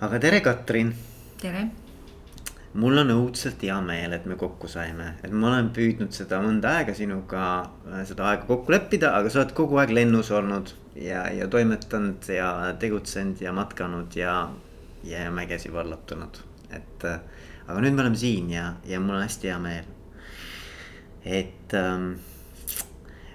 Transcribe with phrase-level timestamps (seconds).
[0.00, 0.94] aga tere, Katrin.
[1.40, 1.66] tere.
[2.80, 6.76] mul on õudselt hea meel, et me kokku saime, et ma olen püüdnud seda mõnda
[6.78, 7.42] aega sinuga
[7.90, 12.30] äh, seda aega kokku leppida, aga sa oled kogu aeg lennus olnud ja, ja toimetanud
[12.32, 12.50] ja
[12.80, 14.36] tegutsenud ja matkanud ja,
[15.04, 16.40] ja mägesi vallatanud,
[16.70, 17.06] et.
[17.10, 17.20] Äh,
[17.70, 19.90] aga nüüd me oleme siin ja, ja mul on hästi hea meel.
[21.22, 22.14] et ähm,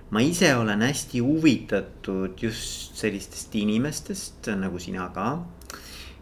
[0.09, 5.29] ma ise olen hästi huvitatud just sellistest inimestest nagu sina ka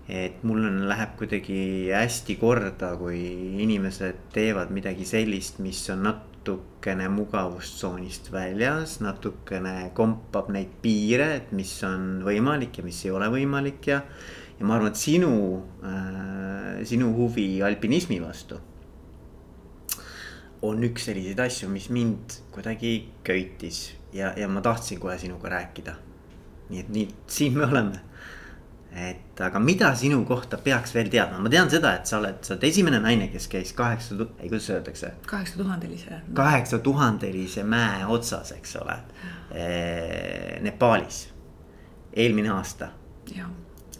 [0.07, 3.21] et mul on, läheb kuidagi hästi korda, kui
[3.63, 11.71] inimesed teevad midagi sellist, mis on natukene mugavustsoonist väljas, natukene kompab neid piire, et mis
[11.87, 14.03] on võimalik ja mis ei ole võimalik ja.
[14.59, 15.33] ja ma arvan, et sinu
[15.87, 18.59] äh,, sinu huvi alpinismi vastu
[20.63, 22.93] on üks selliseid asju, mis mind kuidagi
[23.27, 25.95] köitis ja, ja ma tahtsin kohe sinuga rääkida.
[26.69, 27.99] nii et nii, siin me oleme
[28.93, 32.53] et aga mida sinu kohta peaks veel teadma, ma tean seda, et sa oled, sa
[32.53, 35.11] oled esimene naine, kes käis kaheksa, ei kuidas öeldakse.
[35.29, 36.19] kaheksa tuhandelise.
[36.37, 38.97] kaheksa tuhandelise mäe otsas, eks ole
[39.51, 40.61] eh,.
[40.63, 41.25] Nepaalis,
[42.13, 42.91] eelmine aasta.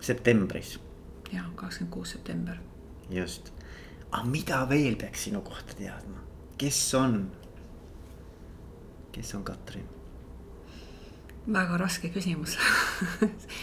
[0.01, 0.79] septembris.
[1.31, 2.57] ja, kakskümmend kuus september.
[3.09, 3.49] just,
[4.11, 6.21] aga mida veel peaks sinu kohta teadma,
[6.57, 7.31] kes on,
[9.11, 9.92] kes on Katrin?
[11.47, 12.55] Väga raske küsimus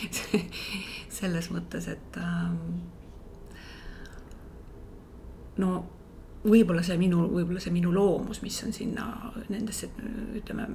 [1.20, 2.58] selles mõttes, et ähm,
[5.60, 5.72] no
[6.44, 9.90] võib-olla see minu, võib-olla see minu loomus, mis on sinna nendesse,
[10.40, 10.68] ütleme,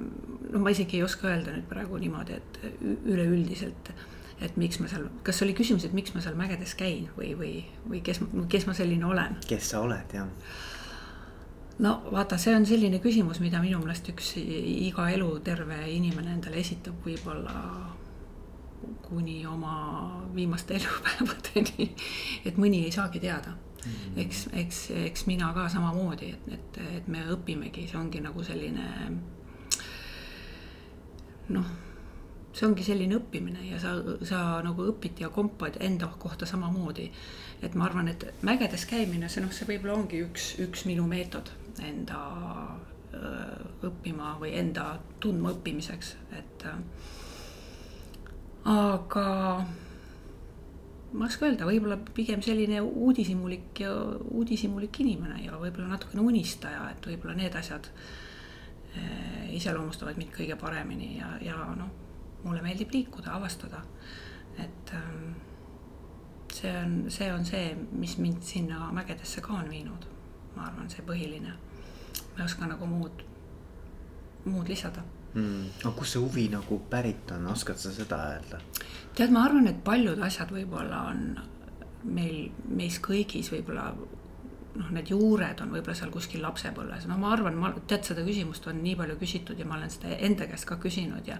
[0.51, 2.59] no ma isegi ei oska öelda nüüd praegu niimoodi, et
[3.09, 3.91] üleüldiselt,
[4.45, 7.53] et miks ma seal, kas oli küsimus, et miks ma seal mägedes käin või, või,
[7.87, 9.39] või kes, kes ma selline olen?
[9.49, 10.29] kes sa oled, jah
[11.79, 17.01] no vaata, see on selline küsimus, mida minu meelest üks iga eluterve inimene endale esitab
[17.03, 17.55] võib-olla
[19.05, 19.75] kuni oma
[20.35, 21.89] viimaste elupäevadeni.
[22.45, 24.19] et mõni ei saagi teada mm.
[24.25, 28.85] eks, eks, eks mina ka samamoodi, et, et, et me õpimegi, see ongi nagu selline
[31.55, 31.73] noh,
[32.55, 37.11] see ongi selline õppimine ja sa, sa nagu õpid ja kompad enda kohta samamoodi.
[37.63, 41.51] et ma arvan, et mägedes käimine, see noh, see võib-olla ongi üks, üks minu meetod
[41.84, 42.19] enda
[43.86, 46.66] õppima või enda tundma õppimiseks, et
[48.66, 49.25] aga
[51.16, 53.91] ma ei oska öelda, võib-olla pigem selline uudishimulik ja
[54.36, 57.90] uudishimulik inimene ja võib-olla natukene unistaja, et võib-olla need asjad
[59.56, 61.92] iseloomustavad mind kõige paremini ja, ja noh,
[62.44, 63.84] mulle meeldib liikuda, avastada.
[64.59, 64.92] et
[66.56, 70.14] see on, see on see, mis mind sinna mägedesse ka on viinud
[70.55, 71.53] ma arvan, see põhiline.
[72.33, 73.23] ma ei oska nagu muud,
[74.45, 75.81] muud lisada mm..
[75.83, 78.61] aga kust see huvi nagu pärit on, oskad sa seda öelda?
[79.15, 81.25] tead, ma arvan, et paljud asjad võib-olla on
[82.05, 83.89] meil, meis kõigis võib-olla
[84.75, 88.68] noh, need juured on võib-olla seal kuskil lapsepõlves, no ma arvan, ma tead, seda küsimust
[88.69, 91.38] on nii palju küsitud ja ma olen seda enda käest ka küsinud ja.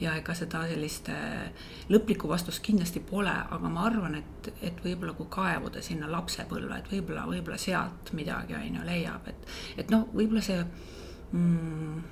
[0.00, 5.16] ja ega seda sellist äh, lõplikku vastust kindlasti pole, aga ma arvan, et, et võib-olla
[5.18, 10.08] kui kaevuda sinna lapsepõlve, et võib-olla, võib-olla sealt midagi on ju leiab, et, et noh,
[10.12, 10.60] võib-olla see
[11.32, 12.02] mm,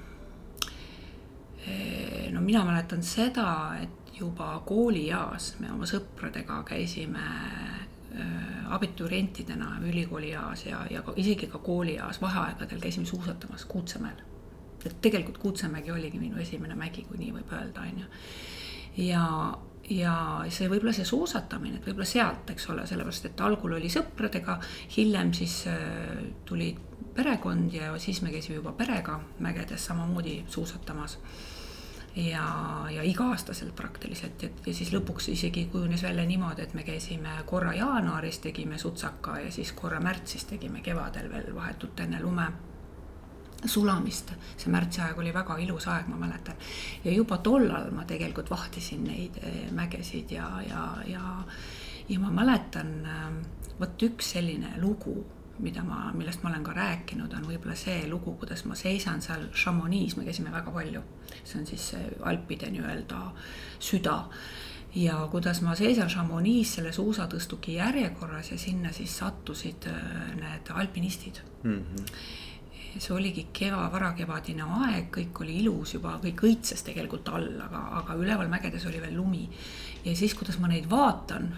[1.67, 3.49] eh, no mina mäletan seda,
[3.83, 7.25] et juba koolieas me oma sõpradega käisime
[8.15, 14.21] Äh, abiturientidena ülikoolieas ja, ja ka isegi ka koolieas vaheaegadel käisime suusatamas Kuutsemäel.
[14.87, 18.07] et tegelikult Kuutsemägi oligi minu esimene mägi, kui nii võib öelda, on ju.
[19.07, 19.25] ja,
[19.91, 20.15] ja
[20.49, 24.61] see võib-olla see suusatamine, et võib-olla sealt, eks ole, sellepärast et algul oli sõpradega,
[24.97, 26.71] hiljem siis äh, tuli
[27.15, 31.19] perekond ja siis me käisime juba perega mägedes samamoodi suusatamas
[32.17, 37.35] ja, ja iga-aastaselt praktiliselt, et ja siis lõpuks isegi kujunes välja niimoodi, et me käisime
[37.47, 42.47] korra jaanuaris tegime sutsaka ja siis korra märtsis tegime kevadel veel vahetult enne lume
[43.65, 46.57] sulamist, see märtsi aeg oli väga ilus aeg, ma mäletan.
[47.05, 51.39] ja juba tollal ma tegelikult vahtisin neid eh, mägesid ja, ja, ja,
[52.09, 55.25] ja ma mäletan eh, vot üks selline lugu
[55.59, 59.49] mida ma, millest ma olen ka rääkinud, on võib-olla see lugu, kuidas ma seisan seal
[59.55, 61.03] Chamonix, me käisime väga palju.
[61.45, 63.21] see on siis Alpide nii-öelda
[63.79, 64.25] süda.
[64.95, 71.43] ja kuidas ma seisan Chamonix selle suusatõstuki järjekorras ja sinna siis sattusid äh, need alpinistid
[71.63, 71.85] mm.
[71.85, 72.43] -hmm
[73.01, 78.15] see oligi keva, varakevadine aeg, kõik oli ilus juba, kõik õitses tegelikult all, aga, aga
[78.15, 79.49] üleval mägedes oli veel lumi.
[80.05, 81.49] ja siis, kuidas ma neid vaatan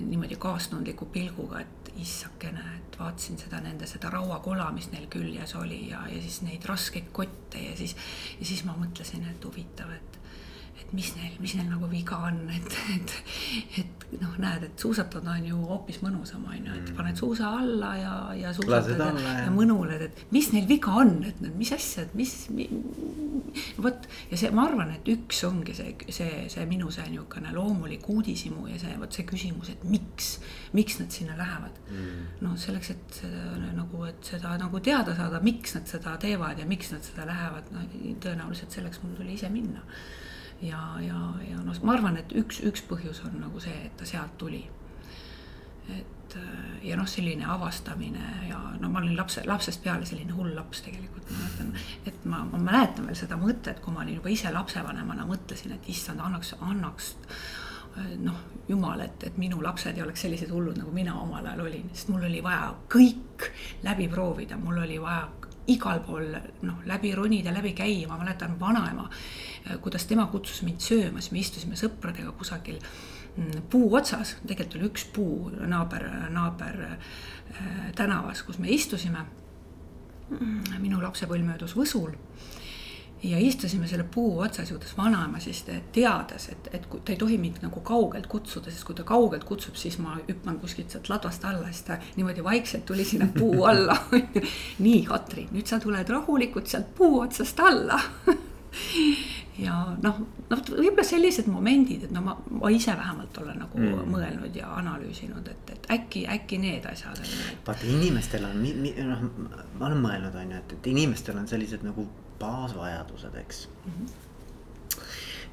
[0.00, 5.88] niimoodi kaastundliku pilguga, et issakene, et vaatasin seda nende seda rauakola, mis neil küljes oli
[5.90, 7.96] ja, ja siis neid raskeid kotte ja siis,
[8.40, 10.13] ja siis ma mõtlesin, et huvitav, et
[10.84, 13.14] et mis neil, mis neil nagu viga on, et, et,
[13.80, 17.92] et noh, näed, et suusatada on ju hoopis mõnusam, on ju, et paned suusa alla
[17.98, 19.34] ja, ja suusatad ja, ja.
[19.46, 22.68] ja mõnuled, et mis neil viga on, et mis asja, et mis mi,,
[23.82, 28.06] vot ja see, ma arvan, et üks ongi see, see, see minu see niisugune loomulik
[28.10, 30.34] uudishimu ja see, vot see küsimus, et miks,
[30.76, 31.80] miks nad sinna lähevad.
[31.94, 32.26] Mm..
[32.44, 33.20] noh, selleks, et
[33.74, 37.72] nagu, et seda nagu teada saada, miks nad seda teevad ja miks nad seda lähevad,
[37.74, 37.86] no
[38.22, 39.82] tõenäoliselt selleks mul tuli ise minna
[40.62, 41.20] ja, ja,
[41.50, 44.64] ja noh, ma arvan, et üks, üks põhjus on nagu see, et ta sealt tuli.
[45.92, 50.54] et äh, ja noh, selline avastamine ja no ma olin lapse, lapsest peale selline hull
[50.56, 51.74] laps tegelikult, ma mäletan,
[52.06, 55.92] et ma, ma mäletan veel seda mõtet, kui ma olin juba ise lapsevanemana, mõtlesin, et
[55.92, 57.12] issand, annaks, annaks
[57.98, 61.66] äh, noh, jumal, et, et minu lapsed ei oleks sellised hullud, nagu mina omal ajal
[61.66, 63.50] olin, sest mul oli vaja kõik
[63.84, 65.28] läbi proovida, mul oli vaja
[65.66, 66.28] igal pool
[66.62, 69.08] noh, läbi ronida, läbi käia, ma mäletan vanaema
[69.80, 74.90] kuidas tema kutsus mind sööma, siis me istusime sõpradega kusagil mm, puu otsas, tegelikult oli
[74.90, 79.24] üks puu naaber, naaber äh, tänavas, kus me istusime.
[80.34, 82.14] Mm, minu lapsepõlv möödus Võsul.
[83.24, 85.62] Ja istusime selle puu otsas, juhtus vanaema siis
[85.92, 89.78] teades, et, et ta ei tohi mind nagu kaugelt kutsuda, sest kui ta kaugelt kutsub,
[89.80, 93.96] siis ma hüppan kuskilt sealt ladvast alla, siis ta niimoodi vaikselt tuli sinna puu alla.
[94.84, 98.02] Nii, Katrin, nüüd sa tuled rahulikult sealt puu otsast alla
[99.58, 100.18] ja noh,
[100.50, 104.10] noh võib-olla sellised momendid, et no ma, ma ise vähemalt olen nagu mm.
[104.10, 107.32] mõelnud ja analüüsinud, et, et äkki, äkki need asjad on.
[107.66, 108.66] vaata inimestel on,
[109.12, 109.24] noh,
[109.78, 112.08] ma olen mõelnud, on ju, et, et inimestel on sellised nagu
[112.40, 113.96] baasvajadused, eks mm.
[113.96, 114.22] -hmm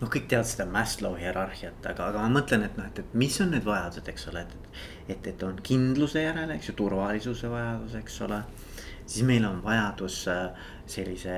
[0.02, 3.36] noh, kõik teavad seda Maslow hierarhiat, aga, aga ma mõtlen, et noh, et, et mis
[3.44, 4.80] on need vajadused, eks ole, et,
[5.14, 8.42] et, et on kindluse järele, eks ju, turvalisuse vajadus, eks ole.
[9.06, 11.38] siis meil on vajadus äh, sellise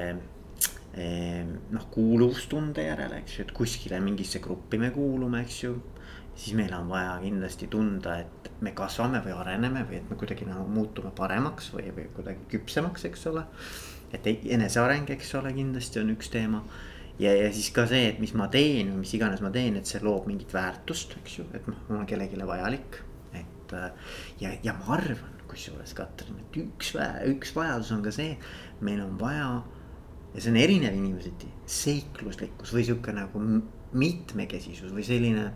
[0.94, 5.74] noh, kuuluvustunde järele, eks ju, et kuskile mingisse gruppi me kuulume, eks ju.
[6.36, 10.48] siis meil on vaja kindlasti tunda, et me kasvame või areneme või et me kuidagi
[10.50, 13.46] nagu muutume paremaks või, või kuidagi küpsemaks, eks ole.
[14.14, 16.64] et eneseareng, eks ole, kindlasti on üks teema.
[17.20, 19.90] ja, ja siis ka see, et mis ma teen või mis iganes ma teen, et
[19.90, 23.02] see loob mingit väärtust, eks ju, et noh, ma olen kellelegi vajalik.
[23.34, 23.78] et
[24.40, 26.94] ja, ja ma arvan, kusjuures Katrin, et üks,
[27.30, 28.38] üks vajadus on ka see,
[28.82, 29.64] meil on vaja
[30.34, 33.42] ja see on erinev inimeseti, seikluslikkus või sihuke nagu
[33.94, 35.50] mitmekesisus või selline.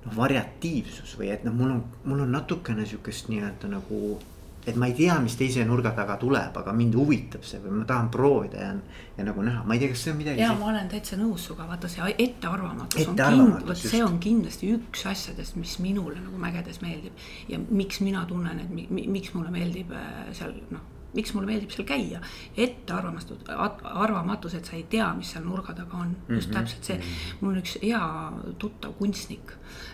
[0.00, 4.18] noh, variatiivsus või et noh, mul on, mul on natukene sihukest nii-öelda nagu.
[4.66, 7.84] et ma ei tea, mis teise nurga taga tuleb, aga mind huvitab see või ma
[7.88, 8.74] tahan proovida ja,
[9.16, 10.40] ja nagu näha, ma ei tea, kas see on midagi.
[10.40, 14.20] ja ma olen täitsa nõus sinuga, vaata see ettearvamatus Ette on kind-, vot see on
[14.20, 17.26] kindlasti üks asjadest, mis minule nagu mägedes meeldib.
[17.48, 21.46] ja miks mina tunnen, et mi, mi, miks mulle meeldib äh, seal noh miks mulle
[21.46, 22.20] meeldib seal käia.
[22.56, 23.44] ettearvamatus,
[23.84, 26.58] arvamatus, et sa ei tea, mis seal nurga taga on, just mm -hmm.
[26.58, 27.00] täpselt see.
[27.40, 29.52] mul on üks hea tuttav kunstnik,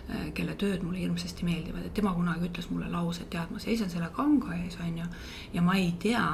[0.09, 3.59] äh, kelle tööd mulle hirmsasti meeldivad, et tema kunagi ütles mulle lause, et tead, ma
[3.59, 5.05] seisan selle kanga ees, on ju.
[5.53, 6.27] ja ma ei tea,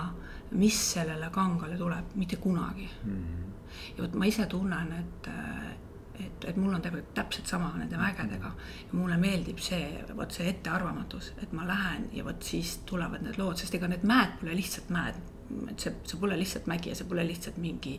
[0.51, 3.11] mis sellele kangale tuleb, mitte kunagi mm.
[3.11, 3.97] -hmm.
[3.97, 5.82] ja vot ma ise tunnen, et äh,
[6.23, 11.33] et, et mul on täpselt sama nende mägedega ja mulle meeldib see, vot see ettearvamatus,
[11.43, 14.91] et ma lähen ja vot siis tulevad need lood, sest ega need mäed pole lihtsalt
[14.93, 15.21] mäed.
[15.69, 17.97] et see, see pole lihtsalt mägi ja see pole lihtsalt mingi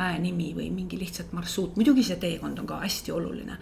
[0.00, 3.58] mäe nimi või mingi lihtsalt marsruut, muidugi see teekond on ka hästi oluline.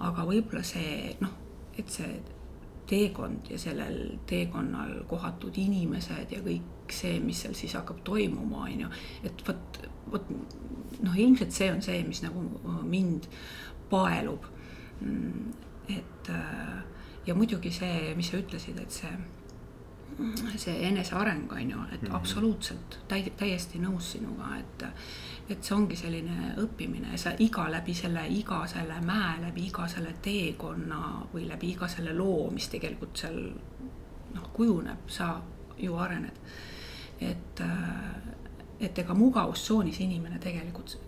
[0.00, 1.38] aga võib-olla see noh,
[1.78, 2.20] et see
[2.92, 8.84] teekond ja sellel teekonnal kohatud inimesed ja kõik see, mis seal siis hakkab toimuma, on
[8.84, 8.90] ju,
[9.24, 9.78] et vot,
[10.12, 10.32] vot
[11.02, 13.28] noh, ilmselt see on see, mis nagu äh, mind
[13.90, 14.46] paelub.
[15.00, 15.52] Mm,
[15.88, 16.80] et äh,
[17.26, 19.12] ja muidugi see, mis sa ütlesid, et see,
[20.56, 22.16] see eneseareng on ju, et mm -hmm.
[22.16, 24.84] absoluutselt täi-, täiesti nõus sinuga, et
[25.50, 30.14] et see ongi selline õppimine, sa iga läbi selle, iga selle mäe läbi, iga selle
[30.22, 33.52] teekonna või läbi iga selle loo, mis tegelikult seal
[34.34, 35.42] noh, kujuneb, sa
[35.78, 36.38] ju arened.
[37.20, 38.31] et äh,
[38.82, 40.98] et ega mugavustsoonis inimene tegelikult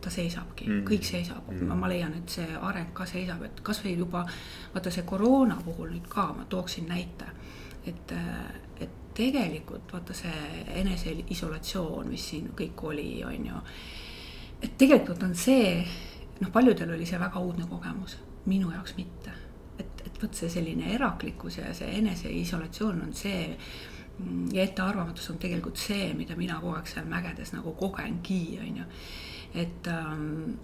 [0.00, 0.88] ta seisabki mm, -hmm.
[0.90, 1.74] kõik seisab mm, -hmm.
[1.74, 4.26] ma leian, et see areng ka seisab, et kasvõi juba
[4.74, 7.26] vaata see koroona puhul nüüd ka ma tooksin näite,
[7.86, 8.12] et,
[8.80, 13.62] et tegelikult vaata see eneseisolatsioon, mis siin kõik oli, on ju.
[14.62, 15.86] et tegelikult on see
[16.40, 19.30] noh, paljudel oli see väga uudne kogemus, minu jaoks mitte.
[19.78, 23.58] et, et vot see selline eraklikkus ja see eneseisolatsioon on see
[24.52, 28.88] ja ettearvamatus on tegelikult see, mida mina kogu aeg seal mägedes nagu kogengi, on ju.
[29.54, 30.58] et ähm,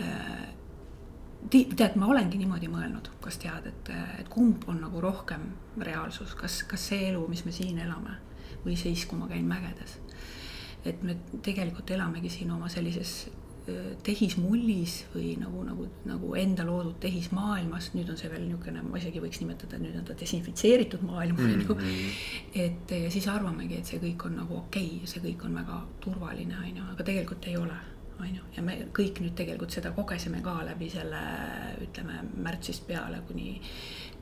[0.00, 0.46] äh,
[1.50, 5.48] tead, ma olengi niimoodi mõelnud, kas tead, et, et kumb on nagu rohkem
[5.78, 8.16] reaalsus, kas, kas see elu, mis me siin elame
[8.64, 9.98] või siis, kui ma käin mägedes.
[10.86, 13.28] et me tegelikult elamegi siin oma sellises
[14.06, 19.22] tehismullis või nagu, nagu, nagu enda loodud tehismaailmas, nüüd on see veel niisugune, ma isegi
[19.22, 21.76] võiks nimetada, et nüüd on ta desinfitseeritud maailm on ju.
[22.66, 25.60] et ja siis arvamegi, et see kõik on nagu okei okay, ja see kõik on
[25.60, 27.78] väga turvaline, on ju, aga tegelikult ei ole
[28.16, 31.22] on ju, ja me kõik nüüd tegelikult seda kogesime ka läbi selle,
[31.84, 33.56] ütleme märtsist peale kuni,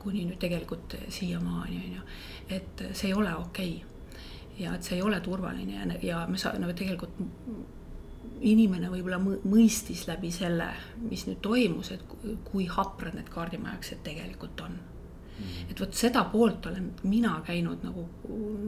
[0.01, 2.07] kuni nüüd tegelikult siiamaani on ju,
[2.57, 3.75] et see ei ole okei.
[3.75, 3.93] Okay
[4.55, 7.17] ja et see ei ole turvaline ja, ja me saa-, nagu tegelikult
[8.45, 10.67] inimene võib-olla mõistis läbi selle,
[11.01, 12.03] mis nüüd toimus, et
[12.45, 14.77] kui haprad need kaardimajaksed tegelikult on.
[15.35, 15.65] Mm..
[15.67, 18.05] et vot seda poolt olen mina käinud nagu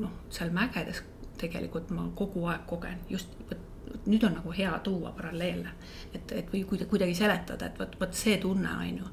[0.02, 1.00] noh, seal mägedes
[1.40, 3.64] tegelikult ma kogu aeg kogen, just vot
[4.08, 5.72] nüüd on nagu hea tuua paralleele,
[6.16, 9.12] et, et või kuidagi seletada, et vot, vot see tunne on ju.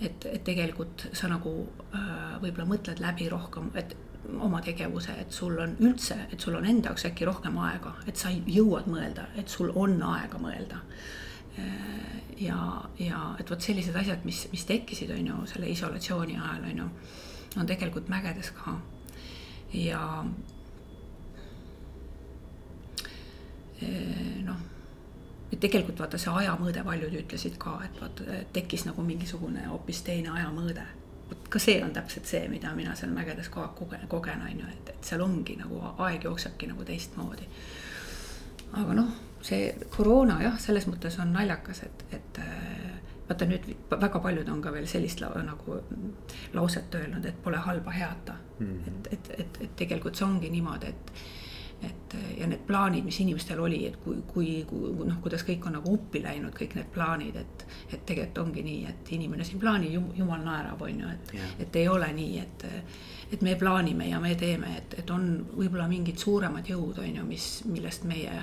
[0.00, 1.52] et, et tegelikult sa nagu
[1.94, 3.96] äh, võib-olla mõtled läbi rohkem, et
[4.38, 8.20] oma tegevuse, et sul on üldse, et sul on enda jaoks äkki rohkem aega, et
[8.20, 10.82] sa jõuad mõelda, et sul on aega mõelda.
[12.40, 12.58] ja,
[12.98, 16.88] ja et vot sellised asjad, mis, mis tekkisid, on ju, selle isolatsiooni ajal, on ju,
[17.60, 18.76] on tegelikult mägedes ka.
[19.74, 20.24] ja
[24.44, 24.62] noh,
[25.50, 30.32] et tegelikult vaata see ajamõõde, paljud ütlesid ka, et vaata tekkis nagu mingisugune hoopis teine
[30.36, 30.86] ajamõõde
[31.48, 34.68] ka see on täpselt see, mida mina seal mägedes kogu aeg kogen, kogen, on ju,
[34.72, 37.48] et, et seal ongi nagu aeg jooksebki nagu teistmoodi.
[38.80, 39.10] aga noh,
[39.42, 44.62] see koroona jah, selles mõttes on naljakas, et, et äh, vaata nüüd väga paljud on
[44.62, 45.80] ka veel sellist la, nagu
[46.54, 48.66] lauset öelnud, et pole halba heata mm.
[48.66, 48.88] -hmm.
[48.88, 51.12] et, et, et, et tegelikult see ongi niimoodi, et
[51.82, 55.76] et ja need plaanid, mis inimestel oli, et kui, kui, kui noh, kuidas kõik on
[55.78, 57.64] nagu uppi läinud, kõik need plaanid, et.
[57.90, 61.80] et tegelikult ongi nii, et inimene siin plaanib, jumal naerab, on ju, et yeah., et
[61.80, 62.64] ei ole nii, et.
[63.32, 67.26] et me plaanime ja me teeme, et, et on võib-olla mingid suuremad jõud, on ju,
[67.26, 68.40] mis, millest meie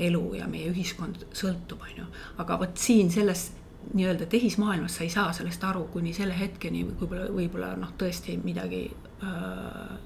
[0.00, 2.10] elu ja meie ühiskond sõltub, on ju.
[2.42, 3.50] aga vot siin selles
[3.94, 8.84] nii-öelda tehismaailmas sa ei saa sellest aru kuni selle hetkeni võib-olla, võib-olla noh, tõesti midagi
[9.24, 9.96] öö,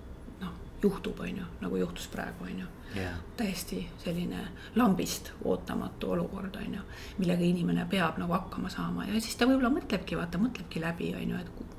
[0.85, 2.71] juhtub, on ju, nagu juhtus praegu, on ju.
[2.95, 3.15] Yeah..
[3.37, 4.39] täiesti selline
[4.79, 6.83] lambist ootamatu olukord, on ju,
[7.19, 9.09] millega inimene peab nagu hakkama saama.
[9.09, 11.75] Ja siis ta võib-olla mõtlebki, vaata, mõtlebki läbi, on ju, et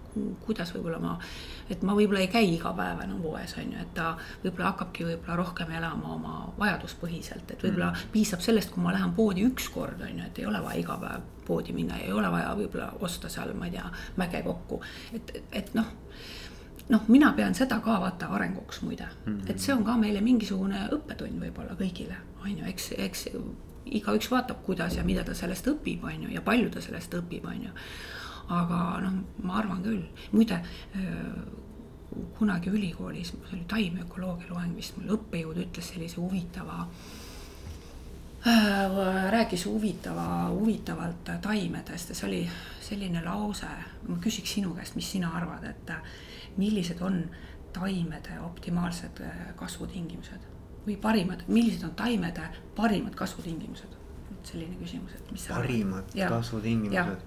[0.45, 1.13] kuidas võib-olla ma,
[1.71, 5.07] et ma võib-olla ei käi iga päev enam poes, on ju, et ta võib-olla hakkabki
[5.09, 8.11] võib-olla rohkem elama oma vajaduspõhiselt, et võib-olla mm.
[8.15, 10.97] piisab sellest, kui ma lähen poodi üks kord, on ju, et ei ole vaja iga
[11.01, 13.85] päev poodi minna ja ei ole vaja võib-olla osta seal, ma ei tea,
[14.21, 14.81] mäge kokku,
[15.15, 15.91] et, et noh
[16.89, 19.49] noh, mina pean seda ka vaata arenguks muide mm, -hmm.
[19.51, 23.27] et see on ka meile mingisugune õppetund võib-olla kõigile, on ju, eks, eks
[23.85, 27.45] igaüks vaatab, kuidas ja mida ta sellest õpib, on ju, ja palju ta sellest õpib,
[27.45, 27.69] on ju.
[28.47, 29.13] aga noh,
[29.43, 30.61] ma arvan küll, muide
[32.37, 36.85] kunagi ülikoolis, see oli taimökoloogia loeng vist, mul õppejõud ütles sellise huvitava
[38.47, 42.43] äh,, rääkis huvitava, huvitavalt taimedest ja see oli
[42.85, 43.67] selline lause,
[44.07, 45.91] ma küsiks sinu käest, mis sina arvad, et
[46.57, 47.23] millised on
[47.75, 50.51] taimede optimaalsed äh, kasvutingimused
[50.85, 54.01] või parimad, millised on taimede parimad kasvutingimused?
[54.45, 55.47] selline küsimus, et mis.
[55.49, 57.23] parimad kasvutingimused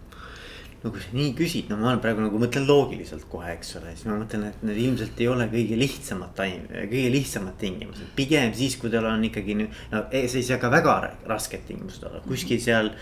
[0.83, 4.07] no kui sa nii küsid, no ma praegu nagu mõtlen loogiliselt kohe, eks ole, siis
[4.07, 8.13] ma mõtlen, et need ilmselt ei ole kõige lihtsamad taim, kõige lihtsamad tingimused.
[8.19, 9.69] pigem siis, kui tal on ikkagi no
[10.13, 12.93] see ei saa ka väga rasked tingimused olla, kuskil seal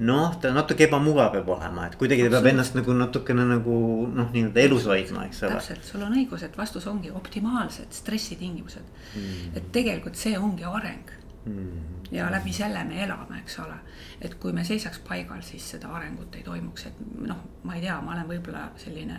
[0.00, 4.30] noh, ta natuke ebamugav peab olema, et kuidagi ta peab ennast nagu natukene nagu noh,
[4.32, 5.58] nii-öelda elus hoidma, eks ole.
[5.58, 8.94] täpselt, sul on õigus, et vastus ongi optimaalsed stressitingimused.
[9.16, 9.50] Mm..
[9.58, 11.18] et tegelikult see ongi areng.
[11.42, 11.98] Mm..
[12.14, 13.76] ja läbi selle me elame, eks ole.
[14.22, 17.98] et kui me seisaks paigal, siis seda arengut ei toimuks, et noh, ma ei tea,
[18.00, 19.18] ma olen võib-olla selline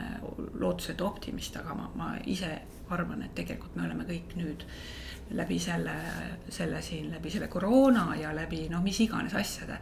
[0.60, 2.50] lootusetu optimist, aga ma, ma ise
[2.94, 4.66] arvan, et tegelikult me oleme kõik nüüd
[5.38, 5.94] läbi selle,
[6.50, 9.78] selle siin läbi selle koroona ja läbi noh, mis iganes asjade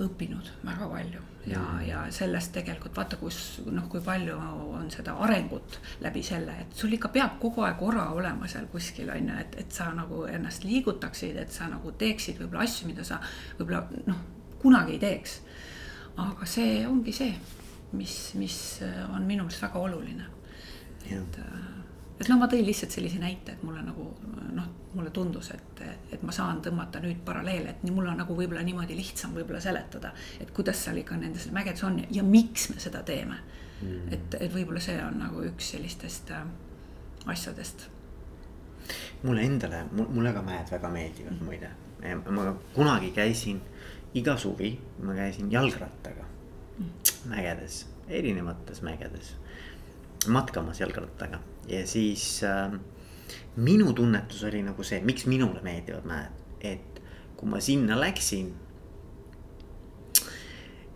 [0.00, 1.82] õppinud väga palju ja, mm.
[1.88, 4.36] ja sellest tegelikult vaata, kus noh, kui palju
[4.76, 9.10] on seda arengut läbi selle, et sul ikka peab kogu aeg ora olema seal kuskil
[9.12, 13.06] on ju, et, et sa nagu ennast liigutaksid, et sa nagu teeksid võib-olla asju, mida
[13.06, 13.20] sa
[13.58, 14.22] võib-olla noh,
[14.60, 15.40] kunagi ei teeks.
[16.20, 17.34] aga see ongi see,
[17.96, 18.56] mis, mis
[19.10, 20.26] on minu meelest väga oluline.
[21.10, 21.68] et äh,
[22.20, 24.10] et noh, ma tõin lihtsalt sellise näite, et mulle nagu
[24.52, 25.82] noh, mulle tundus, et,
[26.12, 29.60] et ma saan tõmmata nüüd paralleele, et nii mul on nagu võib-olla niimoodi lihtsam võib-olla
[29.62, 30.12] seletada.
[30.40, 33.38] et kuidas seal ikka nendes mägedes on ja, miks me seda teeme
[33.82, 34.10] mm..
[34.16, 36.44] et, et võib-olla see on nagu üks sellistest äh,
[37.30, 37.86] asjadest.
[39.22, 41.46] mulle endale, mulle ka mäed väga meeldivad mm.
[41.46, 41.70] muide.
[42.30, 43.60] ma kunagi käisin
[44.14, 44.72] iga suvi,
[45.06, 46.26] ma käisin jalgrattaga
[46.78, 46.92] mm.
[47.30, 49.36] mägedes, erinevates mägedes
[50.28, 52.72] matkamas jalgrattaga ja siis äh,
[53.56, 57.00] minu tunnetus oli nagu see, miks minule meeldivad mäed, et
[57.36, 58.52] kui ma sinna läksin.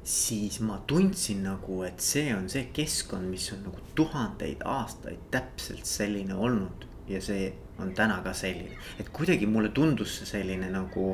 [0.05, 5.89] siis ma tundsin nagu, et see on see keskkond, mis on nagu tuhandeid aastaid täpselt
[5.89, 7.47] selline olnud ja see
[7.81, 11.07] on täna ka selline, et kuidagi mulle tundus see selline nagu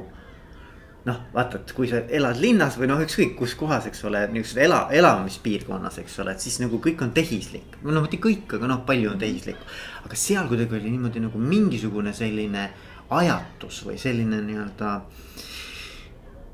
[1.08, 4.60] noh, vaata, et kui sa elad linnas või noh, ükskõik kus kohas, eks ole, niisuguses
[4.66, 7.78] ela, elamispiirkonnas, eks ole, et siis nagu kõik on tehislik.
[7.86, 9.62] no mitte kõik, aga noh, palju on tehislik.
[10.04, 12.68] aga seal kuidagi oli niimoodi nagu mingisugune selline
[13.16, 14.92] ajatus või selline nii-öelda.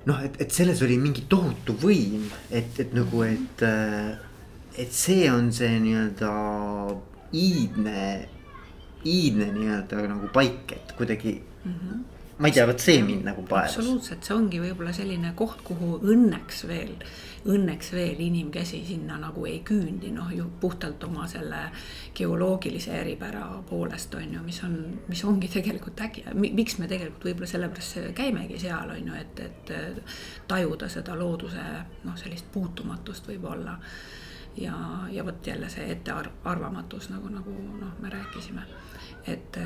[0.06, 3.66] noh, et, et selles oli mingi tohutu võim, et, et nagu, et,
[4.78, 6.32] et see on see nii-öelda
[7.34, 8.02] iidne,
[9.02, 11.72] iidne nii-öelda nagu paik, et kuidagi mm.
[11.72, 12.04] -hmm
[12.38, 13.78] ma ei tea, vot see mind nagu paelus.
[13.78, 16.92] absoluutselt, see ongi võib-olla selline koht, kuhu õnneks veel,
[17.48, 21.62] õnneks veel inimkäsi sinna nagu ei küündi, noh ju puhtalt oma selle
[22.16, 24.76] geoloogilise eripära poolest on ju, mis on,
[25.08, 29.74] mis ongi tegelikult äge, miks me tegelikult võib-olla sellepärast käimegi seal on ju, et, et
[30.48, 31.66] tajuda seda looduse
[32.04, 33.78] noh, sellist puutumatust võib-olla
[34.60, 34.76] ja,
[35.10, 38.68] ja vot jälle see ettearvamatus nagu, nagu noh, me rääkisime.
[39.26, 39.56] et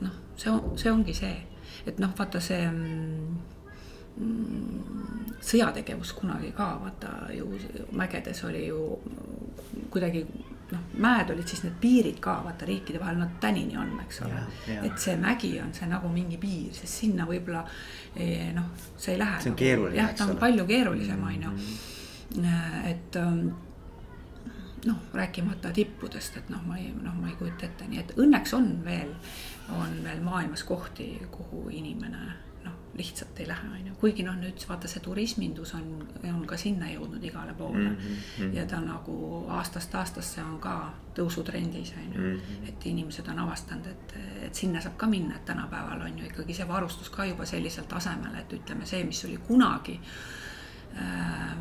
[0.00, 1.36] noh, see on, see ongi see
[1.88, 3.36] et noh, vaata see mm,
[5.48, 7.46] sõjategevus kunagi ka vaata ju
[7.96, 8.80] mägedes oli ju
[9.90, 10.24] kuidagi
[10.72, 14.42] noh, mäed olid siis need piirid ka vaata riikide vahel, nad tänini on, eks ole.
[14.82, 17.64] et see mägi on see nagu mingi piir, sest sinna võib-olla
[18.16, 19.40] eh, noh, see ei lähe.
[19.40, 20.00] see on nagu, keeruline.
[20.00, 21.54] jah, ta on palju keerulisem, on ju.
[21.54, 22.88] Mm-hmm.
[22.90, 23.46] et ähm,
[24.86, 28.54] noh, rääkimata tippudest, et noh, ma ei, noh, ma ei kujuta ette, nii et õnneks
[28.58, 29.14] on veel
[29.68, 32.18] on veel maailmas kohti, kuhu inimene
[32.64, 35.90] noh, lihtsalt ei lähe, on ju, kuigi noh, nüüd vaata see turismindus on,
[36.32, 37.96] on ka sinna jõudnud igale poole mm.
[37.98, 38.54] -hmm.
[38.56, 42.20] ja ta nagu aastast aastasse on ka tõusutrendis, on ju.
[42.20, 42.68] -hmm.
[42.68, 46.54] et inimesed on avastanud, et, et sinna saab ka minna, et tänapäeval on ju ikkagi
[46.54, 50.00] see varustus ka juba sellisel tasemel, et ütleme, see, mis oli kunagi
[50.96, 51.56] äh,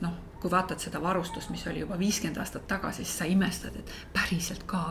[0.00, 3.90] noh kui vaatad seda varustust, mis oli juba viiskümmend aastat tagasi, siis sa imestad, et
[4.14, 4.82] päriselt ka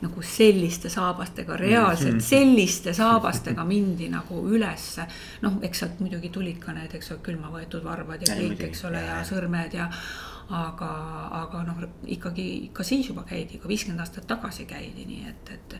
[0.00, 2.24] nagu selliste saabastega, reaalselt mhm.
[2.24, 5.06] selliste saabastega mindi nagu ülesse.
[5.44, 8.86] noh, eks sealt muidugi tulid ka need, eks ole, külma võetud varvad ja kõik, eks
[8.88, 9.90] ole, ja sõrmed ja
[10.54, 10.90] aga,
[11.42, 11.84] aga noh,
[12.16, 15.78] ikkagi ka siis juba käidi, ka viiskümmend aastat tagasi käidi, nii et, et.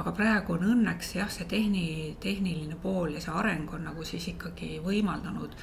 [0.00, 1.86] aga praegu on õnneks jah, see tehni,
[2.22, 5.54] tehniline pool ja see areng on nagu siis ikkagi võimaldanud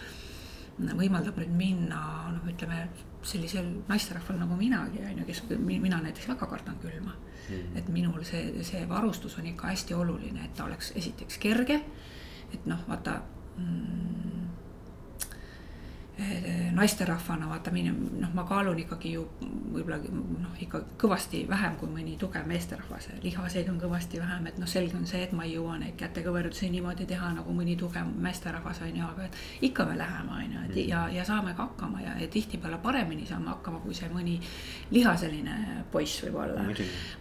[0.98, 2.02] võimaldab nüüd minna
[2.34, 2.86] noh, ütleme
[3.28, 7.78] sellisel naisterahval nagu minagi on ju, kes mina näiteks väga kardan külma mm..
[7.78, 11.82] et minul see, see varustus on ikka hästi oluline, et ta oleks esiteks kerge.
[12.52, 13.20] et noh, vaata
[13.58, 14.31] mm,
[16.76, 22.46] naisterahvana vaata noh, ma kaalun ikkagi ju võib-olla noh, ikka kõvasti vähem kui mõni tugev
[22.48, 23.10] meesterahvas.
[23.24, 26.70] lihaseid on kõvasti vähem, et noh, selge on see, et ma ei jõua neid kätekõverdusi
[26.72, 29.38] niimoodi teha nagu mõni tugev meesterahvas on ju, aga et
[29.70, 33.26] ikka me läheme on ju, et ja, ja saame ka hakkama ja, ja tihtipeale paremini
[33.28, 34.38] saame hakkama, kui see mõni
[34.92, 36.68] lihaseline poiss võib-olla.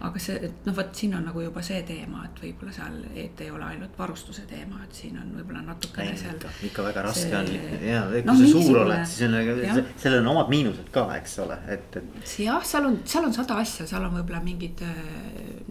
[0.07, 3.41] aga see, et noh, vot siin on nagu juba see teema, et võib-olla seal, et
[3.41, 6.39] ei ole ainult varustuse teema, et siin on võib-olla natukene seal.
[6.67, 7.51] ikka väga raske on
[7.85, 11.57] ja, kui no, see suur oled, siis on, sellel on omad miinused ka, eks ole,
[11.73, 12.21] et, et.
[12.45, 15.01] jah, seal on, seal on sada asja, seal on võib-olla mingid äh,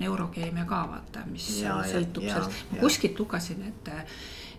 [0.00, 3.94] neurokeemia ka vaata, mis ja, sõltub ja, sellest, ma kuskilt lugesin, et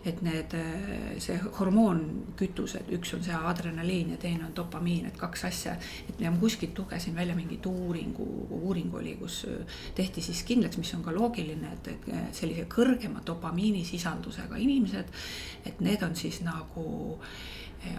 [0.05, 5.45] et need, äh, see hormoonkütused, üks on see adrenaliin ja teine on dopamiin, et kaks
[5.45, 5.75] asja.
[6.09, 10.93] et ma kuskilt lugesin välja mingit uuringu, uuring oli, kus äh, tehti siis kindlaks, mis
[10.97, 15.13] on ka loogiline, et, et äh, sellise kõrgema dopamiinisisaldusega inimesed.
[15.65, 17.19] et need on siis nagu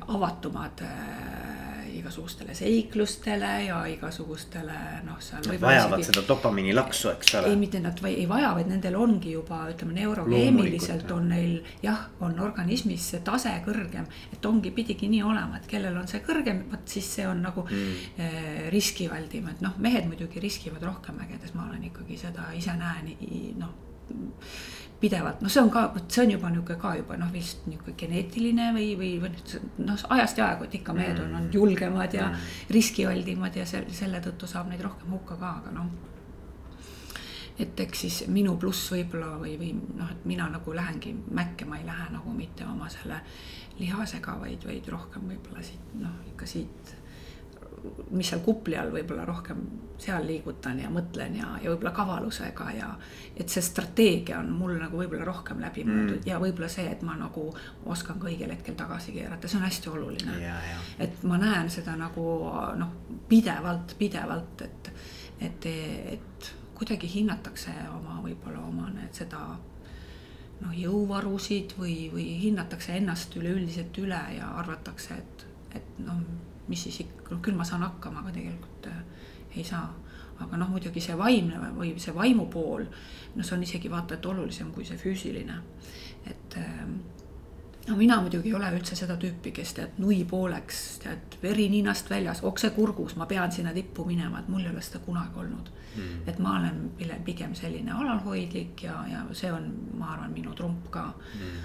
[0.09, 5.43] avatumad äh, igasugustele seiklustele ja igasugustele noh, seal.
[5.47, 7.53] Nad vajavad isegi, seda dopamiini laksu, eks ole.
[7.53, 12.07] ei, mitte nad või, ei vaja, vaid nendel ongi juba ütleme, neurokeemiliselt on neil jah,
[12.25, 14.09] on organismis see tase kõrgem.
[14.33, 17.67] et ongi, pidigi nii olema, et kellel on see kõrgem, vot siis see on nagu
[17.69, 18.05] mm.
[18.19, 23.13] äh, riskivaldim, et noh, mehed muidugi riskivad rohkem ägedes, ma olen ikkagi seda ise näen,
[23.61, 23.81] noh
[25.03, 27.97] pidevalt, noh, see on ka, vot see on juba niisugune ka juba noh, vist niisugune
[27.99, 29.33] geneetiline või, või, või
[29.83, 32.47] noh, ajast ja aegu, et ikka mehed on, on julgemad ja mm.
[32.77, 35.91] riskialdimad ja selle, selle tõttu saab neid rohkem hukka ka, aga noh.
[37.63, 41.83] et eks siis minu pluss võib-olla või, või noh, et mina nagu lähengi mäkke, ma
[41.83, 43.21] ei lähe nagu mitte oma selle
[43.81, 46.97] lihasega, vaid, vaid rohkem võib-olla siit noh, ikka siit
[48.11, 49.63] mis seal kupli all võib-olla rohkem
[50.03, 52.91] seal liigutan ja mõtlen ja, ja võib-olla kavalusega ja.
[53.37, 56.29] et see strateegia on mul nagu võib-olla rohkem läbi mõeldud mm.
[56.29, 57.49] ja võib-olla see, et ma nagu
[57.91, 60.39] oskan ka õigel hetkel tagasi keerata, see on hästi oluline.
[61.03, 62.27] et ma näen seda nagu
[62.79, 62.95] noh,
[63.29, 64.93] pidevalt, pidevalt, et,
[65.41, 65.69] et,
[66.17, 69.43] et kuidagi hinnatakse oma võib-olla oma need seda
[70.63, 75.47] noh, jõuvarusid või, või hinnatakse ennast üleüldiselt üle ja arvatakse, et,
[75.79, 76.23] et noh
[76.69, 79.03] mis siis ikka, noh küll ma saan hakkama, aga tegelikult äh,
[79.57, 79.89] ei saa.
[80.43, 82.83] aga noh, muidugi see vaimne või see vaimu pool,
[83.37, 85.59] no see on isegi vaata et olulisem kui see füüsiline.
[86.27, 86.87] et äh,
[87.89, 92.11] no mina muidugi ei ole üldse seda tüüpi, kes tead nui pooleks, tead veri ninast
[92.11, 95.71] väljas, okse kurgus, ma pean sinna tippu minema, et mul ei ole seda kunagi olnud.
[95.93, 96.23] Mm..
[96.27, 99.67] et ma olen pigem selline alalhoidlik ja, ja see on,
[100.01, 101.11] ma arvan, minu trump ka.
[101.37, 101.59] Mm..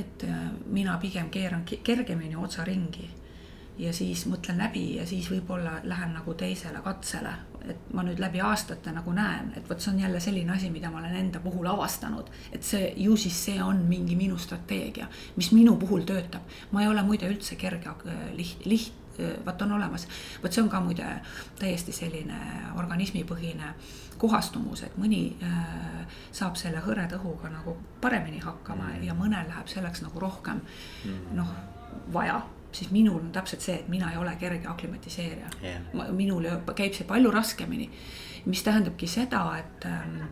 [0.00, 3.06] et äh, mina pigem keeran kergemini otsa ringi
[3.78, 7.32] ja siis mõtlen läbi ja siis võib-olla lähen nagu teisele katsele.
[7.68, 10.90] et ma nüüd läbi aastate nagu näen, et vot see on jälle selline asi, mida
[10.90, 12.30] ma olen enda puhul avastanud.
[12.52, 16.42] et see ju siis see on mingi minu strateegia, mis minu puhul töötab.
[16.70, 17.90] ma ei ole muide üldse kerge
[18.36, 18.94] liht-, liht-,
[19.46, 20.08] vot on olemas,
[20.42, 21.06] vot see on ka muide
[21.58, 22.38] täiesti selline
[22.78, 23.72] organismipõhine
[24.18, 29.02] kohastumus, et mõni äh, saab selle hõreda õhuga nagu paremini hakkama mm.
[29.06, 30.62] ja mõnel läheb selleks nagu rohkem
[31.04, 31.34] mm.
[31.38, 31.52] noh,
[32.14, 32.40] vaja
[32.72, 36.10] siis minul on täpselt see, et mina ei ole kerge aklimatiseerija yeah..
[36.12, 37.90] minul käib see palju raskemini.
[38.46, 40.22] mis tähendabki seda, et ähm,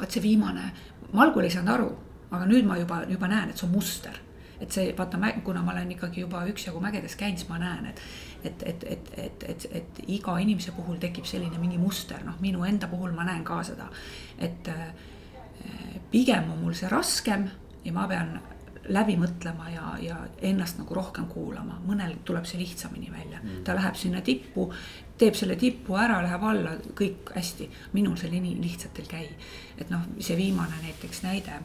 [0.00, 0.64] vot see viimane,
[1.12, 1.88] ma algul ei saanud aru,
[2.30, 4.18] aga nüüd ma juba, juba näen, et see on muster.
[4.60, 8.00] et see, vaata, kuna ma olen ikkagi juba üksjagu mägedes käinud, siis ma näen, et,
[8.44, 12.64] et, et, et, et, et, et iga inimese puhul tekib selline mingi muster, noh, minu
[12.64, 13.88] enda puhul ma näen ka seda.
[14.38, 14.88] et äh,
[16.10, 17.48] pigem on mul see raskem
[17.84, 18.38] ja ma pean
[18.92, 23.76] läbi mõtlema ja, ja ennast nagu rohkem kuulama, mõnel tuleb see lihtsamini välja mm., ta
[23.76, 24.66] läheb sinna tippu,
[25.18, 27.70] teeb selle tippu ära, läheb alla, kõik hästi.
[27.92, 29.30] minul see nii lihtsalt ei käi.
[29.78, 31.58] et noh, see viimane näiteks näide.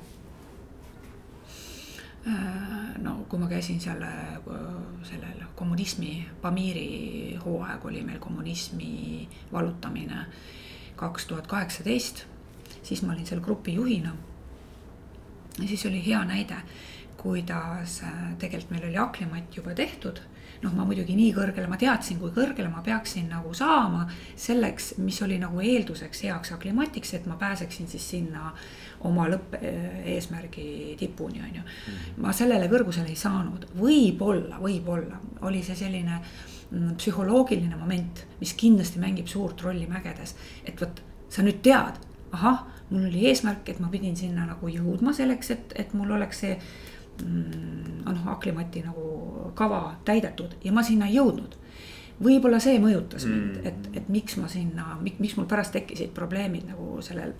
[2.27, 4.03] Äh, no kui ma käisin seal
[5.08, 10.25] sellel kommunismi, Pamiri hooaeg oli meil kommunismi vallutamine
[10.99, 12.25] kaks tuhat kaheksateist,
[12.84, 14.15] siis ma olin seal grupijuhina
[15.62, 16.55] ja siis oli hea näide,
[17.21, 20.19] kuidas äh, tegelikult meil oli aklimatt juba tehtud.
[20.60, 24.01] noh, ma muidugi nii kõrgele, ma teadsin, kui kõrgele ma peaksin nagu saama
[24.36, 28.49] selleks, mis oli nagu eelduseks heaks aklimatiks, et ma pääseksin siis sinna
[29.08, 31.63] oma lõppeesmärgi tipuni, on ju.
[31.63, 32.19] Mhm.
[32.25, 38.99] ma sellele kõrgusele ei saanud, võib-olla, võib-olla oli see selline mm, psühholoogiline moment, mis kindlasti
[38.99, 40.99] mängib suurt rolli mägedes, et vot
[41.32, 42.03] sa nüüd tead,
[42.36, 46.43] ahah, mul oli eesmärk, et ma pidin sinna nagu jõudma selleks, et, et mul oleks
[46.43, 46.55] see
[47.23, 51.58] noh, aklimati nagu kava täidetud ja ma sinna ei jõudnud.
[52.23, 53.36] võib-olla see mõjutas mm.
[53.36, 57.34] mind, et, et miks ma sinna, miks mul pärast tekkisid probleemid nagu sellel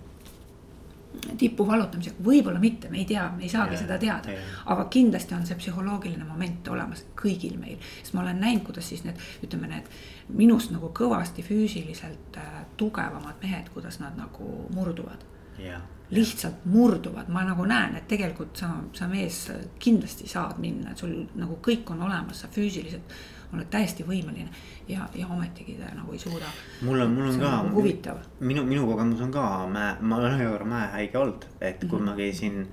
[1.36, 4.34] tipu vallutamisega, võib-olla mitte, me ei tea, me ei saagi yeah, seda teada.
[4.72, 9.02] aga kindlasti on see psühholoogiline moment olemas kõigil meil, sest ma olen näinud, kuidas siis
[9.04, 9.90] need, ütleme need
[10.38, 15.26] minust nagu kõvasti füüsiliselt äh, tugevamad mehed, kuidas nad nagu murduvad.
[15.58, 19.44] Yeah lihtsalt murduvad, ma nagu näen, et tegelikult sa, sa mees
[19.78, 23.14] kindlasti saad minna, et sul nagu kõik on olemas, sa füüsiliselt
[23.50, 24.48] oled täiesti võimeline
[24.88, 26.46] ja, ja ometigi ta nagu ei suuda.
[26.86, 28.20] mul on, mul on ka nagu huvitav.
[28.40, 31.96] minu, minu kogemus on ka mäe, ma olen ühe korra mäehaige olnud, et kui mm
[31.98, 32.10] -hmm.
[32.10, 32.68] ma käisin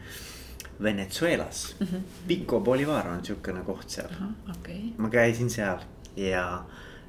[0.83, 2.01] Venezuelas mm, -hmm.
[2.27, 4.09] Pico Bolivar on sihukene koht seal.
[4.59, 4.81] Okay.
[4.97, 5.79] ma käisin seal
[6.15, 6.63] ja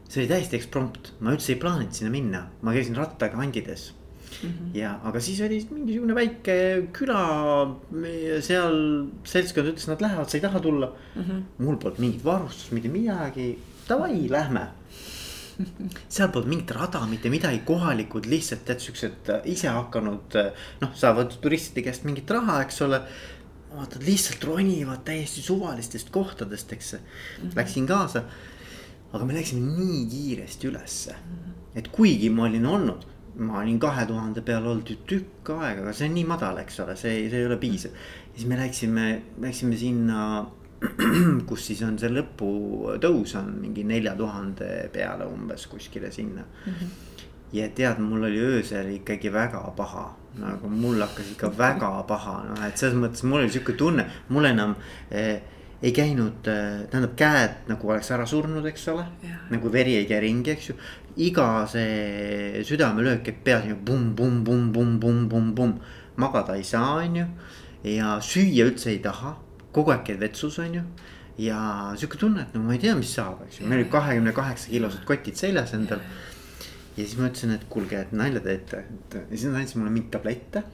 [0.08, 3.94] see oli täiesti eksprompt, ma üldse ei plaaninud sinna minna, ma käisin rattaga kandides
[4.42, 4.78] Mm -hmm.
[4.78, 6.56] ja, aga siis oli mingisugune väike
[6.92, 7.22] küla,
[8.40, 11.22] seal seltskond ütles, nad lähevad, sa ei taha tulla mm.
[11.22, 11.42] -hmm.
[11.58, 14.66] mul polnud mingit varustust, mitte midagi, davai, lähme
[16.08, 20.94] seal polnud mingit rada, mitte midagi, kohalikud lihtsalt tead siuksed äh, ise hakanud, äh, noh,
[20.98, 23.02] saavad turistide käest mingit raha, eks ole.
[23.68, 26.98] vaatad lihtsalt ronivad täiesti suvalistest kohtadest, eks mm.
[27.42, 27.56] -hmm.
[27.56, 28.22] Läksin kaasa.
[29.12, 31.14] aga me läksime nii kiiresti ülesse,
[31.74, 33.06] et kuigi ma olin olnud
[33.38, 36.80] ma olin kahe tuhande peal olnud ju tükk aega, aga see on nii madal, eks
[36.84, 37.94] ole, see, see ei ole piisav.
[38.34, 39.08] siis me läksime,
[39.42, 40.22] läksime sinna,
[41.48, 46.72] kus siis on see lõputõus on mingi nelja tuhande peale umbes kuskile sinna mm.
[46.72, 46.96] -hmm
[47.52, 50.04] ja tead, mul oli öösel ikkagi väga paha,
[50.38, 54.48] nagu mul hakkas ikka väga paha, noh, et selles mõttes mul oli sihuke tunne, mul
[54.50, 54.74] enam
[55.10, 55.40] eh,
[55.82, 59.04] ei käinud, tähendab käed nagu oleks ära surnud, eks ole.
[59.50, 60.78] nagu veri ei käi ringi, eks ju
[61.18, 65.78] iga see südamelöök käib peas ju pumm-pumm-pumm-pumm-pumm-pumm-pumm.
[66.16, 67.26] magada ei saa, on ju.
[67.84, 69.36] ja süüa üldse ei taha,
[69.74, 70.82] kogu aeg käid vetsus, on ju.
[71.42, 71.58] ja
[71.96, 74.70] sihuke tunne, et no ma ei tea, mis saab, eks ju, meil olid kahekümne kaheksa
[74.70, 76.02] kilosed kotid seljas endal.
[76.96, 79.94] ja siis ma ütlesin, et kuulge, et nalja teete, et ja siis nad andsid mulle
[79.94, 80.64] mingeid tablette.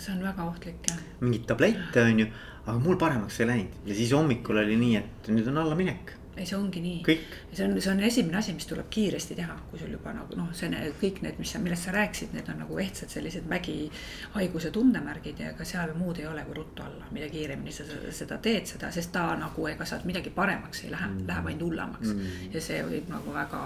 [0.00, 1.02] see on väga ohtlik jah.
[1.20, 2.30] mingeid tablette on ju,
[2.70, 3.76] aga mul paremaks ei läinud.
[3.86, 6.16] Ja siis hommikul oli nii, et nüüd on allaminek.
[6.40, 7.14] Ei, see ongi nii.
[7.52, 10.46] see on, see on esimene asi, mis tuleb kiiresti teha, kui sul juba nagu noh,
[10.56, 15.42] see kõik need, mis sa, millest sa rääkisid, need on nagu ehtsad sellised vägihaiguse tundemärgid
[15.42, 17.84] ja ega seal muud ei ole kui ruttu alla, mida kiiremini sa
[18.16, 21.10] seda teed, seda, sest ta nagu ega sealt midagi paremaks ei lähe.
[21.10, 22.14] Mm., läheb ainult hullemaks.
[22.14, 22.54] Mm.
[22.54, 23.64] ja see võib nagu väga,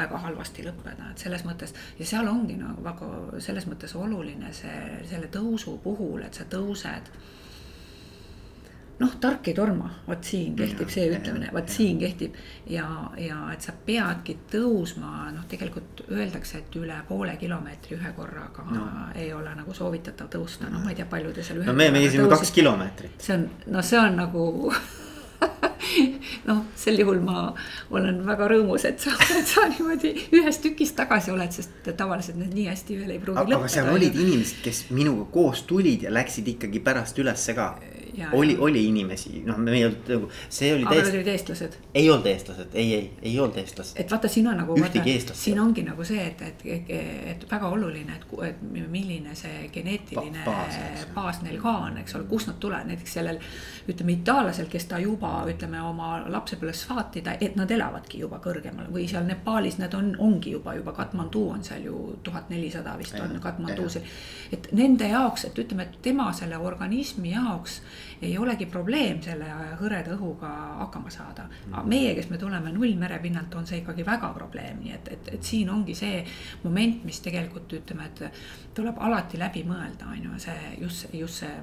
[0.00, 3.12] väga halvasti lõppeda, et selles mõttes ja seal ongi nagu väga
[3.44, 7.12] selles mõttes oluline see, selle tõusu puhul, et sa tõused
[9.00, 12.36] noh, tark ei torma, vot siin kehtib see ütlemine, vot siin kehtib
[12.70, 12.86] ja,
[13.18, 18.86] ja et sa peadki tõusma, noh, tegelikult öeldakse, et üle poole kilomeetri ühe korraga no.
[19.18, 21.64] ei ole nagu soovitatav tõusta, noh, ma ei tea, palju te seal.
[21.66, 23.16] no me käisime kaks kilomeetrit.
[23.22, 24.44] see on, no see on nagu
[26.48, 27.46] noh, sel juhul ma
[27.90, 32.54] olen väga rõõmus, et sa, et sa niimoodi ühest tükist tagasi oled, sest tavaliselt need
[32.56, 33.60] nii hästi veel ei pruugi lõppeda.
[33.60, 37.74] aga seal olid inimesed, kes minuga koos tulid ja läksid ikkagi pärast ülesse ka
[38.32, 40.84] oli, oli inimesi, noh, me ei olnud nagu, see oli.
[40.84, 41.76] aga nad olid eestlased?
[41.94, 44.00] ei olnud eestlased, ei, ei, ei olnud eestlased.
[44.00, 44.76] et vaata, siin on nagu.
[44.76, 45.40] ühtegi eestlast.
[45.40, 46.92] siin ongi nagu see, et, et, et,
[47.32, 48.60] et väga oluline, et, et
[48.92, 53.40] milline see geneetiline baas, baas neil ka on, eks ole, kust nad tulevad, näiteks sellel.
[53.88, 58.90] ütleme itaallasel, kes ta juba ütleme oma lapsepõlves saati, ta, et nad elavadki juba kõrgemal
[58.92, 63.18] või seal Nepaalis nad on, ongi juba, juba Katmandu on seal ju tuhat nelisada vist
[63.20, 63.98] on Katmandus.
[64.52, 67.80] et nende jaoks, et ütleme, et tema selle organismi jaoks
[68.22, 69.48] ei olegi probleem selle
[69.80, 70.50] hõreda õhuga
[70.84, 71.48] hakkama saada.
[71.66, 71.88] Mm.
[71.88, 75.70] meie, kes me tuleme nullmerepinnalt, on see ikkagi väga probleem, nii et, et, et siin
[75.70, 76.24] ongi see
[76.62, 78.42] moment, mis tegelikult ütleme, et
[78.74, 81.54] tuleb alati läbi mõelda, on ju, see just, just see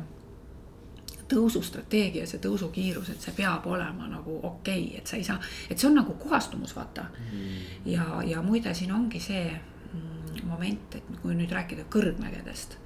[1.29, 5.39] tõusustrateegia, see tõusukiirus, et see peab olema nagu okei okay,, et sa ei saa,
[5.69, 7.09] et see on nagu puhastumus, vaata.
[7.31, 7.59] Mm..
[7.93, 12.79] ja, ja muide, siin ongi see mm, moment, et kui nüüd rääkida kõrgmägedest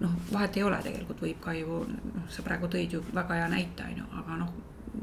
[0.00, 3.48] noh, vahet ei ole, tegelikult võib ka ju, noh, sa praegu tõid ju väga hea
[3.52, 4.54] näite, on ju, aga noh,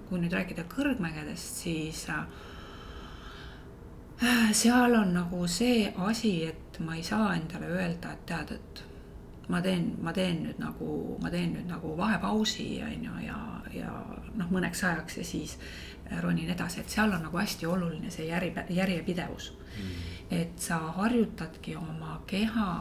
[0.10, 2.26] kui nüüd rääkida kõrgmägedest, siis äh,
[4.54, 8.84] seal on nagu see asi, et ma ei saa endale öelda, et tead, et
[9.52, 13.40] ma teen, ma teen nüüd nagu, ma teen nüüd nagu vahepausi, on ju, ja,
[13.76, 13.92] ja
[14.38, 15.58] noh, mõneks ajaks ja siis
[16.24, 19.52] ronin edasi, et seal on nagu hästi oluline see järje, järjepidevus.
[19.72, 20.00] Mm..
[20.36, 22.72] et sa harjutadki oma keha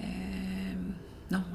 [0.00, 0.76] eh,
[1.30, 1.50] noh,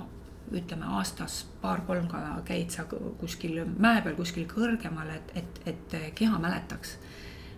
[0.54, 6.38] ütleme aastas paar-kolm ka käid sa kuskil mäe peal kuskil kõrgemal, et, et, et keha
[6.42, 6.98] mäletaks,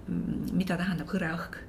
[0.07, 1.59] mida tähendab hõre õhk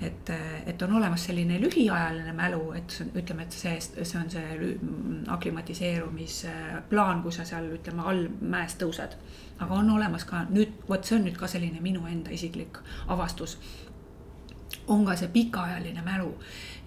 [0.00, 0.30] et,
[0.66, 4.76] et on olemas selline lühiajaline mälu, et see on, ütleme, et see, see on see
[5.36, 9.16] aklimatiseerumisplaan, kui sa seal ütleme all mäest tõused.
[9.58, 13.58] aga on olemas ka nüüd, vot see on nüüd ka selline minu enda isiklik avastus.
[14.88, 16.34] on ka see pikaajaline mälu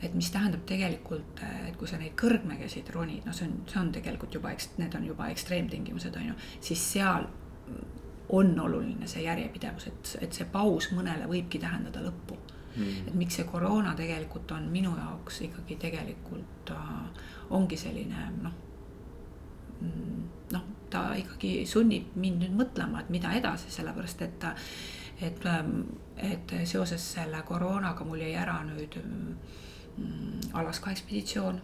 [0.02, 3.92] et mis tähendab tegelikult, et kui sa neid kõrgmägesid ronid, no see on, see on
[3.96, 6.36] tegelikult juba, need on juba ekstreemtingimused, on ju,
[6.70, 7.26] siis seal
[8.38, 12.38] on oluline see järjepidevus, et, et see paus mõnele võibki tähendada lõppu
[12.78, 13.08] mm..
[13.08, 18.58] et miks see koroona tegelikult on minu jaoks ikkagi tegelikult äh, ongi selline noh
[19.82, 24.46] mm, noh, ta ikkagi sunnib mind nüüd mõtlema, et mida edasi, sellepärast et,
[25.22, 25.48] et,
[26.32, 29.02] et seoses selle koroonaga mul jäi ära nüüd
[29.98, 31.62] Mm, Alaska ekspeditsioon,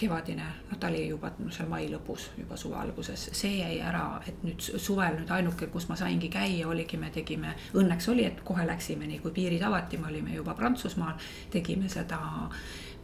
[0.00, 4.04] kevadine, noh, ta oli juba no, seal mai lõpus, juba suve alguses, see jäi ära,
[4.28, 8.40] et nüüd suvel nüüd ainuke, kus ma saingi käia, oligi, me tegime, õnneks oli, et
[8.46, 11.20] kohe läksime, nii kui piirid avati, me olime juba Prantsusmaal,
[11.52, 12.20] tegime seda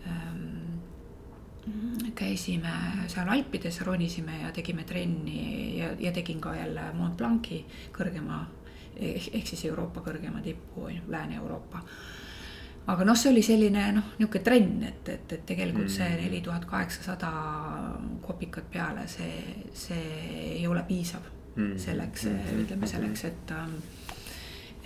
[0.09, 0.77] ähm,
[2.17, 2.73] käisime
[3.13, 7.65] seal Alpides, ronisime ja tegime trenni ja, ja tegin ka jälle Mont Blanc'i
[7.97, 8.45] kõrgema
[8.97, 11.83] ehk, ehk siis Euroopa kõrgema tipu, Lääne-Euroopa
[12.87, 16.23] aga noh, see oli selline noh, niisugune trenn, et, et, et tegelikult see mm.
[16.23, 17.33] neli tuhat kaheksasada
[18.23, 19.41] kopikat peale, see,
[19.75, 20.05] see
[20.61, 21.77] ei ole piisav mm.
[21.83, 23.79] selleks mm., ütleme selleks, et ähm,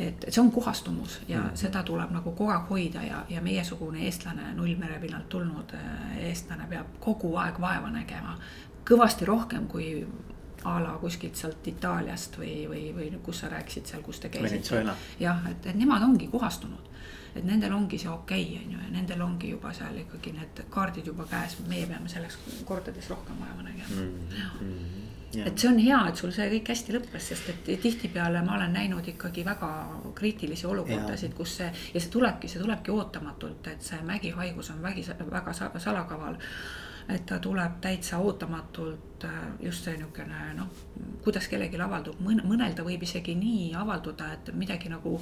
[0.01, 1.61] et, et see on puhastumus ja mm.
[1.61, 6.97] seda tuleb nagu kogu aeg hoida ja, ja meiesugune eestlane, nullmerepinnalt tulnud äh, eestlane peab
[7.05, 8.39] kogu aeg vaeva nägema.
[8.89, 9.93] kõvasti rohkem kui
[10.65, 14.83] a la kuskilt sealt Itaaliast või, või, või kus sa rääkisid seal, kus te käisite.
[15.21, 16.90] jah, et, et nemad ongi puhastunud
[17.35, 20.65] et nendel ongi see okei okay,, on ju, ja nendel ongi juba seal ikkagi need
[20.71, 22.39] kaardid juba käes, meie peame selleks
[22.69, 24.29] kordades rohkem vaeva nägema mm.
[24.61, 25.09] -hmm.
[25.35, 25.45] Ja.
[25.47, 28.73] et see on hea, et sul see kõik hästi lõppes, sest et tihtipeale ma olen
[28.75, 29.69] näinud ikkagi väga
[30.15, 35.07] kriitilisi olukordasid, kus see ja see tulebki, see tulebki ootamatult, et see mägihaigus on vägi,
[35.31, 36.35] väga salakaval
[37.15, 40.69] et ta tuleb täitsa ootamatult äh, just see niisugune noh,
[41.25, 45.17] kuidas kellelgi avaldub, mõnel ta võib isegi nii avalduda, et midagi nagu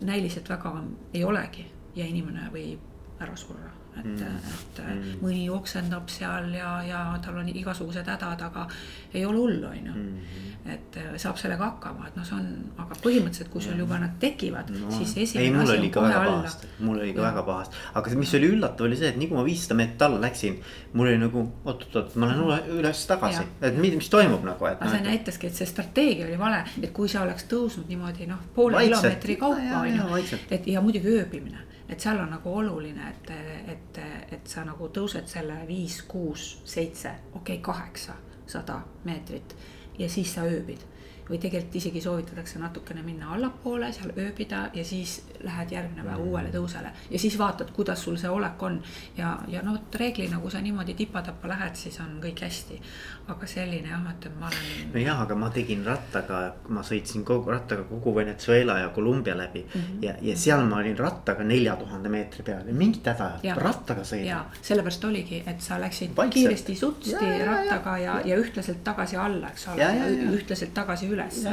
[0.00, 0.74] näiliselt väga
[1.14, 5.20] ei olegi ja inimene võib ära surra et mm., et mm.
[5.22, 8.66] mõni oksendab seal ja, ja tal on igasugused hädad, aga
[9.14, 9.94] ei ole hullu, on ju.
[9.94, 10.42] Mm.
[10.74, 12.46] et äh, saab sellega hakkama, et noh, see on,
[12.80, 16.52] aga põhimõtteliselt, kui sul juba nad tekivad no,, siis esimene asi on kohe alla.
[16.78, 17.26] mul oli ka ja.
[17.28, 20.22] väga pahasti, aga mis oli üllatav, oli see, et nii kui ma viissada meetrit alla
[20.24, 20.56] läksin,
[20.94, 24.80] mul oli nagu oot-oot-oot, ma lähen üles-tagasi, et mis, mis toimub nagu, et.
[24.80, 28.40] aga see näitaski, et see strateegia oli vale, et kui sa oleks tõusnud niimoodi noh,
[28.56, 33.30] poole kilomeetri kaupa on ju, et ja muidugi ööbimine et seal on nagu oluline, et,
[33.72, 33.98] et,
[34.32, 39.56] et sa nagu tõused selle viis, kuus, seitse, okei okay,, kaheksasada meetrit
[39.98, 40.84] ja siis sa ööbid
[41.28, 46.50] või tegelikult isegi soovitatakse natukene minna allapoole, seal ööbida ja siis lähed järgmine päev uuele
[46.52, 46.90] tõusele.
[47.10, 48.80] ja siis vaatad, kuidas sul see olek on.
[49.16, 52.80] ja, ja no vot reeglina, kui sa niimoodi tipa-tapa lähed, siis on kõik hästi.
[53.28, 54.90] aga selline jah, et ma olen.
[54.92, 59.80] nojah, aga ma tegin rattaga, ma sõitsin kogu rattaga kogu Venezuela ja Kolumbia läbi mm.
[59.80, 60.04] -hmm.
[60.04, 64.26] ja, ja seal ma olin rattaga nelja tuhande meetri peal ja mingit häda rattaga sõidan.
[64.26, 66.34] ja sellepärast oligi, et sa läksid Vaikselt.
[66.34, 69.90] kiiresti sutsti ja, ja, rattaga ja, ja, ja ühtlaselt tagasi alla, eks ole,
[70.36, 71.52] ühtlaselt tagasi ülesse.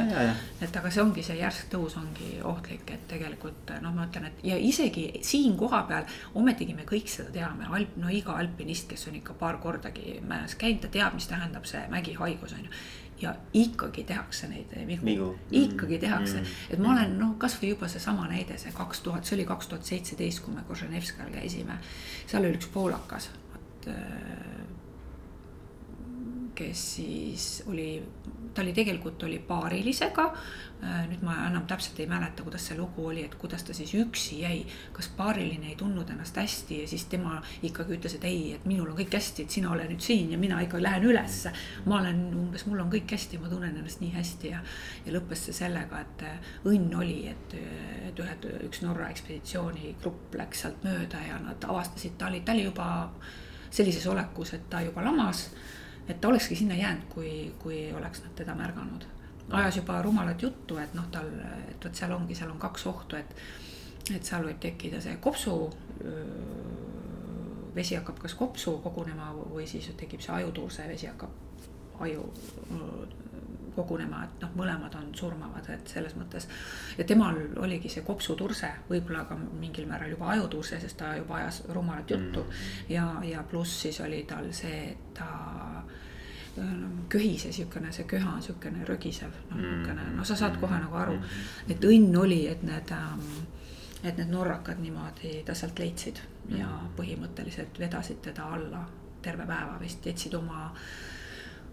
[0.62, 4.42] et aga see ongi see järsk tõus ongi ohtlik, et tegelikult noh, ma ütlen, et
[4.52, 9.20] ja isegi siin kohapeal ometigi me kõik seda teame, alp, no iga alpinist, kes on
[9.20, 12.82] ikka paar kordagi mäes käinud, ta teab, mis tähendab see mägihaigus on ju
[13.22, 17.86] ja ikkagi tehakse neid vigu, vigu., ikkagi tehakse mm., et ma olen noh, kasvõi juba
[17.90, 21.78] seesama näide, see kaks tuhat, see oli kaks tuhat seitseteist, kui me Koženevskal käisime.
[22.26, 23.86] seal oli üks poolakas, vot
[26.54, 28.02] kes siis oli,
[28.54, 30.24] ta oli tegelikult oli paarilisega.
[30.82, 33.92] Äh, nüüd ma enam täpselt ei mäleta, kuidas see lugu oli, et kuidas ta siis
[33.94, 34.64] üksi jäi.
[34.92, 38.90] kas paariline ei tundnud ennast hästi ja siis tema ikkagi ütles, et ei, et minul
[38.90, 41.52] on kõik hästi, et sina ole nüüd siin ja mina ikka lähen ülesse.
[41.86, 44.62] ma olen umbes, mul on kõik hästi, ma tunnen ennast nii hästi ja,
[45.06, 47.54] ja lõppes see sellega, et äh, õnn oli, et,
[48.08, 52.56] et ühed, üks Norra ekspeditsiooni grupp läks sealt mööda ja nad avastasid, ta oli, ta
[52.56, 52.88] oli juba
[53.70, 55.46] sellises olekus, et ta juba lamas
[56.08, 59.04] et ta olekski sinna jäänud, kui, kui oleks nad teda märganud.
[59.50, 61.28] ajas juba rumalat juttu, et noh, tal,
[61.70, 63.34] et vot seal ongi, seal on kaks ohtu, et,
[64.14, 65.70] et seal võib tekkida see kopsu.
[67.74, 72.26] vesi hakkab kas kopsu kogunema või siis tekib see ajutuuse, vesi hakkab aju
[73.76, 76.48] kogunema, et noh, mõlemad on surmavad, et selles mõttes.
[76.98, 81.62] ja temal oligi see kopsuturse, võib-olla ka mingil määral juba ajuturse, sest ta juba ajas
[81.68, 82.92] rumalat juttu mm.
[82.92, 85.28] ja, ja pluss siis oli tal see, et ta
[87.08, 91.16] köhise siukene, see köha on siukene rögisev, noh niukene, no sa saad kohe nagu aru,
[91.72, 93.24] et õnn oli, et need ähm,
[94.02, 96.18] et need norrakad niimoodi ta sealt leidsid
[96.58, 98.82] ja põhimõtteliselt vedasid teda alla
[99.22, 100.82] terve päeva vist, jätsid oma äh,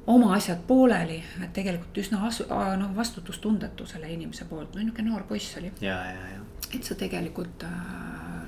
[0.09, 5.27] oma asjad pooleli, et tegelikult üsna asu-, noh, vastutustundetu selle inimese poolt, no niisugune noor
[5.29, 5.71] poiss oli.
[5.81, 6.41] ja, ja, ja.
[6.73, 7.77] et sa tegelikult äh,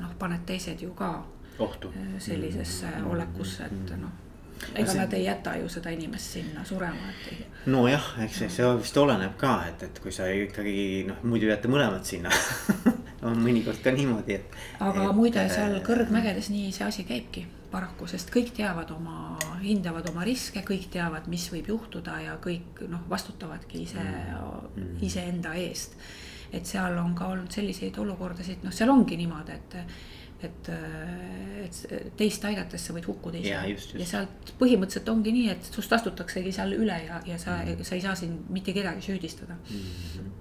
[0.02, 1.14] noh, paned teised ju ka
[1.62, 3.14] ohtu äh, sellisesse mm -hmm.
[3.14, 4.02] olekusse, et mm-hmm.
[4.02, 4.30] noh
[4.76, 5.00] ega see...
[5.00, 7.46] nad ei jäta ju seda inimest sinna surema, et ei.
[7.66, 11.68] nojah, eks see, see vist oleneb ka, et, et kui sa ikkagi noh, muidu jääte
[11.68, 12.30] mõlemad sinna
[13.28, 14.62] on mõnikord ka niimoodi, et.
[14.80, 19.36] aga et, muide, seal äh, kõrgmägedes nii see asi käibki paraku, sest kõik teavad oma,
[19.64, 25.56] hindavad oma riske, kõik teavad, mis võib juhtuda ja kõik noh, vastutavadki ise mm., iseenda
[25.60, 25.96] eest.
[26.52, 29.78] et seal on ka olnud selliseid olukordasid, noh, seal ongi niimoodi, et
[30.42, 30.70] et,
[31.62, 33.58] et teist aidates sa võid hukkuda ise.
[33.70, 33.94] just.
[34.00, 37.98] ja sealt põhimõtteliselt ongi nii, et sust astutaksegi seal üle ja, ja sa mm., sa
[37.98, 39.84] ei saa siin mitte kedagi süüdistada mm.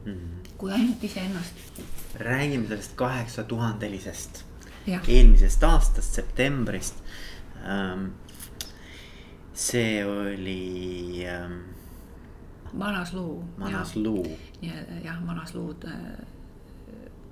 [0.06, 0.52] -hmm.
[0.56, 1.82] kui ainult iseennast.
[2.14, 4.44] räägime sellest kaheksa tuhandelisest
[4.98, 7.02] eelmisest aastast, septembrist
[7.64, 8.10] ähm,.
[9.54, 11.60] see oli ähm,.
[12.72, 13.44] Manasluu.
[13.58, 14.26] Manasluu.
[14.62, 16.04] jah, Manasluu äh,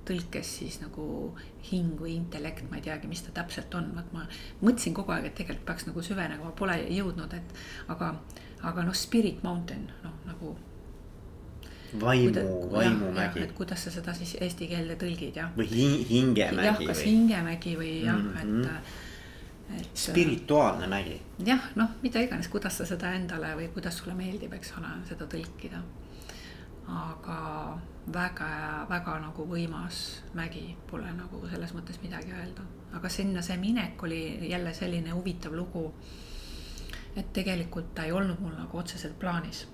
[0.09, 1.05] tõlkes siis nagu
[1.69, 4.25] hing või intellekt, ma ei teagi, mis ta täpselt on, vot ma
[4.61, 7.61] mõtlesin kogu aeg, et tegelikult peaks nagu süvenema, pole jõudnud, et
[7.93, 8.15] aga,
[8.65, 10.55] aga noh, Spirit Mountain, noh nagu
[12.01, 13.43] vaimu, vaimumägi.
[13.43, 15.51] et kuidas sa seda siis eesti keelde tõlgid jah.
[15.57, 15.67] või
[16.09, 16.65] hingemägi.
[16.67, 17.05] jah, kas või...
[17.05, 18.75] hingemägi või jah mm, -hmm.
[19.77, 20.03] et, et.
[20.03, 21.21] spirituaalne mägi.
[21.45, 25.25] jah, noh, mida iganes, kuidas sa seda endale või kuidas sulle meeldib, eks ole, seda
[25.29, 25.81] tõlkida.
[26.89, 27.39] aga
[28.13, 28.51] väga,
[28.89, 34.49] väga nagu võimas mägi, pole nagu selles mõttes midagi öelda, aga sinna see minek oli
[34.49, 35.93] jälle selline huvitav lugu.
[37.15, 39.67] et tegelikult ta ei olnud mul nagu otseselt plaanis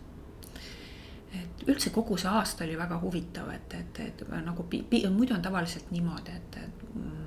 [1.44, 5.36] et üldse kogu see aasta oli väga huvitav, et, et, et nagu pi, pi, muidu
[5.36, 7.26] on tavaliselt niimoodi, et, et mm,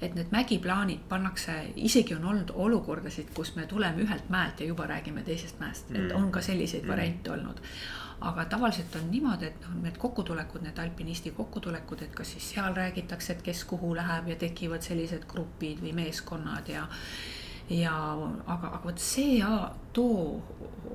[0.00, 4.86] et need mägiplaanid pannakse, isegi on olnud olukordasid, kus me tuleme ühelt mäelt ja juba
[4.88, 7.60] räägime teisest mäest, et on ka selliseid variante olnud.
[8.20, 12.74] Aga tavaliselt on niimoodi, et noh, need kokkutulekud, need alpinisti kokkutulekud, et kas siis seal
[12.76, 16.84] räägitakse, et kes kuhu läheb ja tekivad sellised grupid või meeskonnad ja
[17.70, 17.94] ja
[18.46, 19.38] aga, aga vot see,
[19.92, 20.42] too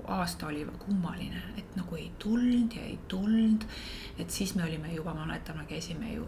[0.07, 3.63] aasta oli kummaline, et nagu ei tulnud ja ei tulnud.
[4.19, 6.27] et siis me olime juba, ma mäletan, me käisime ju,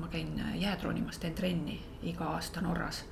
[0.00, 3.04] ma käin jäätroonimas, teen trenni iga aasta Norras.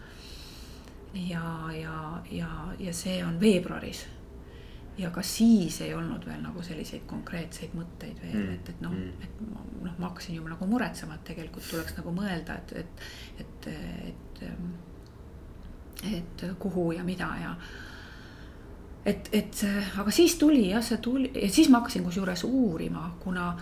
[1.15, 4.07] ja, ja, ja, ja see on veebruaris
[4.99, 8.93] ja ka siis ei olnud veel nagu selliseid konkreetseid mõtteid veel mm., et, et noh,
[8.93, 9.25] mm.
[9.25, 13.09] et noh, ma hakkasin juba nagu muretsema, et tegelikult tuleks nagu mõelda, et, et,
[13.45, 14.96] et, et, et
[16.59, 17.55] kuhu ja mida ja.
[19.05, 19.63] et, et
[19.99, 23.57] aga siis tuli jah, see tuli ja siis ma hakkasin kusjuures uurima, kuna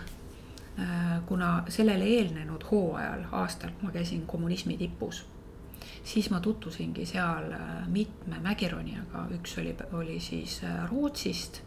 [1.25, 5.21] kuna sellele eelnenud hooajal, aastal ma käisin kommunismi tipus
[6.05, 11.61] siis ma tutvusingi seal äh, mitme mägironijaga, üks oli, oli siis äh, Rootsist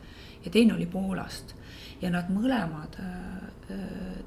[0.45, 1.55] ja teine oli Poolast.
[2.03, 4.19] ja nad mõlemad öö, äh,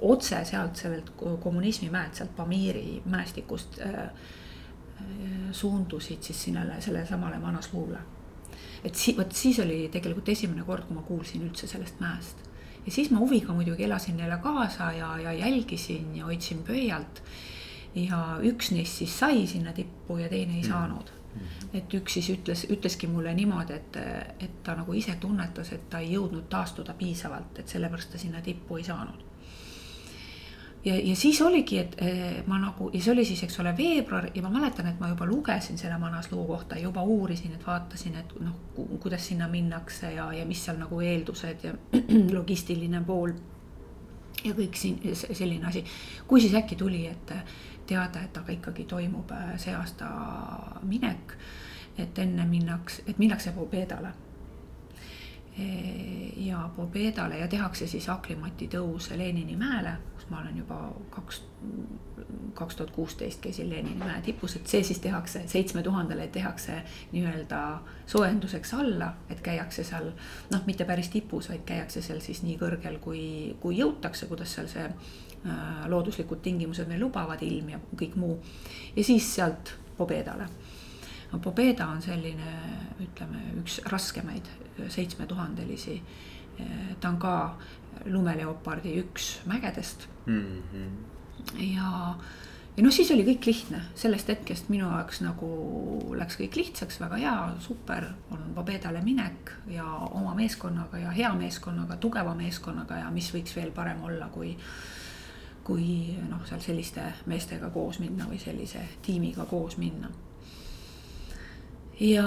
[0.00, 4.06] otse sealt sellelt kommunismimäelt, sealt Pamiri mäestikust öö,
[5.52, 7.98] suundusid siis sinnale, sellele samale Manasluule.
[8.84, 12.44] et si-, vot siis oli tegelikult esimene kord, kui ma kuulsin üldse sellest mäest.
[12.86, 17.22] ja siis ma huviga muidugi elasin neile kaasa ja, ja jälgisin ja hoidsin pöialt
[17.94, 20.68] ja üks neist siis sai sinna tippu ja teine ei mm.
[20.68, 21.68] saanud mm.
[21.78, 23.98] et üks siis ütles, ütleski mulle niimoodi, et,
[24.40, 28.42] et ta nagu ise tunnetas, et ta ei jõudnud taastuda piisavalt, et sellepärast ta sinna
[28.44, 29.28] tippu ei saanud.
[30.84, 34.28] Ja, ja siis oligi, et eh, ma nagu ja see oli siis, eks ole, veebruar
[34.34, 38.34] ja ma mäletan, et ma juba lugesin selle Manaslu kohta, juba uurisin, et vaatasin, et
[38.40, 38.58] noh,
[39.00, 41.74] kuidas sinna minnakse ja, ja mis seal nagu eeldused ja
[42.38, 43.34] logistiline pool.
[44.44, 45.84] ja kõik siin selline asi,
[46.26, 47.30] kui siis äkki tuli, et
[47.86, 50.08] teada, et aga ikkagi toimub äh, see aasta
[50.82, 51.36] minek.
[51.98, 54.08] et enne minnakse, et minnakse Pobedale.
[55.58, 55.64] E,
[56.40, 59.92] ja Pobedale ja tehakse siis aklimati tõus Lenini mäele,
[60.32, 60.78] ma olen juba
[61.12, 61.42] kaks,
[62.58, 66.78] kaks tuhat kuusteist käisin Lenini mäe tipus, et see siis tehakse seitsme tuhandele tehakse
[67.12, 67.60] nii-öelda
[68.06, 70.08] soojenduseks alla, et käiakse seal
[70.52, 73.22] noh, mitte päris tipus, vaid käiakse seal siis nii kõrgel, kui,
[73.60, 74.88] kui jõutakse, kuidas seal see
[75.46, 78.36] Äh, looduslikud tingimused meil lubavad, ilm ja kõik muu.
[78.96, 80.46] ja siis sealt Pobedale.
[81.42, 82.52] Pobeda on selline,
[83.02, 84.46] ütleme, üks raskemaid
[84.88, 85.96] seitsmetuhandelisi.
[87.00, 87.34] Ta on ka
[88.04, 90.62] lumeleopardi üks mägedest mm.
[90.72, 91.66] -hmm.
[91.74, 92.14] ja,
[92.76, 95.50] ja noh, siis oli kõik lihtne, sellest hetkest minu jaoks nagu
[96.16, 101.96] läks kõik lihtsaks, väga hea, super on Pobedale minek ja oma meeskonnaga ja hea meeskonnaga,
[101.96, 104.56] tugeva meeskonnaga ja mis võiks veel parem olla, kui
[105.64, 110.10] kui noh, seal selliste meestega koos minna või sellise tiimiga koos minna.
[112.00, 112.26] ja,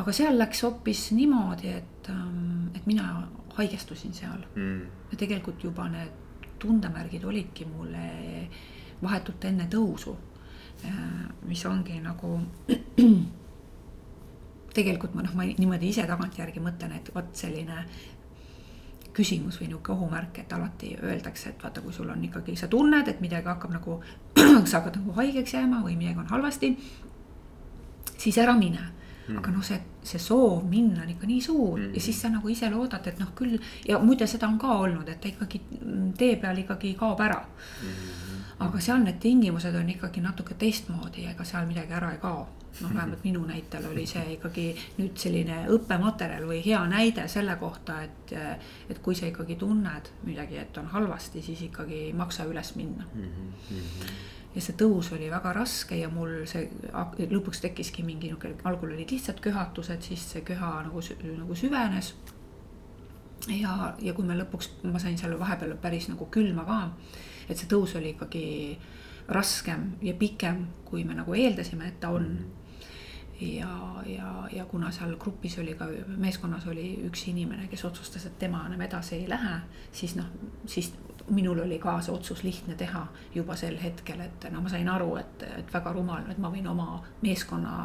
[0.00, 4.80] aga seal läks hoopis niimoodi, et, ähm, et mina haigestusin seal mm.
[5.12, 6.12] ja tegelikult juba need
[6.60, 8.06] tundemärgid olidki mulle
[9.02, 10.16] vahetult enne tõusu.
[10.84, 12.36] Äh, mis ongi nagu
[14.76, 17.84] tegelikult ma noh, ma niimoodi ise tagantjärgi mõtlen, et vot selline
[19.16, 23.08] küsimus või niisugune ohumärk, et alati öeldakse, et vaata, kui sul on ikkagi, sa tunned,
[23.10, 23.98] et midagi hakkab nagu,
[24.70, 26.76] sa hakkad nagu haigeks jääma või midagi on halvasti.
[28.20, 28.99] siis ära mine
[29.30, 29.80] mm., aga noh, see,
[30.12, 31.94] see soov minna on ikka nii suur mm.
[31.94, 33.58] ja siis sa nagu ise loodad, et noh, küll
[33.88, 35.62] ja muide, seda on ka olnud, et ta ikkagi
[36.18, 38.46] tee peal ikkagi kaob ära mm..
[38.66, 42.48] aga seal need tingimused on ikkagi natuke teistmoodi, ega seal midagi ära ei kao
[42.80, 44.66] noh, vähemalt minu näitel oli see ikkagi
[44.98, 48.34] nüüd selline õppematerjal või hea näide selle kohta, et,
[48.90, 53.06] et kui sa ikkagi tunned midagi, et on halvasti, siis ikkagi ei maksa üles minna
[53.14, 53.32] mm.
[53.70, 54.12] -hmm.
[54.54, 56.66] Ja see tõus oli väga raske ja mul see
[57.30, 61.02] lõpuks tekkiski mingi niisugune, algul olid lihtsalt köhatused, siis see köha nagu,
[61.38, 62.14] nagu süvenes.
[63.48, 66.80] ja, ja kui me lõpuks, ma sain seal vahepeal päris nagu külma ka,
[67.48, 68.78] et see tõus oli ikkagi
[69.30, 72.38] raskem ja pikem, kui me nagu eeldasime, et ta on mm.
[72.38, 72.59] -hmm
[73.40, 78.38] ja, ja, ja kuna seal grupis oli ka, meeskonnas oli üks inimene, kes otsustas, et
[78.38, 79.60] tema enam edasi ei lähe,
[79.92, 80.28] siis noh,
[80.66, 80.92] siis
[81.30, 85.14] minul oli ka see otsus lihtne teha juba sel hetkel, et no ma sain aru,
[85.20, 87.76] et, et väga rumal, et ma võin oma meeskonna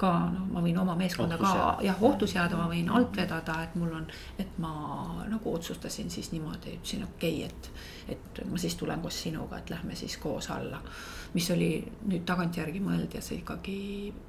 [0.00, 3.60] ka, noh, ma võin oma meeskonda ohtu ka jah, ohtu seada, ma võin alt vedada,
[3.66, 4.06] et mul on,
[4.40, 4.72] et ma
[5.28, 9.70] nagu otsustasin siis niimoodi, ütlesin okei okay,, et, et ma siis tulen koos sinuga, et
[9.70, 10.80] lähme siis koos alla.
[11.34, 11.70] Mis oli
[12.10, 13.78] nüüd tagantjärgi mõeldes ikkagi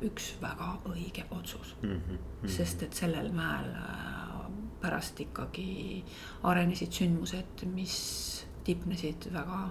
[0.05, 1.75] üks väga õige otsus.
[1.81, 2.01] Mm.
[2.07, 2.49] -hmm.
[2.49, 4.49] sest et sellel mäel äh,
[4.81, 6.03] pärast ikkagi
[6.43, 9.63] arenesid sündmused, mis tipnesid väga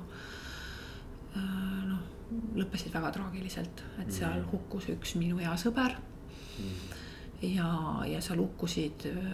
[1.36, 5.96] äh, noh lõppesid väga traagiliselt, et seal hukkus üks minu hea sõber.
[7.42, 7.70] Ja,
[8.06, 9.32] ja seal hukkusid äh,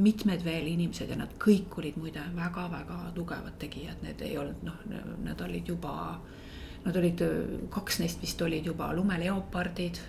[0.00, 4.78] mitmed veel inimesed ja nad kõik olid muide väga-väga tugevad tegijad, need ei olnud noh,
[5.26, 5.92] nad olid juba,
[6.88, 7.22] nad olid,
[7.74, 10.00] kaks neist vist olid juba lumeleopardid,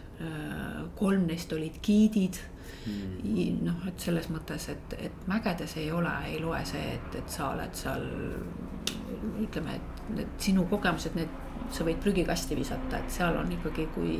[0.99, 2.39] kolm neist olid giidid
[2.85, 3.59] mm..
[3.63, 7.51] noh, et selles mõttes, et, et mägedes ei ole, ei loe see, et, et sa
[7.53, 8.03] oled seal
[9.43, 14.19] ütleme, et need sinu kogemused, need sa võid prügikasti visata, et seal on ikkagi, kui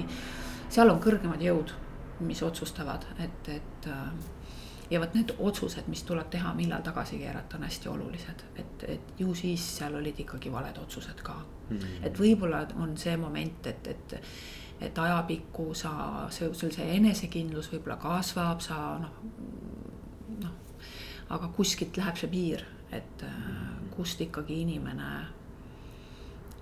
[0.69, 1.73] seal on kõrgemad jõud,
[2.27, 3.89] mis otsustavad, et, et
[4.89, 9.19] ja vot need otsused, mis tuleb teha, millal tagasi keerata, on hästi olulised, et, et
[9.19, 11.77] ju siis seal olid ikkagi valed otsused ka mm.
[11.77, 12.05] -hmm.
[12.07, 14.15] et võib-olla on see moment, et, et,
[14.81, 15.91] et ajapikku sa,
[16.29, 19.13] sul see enesekindlus võib-olla kasvab, sa noh,
[20.39, 20.51] noh,
[21.29, 23.89] aga kuskilt läheb see piir, et mm.
[23.95, 25.25] kust ikkagi inimene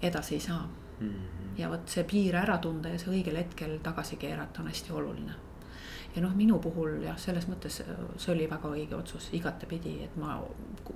[0.02, 0.70] edasi ei saa
[1.00, 1.10] mm.
[1.10, 1.58] -hmm.
[1.58, 5.47] ja vot see piir ära tunda ja see õigel hetkel tagasi keerata on hästi oluline
[6.18, 10.16] ja noh, minu puhul jah, selles mõttes äh, see oli väga õige otsus igatepidi, et
[10.18, 10.40] ma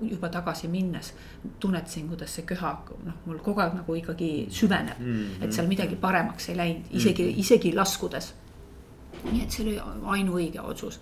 [0.02, 1.14] juba tagasi minnes
[1.62, 2.74] tunnetasin, kuidas see köha
[3.06, 5.18] noh, mul kogu aeg nagu ikkagi süveneb mm.
[5.18, 5.46] -hmm.
[5.46, 7.40] et seal midagi paremaks ei läinud, isegi mm, -hmm.
[7.46, 8.34] isegi laskudes.
[9.32, 9.80] nii et see oli
[10.16, 11.00] ainuõige otsus.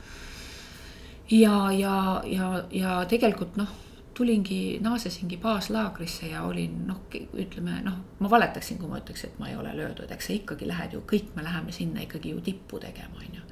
[1.32, 3.78] ja, ja, ja, ja tegelikult noh
[4.20, 6.98] tulingi, naasesingi baaslaagrisse ja olin noh,
[7.40, 10.68] ütleme noh, ma valetaksin, kui ma ütleks, et ma ei ole löödud, eks sa ikkagi
[10.68, 13.46] lähed ju, kõik me läheme sinna ikkagi ju tippu tegema, on ju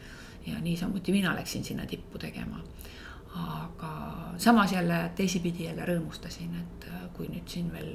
[0.47, 2.63] ja niisamuti mina läksin sinna tippu tegema.
[3.37, 3.89] aga
[4.37, 7.91] samas jälle teisipidi jälle rõõmustasin, et äh, kui nüüd siin veel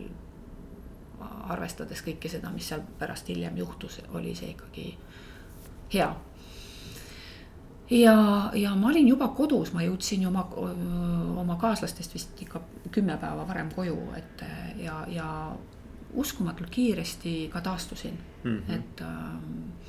[1.51, 4.87] arvestades kõike seda, mis seal pärast hiljem juhtus, oli see ikkagi
[5.95, 6.15] hea.
[7.91, 8.15] ja,
[8.55, 10.47] ja ma olin juba kodus, ma jõudsin oma,
[11.43, 14.45] oma kaaslastest vist ikka kümme päeva varem koju, et
[14.85, 15.29] ja, ja
[16.15, 18.75] uskumatult kiiresti ka taastusin mm, -hmm.
[18.75, 19.82] et Äh,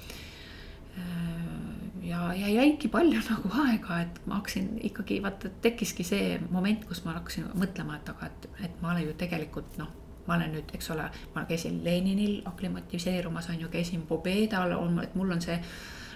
[2.03, 7.03] ja, ja jäigi palju nagu aega, et ma hakkasin ikkagi vaata, tekkiski see moment, kus
[7.05, 9.91] ma hakkasin mõtlema, et aga, et, et ma olen ju tegelikult noh.
[10.27, 15.15] ma olen nüüd, eks ole, ma käisin Leninil aklimatiseerumas on ju, käisin Pobedal on, et
[15.19, 15.57] mul on see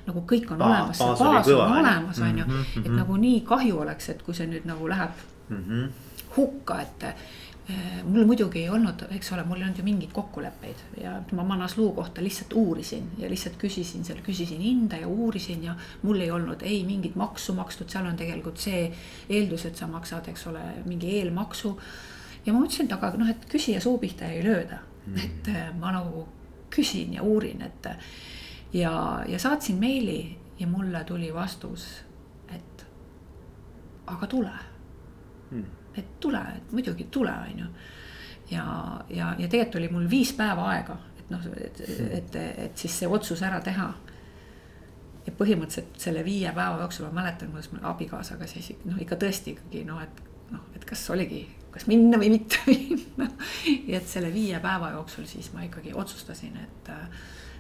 [0.07, 2.99] nagu kõik on ba olemas, baas on olemas, on ju, mhm, et mhm.
[3.01, 5.19] nagu nii kahju oleks, et kui see nüüd nagu läheb
[5.49, 5.89] mm -hmm.
[6.37, 7.03] hukka, et
[8.03, 11.89] mul muidugi ei olnud, eks ole, mul ei olnud ju mingeid kokkuleppeid ja ma Manaslu
[11.97, 16.63] kohta lihtsalt uurisin ja lihtsalt küsisin seal, küsisin hinda ja uurisin ja mul ei olnud
[16.63, 18.85] ei mingit maksu makstud, seal on tegelikult see
[19.29, 21.73] eeldus, et sa maksad, eks ole, mingi eelmaksu.
[22.45, 25.69] ja ma mõtlesin, et aga noh, et küsija suu pihta ei lööda mm., et äh,
[25.79, 26.23] ma nagu
[26.71, 27.89] küsin ja uurin, et
[28.73, 28.93] ja,
[29.27, 31.89] ja saatsin meili ja mulle tuli vastus,
[32.47, 32.87] et
[34.07, 34.55] aga tule
[35.51, 37.69] mm et tule, et muidugi tule, on ju.
[38.51, 38.65] ja,
[39.09, 41.81] ja, ja tegelikult oli mul viis päeva aega, et noh, et,
[42.19, 42.37] et,
[42.67, 43.91] et siis see otsus ära teha.
[45.27, 49.55] ja põhimõtteliselt selle viie päeva jooksul ma mäletan, kuidas mul abikaasaga siis noh, ikka tõesti
[49.55, 50.21] ikkagi noh, et
[50.51, 51.41] noh, et kas oligi,
[51.71, 53.27] kas minna või mitte minna.
[53.87, 56.93] ja et selle viie päeva jooksul siis ma ikkagi otsustasin, et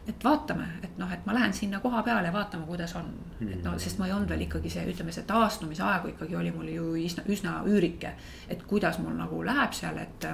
[0.07, 3.11] et vaatame, et noh, et ma lähen sinna koha peale ja vaatame, kuidas on.
[3.43, 6.51] et noh, sest ma ei olnud veel ikkagi see, ütleme, see taastumise aegu ikkagi oli
[6.55, 8.13] mul ju üsna, üsna üürike.
[8.47, 10.27] et kuidas mul nagu läheb seal, et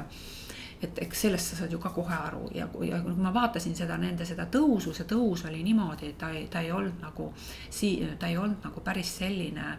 [0.83, 3.95] et eks sellest sa saad ju ka kohe aru ja, ja kui ma vaatasin seda
[3.97, 7.29] nende seda tõusu, see tõus oli niimoodi, et ta ei, ta ei olnud nagu
[7.69, 9.77] sii-, ta ei olnud nagu päris selline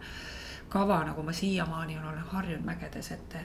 [0.69, 3.35] kava, nagu ma siiamaani olen harjunud mägedes, et,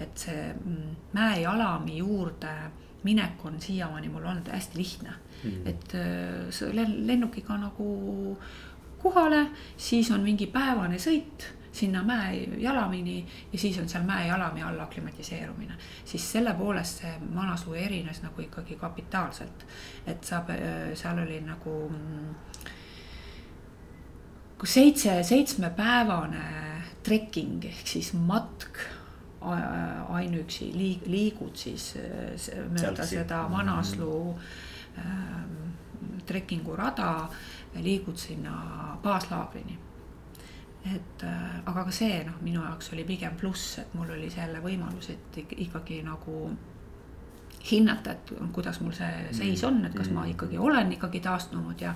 [0.00, 2.54] et see mm, mäejalami juurde
[3.02, 5.12] minek on siiamaani mul olnud hästi lihtne
[5.44, 5.66] mm..
[5.66, 6.74] et äh,
[7.06, 8.38] lennukiga nagu
[9.00, 9.46] kohale,
[9.76, 15.74] siis on mingi päevane sõit sinna mäejalamini ja siis on seal mäejalami all aklimatiseerumine.
[16.04, 19.66] siis selle poolest see Manaslu erines nagu ikkagi kapitaalselt.
[20.06, 22.34] et saab, äh, seal oli nagu mm,
[24.64, 26.44] seitse, seitsmepäevane
[27.02, 28.82] trekking ehk siis matk
[29.40, 31.94] ainuüksi liig-, liigud siis
[32.74, 34.34] mööda seda Manaslu
[35.00, 35.70] ähm,
[36.26, 37.28] trekkingu rada,
[37.80, 39.78] liigud sinna baaslaagrini.
[40.94, 44.62] et äh, aga ka see noh, minu jaoks oli pigem pluss, et mul oli selle
[44.64, 46.36] võimalus, et ikkagi nagu
[47.70, 50.30] hinnata, et kuidas mul see seis on, et kas ma mm.
[50.32, 51.92] ikkagi olen ikkagi taastunud ja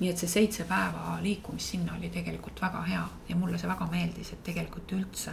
[0.00, 3.88] nii et see seitse päeva liikumist sinna oli tegelikult väga hea ja mulle see väga
[3.90, 5.32] meeldis, et tegelikult üldse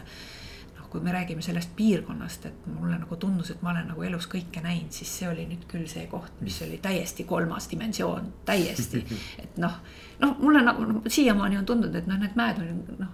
[0.96, 4.62] kui me räägime sellest piirkonnast, et mulle nagu tundus, et ma olen nagu elus kõike
[4.64, 9.04] näinud, siis see oli nüüd küll see koht, mis oli täiesti kolmas dimensioon, täiesti.
[9.44, 9.76] et noh,
[10.24, 13.12] noh, mulle nagu no, siiamaani on tundunud, et noh, need mäed on noh,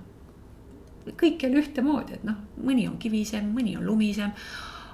[1.17, 4.37] kõikjal ühtemoodi, et noh, mõni on kivisem, mõni on lumisem.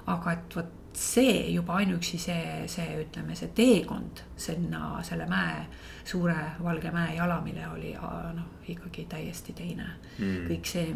[0.08, 5.62] aga et vot see juba ainuüksi see, see ütleme, see teekond sinna selle mäe,
[6.08, 9.88] suure valge mäe jalamile oli noh, ikkagi täiesti teine.
[10.18, 10.46] Mm..
[10.50, 10.92] kõik see,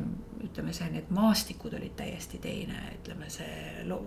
[0.49, 4.03] ütleme see, need maastikud olid täiesti teine, ütleme see no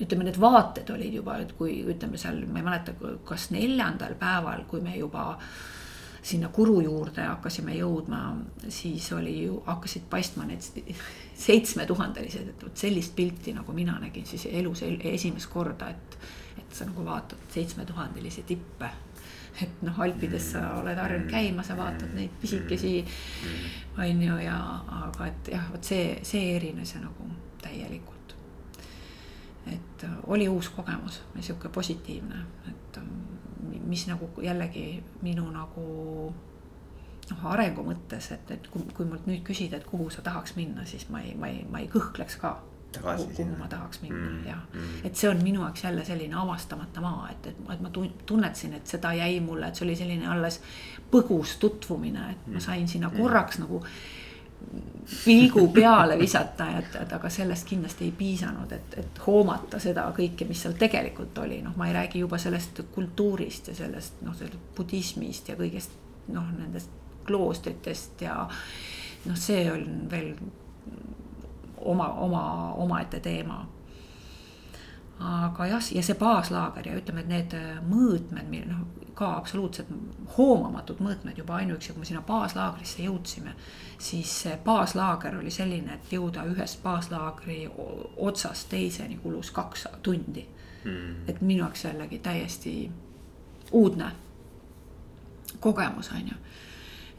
[0.00, 2.94] ütleme, need vaated olid juba, et kui ütleme seal, ma ei mäleta,
[3.28, 5.34] kas neljandal päeval, kui me juba
[6.24, 8.20] sinna kuru juurde hakkasime jõudma,
[8.72, 10.64] siis oli ju, hakkasid paistma need
[11.44, 16.18] seitsmetuhandelised, et vot sellist pilti, nagu mina nägin siis elus esimest korda, et.
[16.58, 18.88] et sa nagu vaatad seitsmetuhandelisi tippe.
[19.62, 23.04] et noh, Alpides sa oled harjunud käima, sa vaatad neid pisikesi,
[23.98, 24.56] on ju, ja
[25.04, 27.28] aga et jah, vot see, see erines nagu
[27.62, 28.34] täielikult.
[29.66, 32.98] et oli uus kogemus, sihuke positiivne, et
[33.64, 35.86] mis nagu jällegi minu nagu
[37.30, 40.86] noh, arengu mõttes, et, et kui, kui mult nüüd küsida, et kuhu sa tahaks minna,
[40.88, 42.56] siis ma ei, ma ei, ma ei kõhkleks ka.
[42.94, 44.60] kuhu, kuhu ma tahaks minna mm, jah,
[45.04, 47.90] et see on minu jaoks jälle selline avastamata maa, et, et, et ma
[48.26, 50.60] tunnetasin, et seda jäi mulle, et see oli selline alles
[51.10, 53.18] põgus tutvumine, et ma sain sinna mm.
[53.18, 53.66] korraks mm.
[53.66, 53.82] nagu
[55.24, 60.46] pilgu peale visata, et, et aga sellest kindlasti ei piisanud, et, et hoomata seda kõike,
[60.48, 64.72] mis seal tegelikult oli, noh, ma ei räägi juba sellest kultuurist ja sellest noh, sellest
[64.76, 65.94] budismist ja kõigest
[66.32, 66.90] noh, nendest
[67.26, 68.38] kloostritest ja
[69.26, 70.32] noh, see on veel
[71.84, 72.44] oma, oma,
[72.80, 73.62] omaette teema
[75.20, 77.56] aga jah, ja see baaslaager ja ütleme, et need
[77.88, 79.88] mõõtmed, noh ka absoluutselt
[80.36, 83.54] hoomamatud mõõtmed juba ainuüksi, kui me sinna baaslaagrisse jõudsime.
[83.98, 87.70] siis see baaslaager oli selline, et jõuda ühest baaslaagri
[88.16, 90.46] otsast teiseni kulus kaks tundi
[90.84, 91.28] mm..
[91.28, 92.90] et minu jaoks jällegi täiesti
[93.72, 94.10] uudne
[95.60, 96.34] kogemus, on ju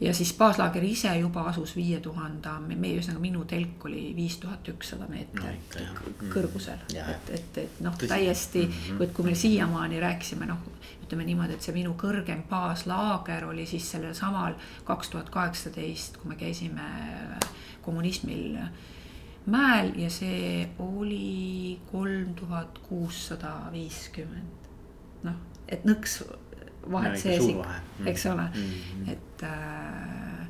[0.02, 4.68] ja siis baaslaager ise juba asus viie tuhande, meie ühesõnaga minu telk oli viis tuhat
[4.74, 10.50] ükssada meetrit no, kõrgusel, et, et, et noh, täiesti mm, et kui me siiamaani rääkisime
[10.50, 10.66] noh,
[11.06, 16.34] ütleme niimoodi, et see minu kõrgem baaslaager oli siis sellel samal kaks tuhat kaheksateist, kui
[16.34, 16.90] me käisime
[17.86, 18.58] kommunismil
[19.46, 24.72] mäel ja see oli kolm tuhat kuussada viiskümmend.
[25.24, 25.38] noh,
[25.70, 26.20] et nõks
[26.92, 28.42] vahet sees ikka, eks ole?
[28.42, 29.12] Mm, -hmm.
[29.12, 30.48] et äh,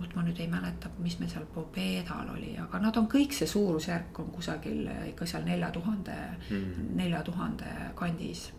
[0.00, 3.48] vot ma nüüd ei mäleta, mis meil seal Pobedal oli, aga nad on kõik see
[3.50, 6.16] suurusjärk on kusagil ikka seal nelja tuhande,
[6.50, 6.94] mhm.
[6.96, 8.52] nelja tuhande kandis.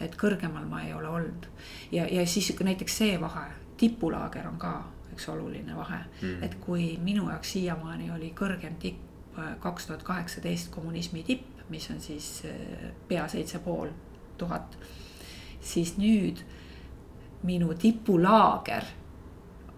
[0.00, 1.46] et kõrgemal ma ei ole olnud
[1.92, 3.46] ja, ja siis näiteks see vahe,
[3.80, 4.72] tipulaager on ka
[5.16, 6.44] üks oluline vahe mm, -hmm.
[6.44, 11.90] et kui minu jaoks siiamaani oli kõrgem tipp äh, kaks tuhat kaheksateist kommunismi tipp, mis
[11.90, 13.88] on siis äh, pea seitse pool
[14.38, 14.78] tuhat.
[15.60, 16.44] siis nüüd
[17.46, 18.84] minu tipulaager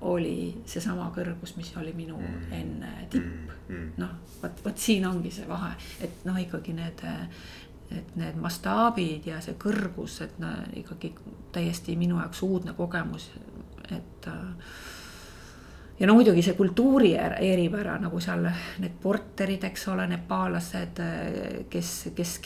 [0.09, 2.53] oli seesama kõrgus, mis oli minu mm.
[2.55, 3.55] enne tipp mm.
[3.69, 3.89] mm.
[3.99, 4.13] noh,
[4.43, 5.73] vot, vot siin ongi see vahe,
[6.05, 7.03] et noh, ikkagi need,
[7.95, 11.13] et need mastaabid ja see kõrgus, et no ikkagi
[11.55, 13.31] täiesti minu jaoks uudne kogemus,
[13.91, 14.79] et äh,
[16.01, 18.47] ja no muidugi see kultuuri eripära nagu seal
[18.79, 21.03] need porterid, eks ole, nepaallased,
[21.71, 22.39] kes, kes,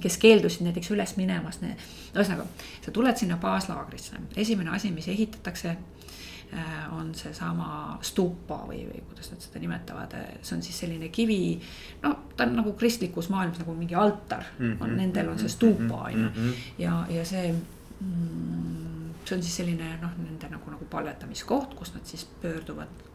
[0.00, 1.60] kes keeldusid näiteks üles minemas.
[1.60, 2.46] ühesõnaga,
[2.84, 9.30] sa tuled sinna baaslaagrisse, esimene asi, mis ehitatakse äh, on seesama stupa või, või kuidas
[9.34, 11.60] nad seda nimetavad, see on siis selline kivi.
[12.02, 14.82] no ta on nagu kristlikus maailmas nagu mingi altar mm, -hmm.
[14.84, 16.50] on nendel on see stupa on ju mhm.
[16.78, 22.06] ja, ja see mm, see on siis selline noh, nende nagu, nagu palvetamiskoht, kus nad
[22.08, 23.08] siis pöörduvad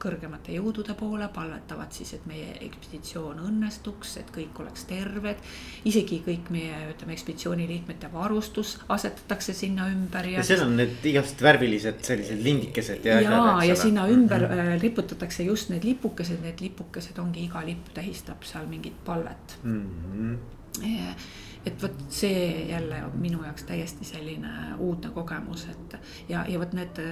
[0.00, 5.42] kõrgemate jõudude poole, palvetavad siis, et meie ekspeditsioon õnnestuks, et kõik oleks terved.
[5.88, 10.38] isegi kõik meie, ütleme, ekspeditsiooni liikmete varustus asetatakse sinna ümber ja.
[10.40, 13.20] ja seal on need igast värvilised sellised lindikesed ja.
[13.24, 14.80] ja, ja sinna ümber mm -hmm.
[14.82, 19.86] riputatakse just need lipukesed, need lipukesed ongi, iga lipp tähistab seal mingit palvet mm.
[20.14, 25.98] -hmm et vot see jälle minu jaoks täiesti selline uudne kogemus, et
[26.28, 27.02] ja, ja vot need,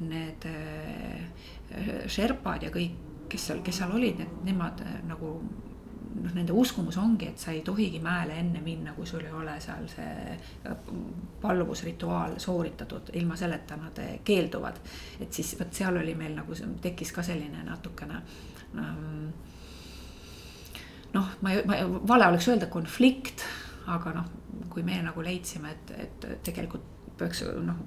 [0.00, 0.48] need
[2.08, 5.34] Sherpad ja kõik, kes seal, kes seal olid, need, nemad nagu
[6.22, 9.58] noh, nende uskumus ongi, et sa ei tohigi mäele enne minna, kui sul ei ole
[9.62, 10.36] seal see
[11.42, 14.80] palluvusrituaal sooritatud, ilma selleta nad keelduvad.
[15.20, 18.22] et siis vot seal oli meil nagu tekkis ka selline natukene
[18.78, 19.30] ähm,
[21.14, 23.44] noh, ma, ma, vale oleks öelda konflikt,
[23.88, 24.28] aga noh,
[24.72, 27.78] kui me nagu leidsime, et, et tegelikult peaks noh,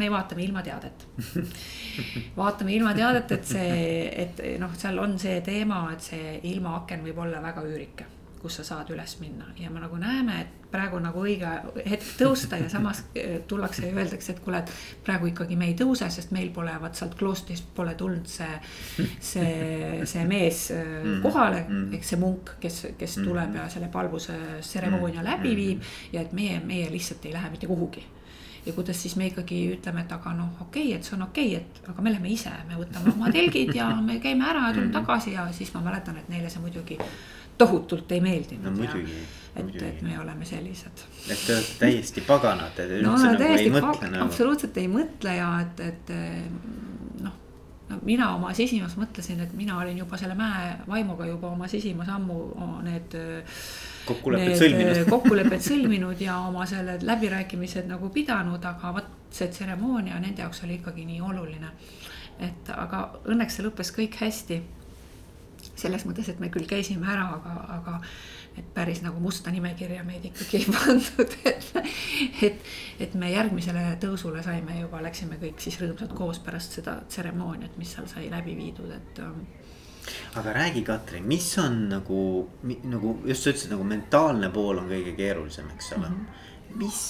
[0.00, 1.02] me vaatame ilmateadet
[2.40, 7.42] vaatame ilmateadet, et see, et noh, seal on see teema, et see ilmaaken võib olla
[7.44, 8.08] väga üürike
[8.40, 11.48] kus sa saad üles minna ja me nagu näeme, et praegu nagu õige
[11.88, 15.74] hetk tõusta ja samas eh, tullakse ja öeldakse, et kuule, et praegu ikkagi me ei
[15.78, 18.60] tõuse, sest meil pole vaat sealt kloostrist pole tulnud see,
[19.18, 19.50] see,
[20.08, 21.18] see mees mm.
[21.24, 23.28] kohale mm., ehk see munk, kes, kes mm.
[23.28, 27.68] tuleb ja selle palvuse tseremoonia läbi viib ja et meie, meie lihtsalt ei lähe mitte
[27.70, 28.06] kuhugi
[28.66, 31.56] ja kuidas siis me ikkagi ütleme, et aga noh, okei okay,, et see on okei
[31.56, 34.74] okay,, et aga me lähme ise, me võtame oma telgid ja me käime ära ja
[34.76, 36.98] tuleme tagasi ja siis ma mäletan, et neile see muidugi
[37.60, 38.80] tohutult ei meeldinud.
[38.80, 38.88] no
[39.56, 41.04] et, et me oleme sellised.
[41.28, 44.24] et te olete täiesti paganad, te üldse no, nagu täiesti ei mõtle nagu.
[44.26, 46.12] absoluutselt ei mõtle ja et, et
[47.20, 47.38] noh
[47.90, 52.08] no mina oma sisimas mõtlesin, et mina olin juba selle mäe vaimuga juba oma sisimas
[52.14, 52.38] ammu
[52.86, 53.16] need.
[54.06, 55.02] kokkulepped sõlminud.
[55.14, 60.78] kokkulepped sõlminud ja oma selle läbirääkimised nagu pidanud, aga vot see tseremoonia nende jaoks oli
[60.78, 61.74] ikkagi nii oluline.
[62.40, 64.62] et aga õnneks see lõppes kõik hästi
[65.80, 67.96] selles mõttes, et me küll käisime ära, aga, aga
[68.58, 71.70] et päris nagu musta nimekirja meid ikkagi ei pandud, et,
[72.48, 72.68] et,
[73.06, 77.94] et me järgmisele tõusule saime juba, läksime kõik siis rõõmsalt koos pärast seda tseremooniat, mis
[77.96, 79.22] seal sai läbi viidud, et.
[79.24, 79.42] Ähm,
[80.40, 82.20] aga räägi, Katrin, mis on nagu,
[82.64, 86.22] nagu just sa ütlesid, nagu mentaalne pool on kõige keerulisem, eks ole mm.
[86.22, 86.78] -hmm.
[86.82, 87.02] mis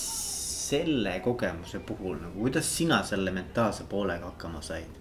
[0.70, 4.99] selle kogemuse puhul nagu, kuidas sina selle mentaalse poolega hakkama said?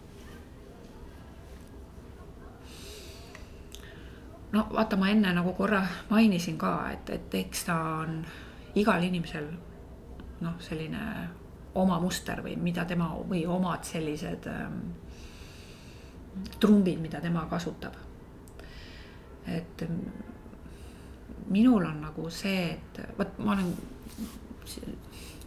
[4.52, 8.22] No vaata, ma enne nagu korra mainisin ka, et, et eks ta on
[8.80, 9.50] igal inimesel
[10.42, 11.04] noh, selline
[11.80, 14.80] oma muster või mida tema või omad sellised ähm,
[16.60, 17.94] trumbid, mida tema kasutab.
[19.50, 19.82] et
[21.50, 23.72] minul on nagu see, et vot ma olen,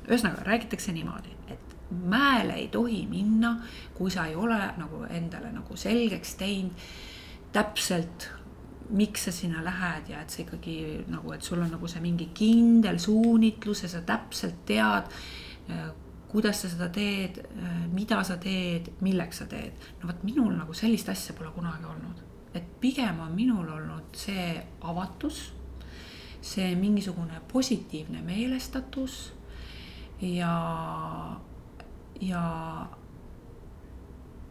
[0.09, 3.55] ühesõnaga räägitakse niimoodi, et mäele ei tohi minna,
[3.95, 6.87] kui sa ei ole nagu endale nagu selgeks teinud
[7.53, 8.31] täpselt
[8.91, 10.77] miks sa sinna lähed ja et sa ikkagi
[11.11, 15.11] nagu, et sul on nagu see mingi kindel suunitlus ja sa täpselt tead,
[15.71, 15.91] äh,
[16.33, 19.73] kuidas sa seda teed, äh, mida sa teed, milleks sa teed.
[20.01, 22.23] no vot minul nagu sellist asja pole kunagi olnud,
[22.55, 25.53] et pigem on minul olnud see avatus,
[26.43, 29.33] see mingisugune positiivne meelestatus
[30.21, 30.57] ja,
[32.21, 32.43] ja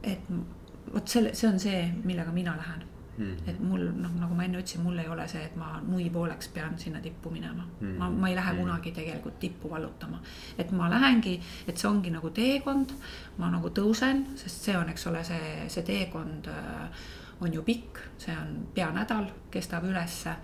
[0.04, 0.32] et
[0.94, 3.36] vot selle, see on see, millega mina lähen Mm.
[3.47, 6.47] et mul noh, nagu ma enne ütlesin, mul ei ole see, et ma nui pooleks
[6.55, 7.97] pean sinna tippu minema mm..
[7.99, 8.62] ma, ma ei lähe mm.
[8.62, 10.22] kunagi tegelikult tippu vallutama.
[10.57, 11.36] et ma lähengi,
[11.68, 12.95] et see ongi nagu teekond,
[13.38, 17.03] ma nagu tõusen, sest see on, eks ole, see, see teekond äh,
[17.41, 20.38] on ju pikk, see on pea nädal, kestab ülesse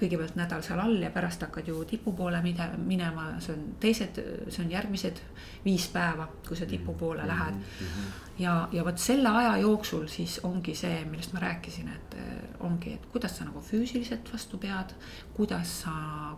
[0.00, 4.64] kõigepealt nädal seal all ja pärast hakkad ju tipu poole minema, see on teised, see
[4.64, 5.20] on järgmised
[5.64, 7.32] viis päeva, kui sa tipu poole mm -hmm.
[7.32, 7.54] lähed.
[7.54, 8.10] Mhm.
[8.38, 12.92] ja, ja vot selle aja jooksul siis ongi see, millest ma rääkisin, et eh, ongi,
[12.92, 14.94] et kuidas sa nagu füüsiliselt vastu pead.
[15.34, 15.90] kuidas sa,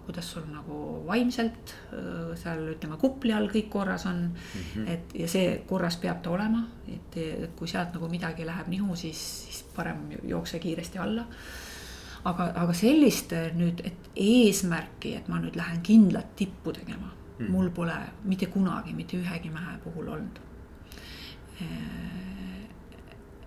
[0.07, 4.61] kuidas sul nagu vaimselt eh, seal ütleme kupli all kõik korras on mm.
[4.75, 4.89] -hmm.
[4.89, 9.45] et ja see korras peab ta olema, et kui sealt nagu midagi läheb nihu, siis,
[9.45, 11.27] siis parem jookse kiiresti alla
[12.25, 17.51] aga, aga sellist äh, nüüd, et eesmärki, et ma nüüd lähen kindlat tippu tegema mm.,
[17.51, 20.41] mul pole mitte kunagi mitte ühegi mehe puhul olnud.
[21.62, 22.64] Äh,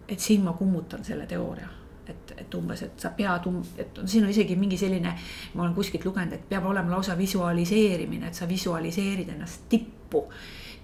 [0.08, 1.72] et siin ma kummutan selle teooria
[2.06, 5.16] et, et umbes, et sa pead um-, et siin on isegi mingi selline,
[5.56, 10.28] ma olen kuskilt lugenud, et peab olema lausa visualiseerimine, et sa visualiseerid ennast tippu.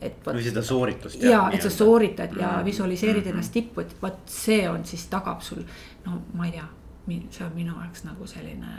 [0.02, 0.34] et vot.
[0.34, 1.22] või seda sooritust.
[1.22, 2.66] ja, et sa sooritad ja mm.
[2.66, 3.34] visualiseerid mm -hmm.
[3.36, 5.62] ennast tippu, et vot see on siis tagab sul,
[6.06, 6.66] no ma ei tea
[7.08, 8.76] see on minu jaoks nagu selline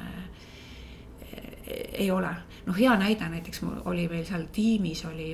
[1.93, 2.31] ei ole,
[2.67, 5.31] noh, hea näide näiteks mul oli meil seal tiimis oli,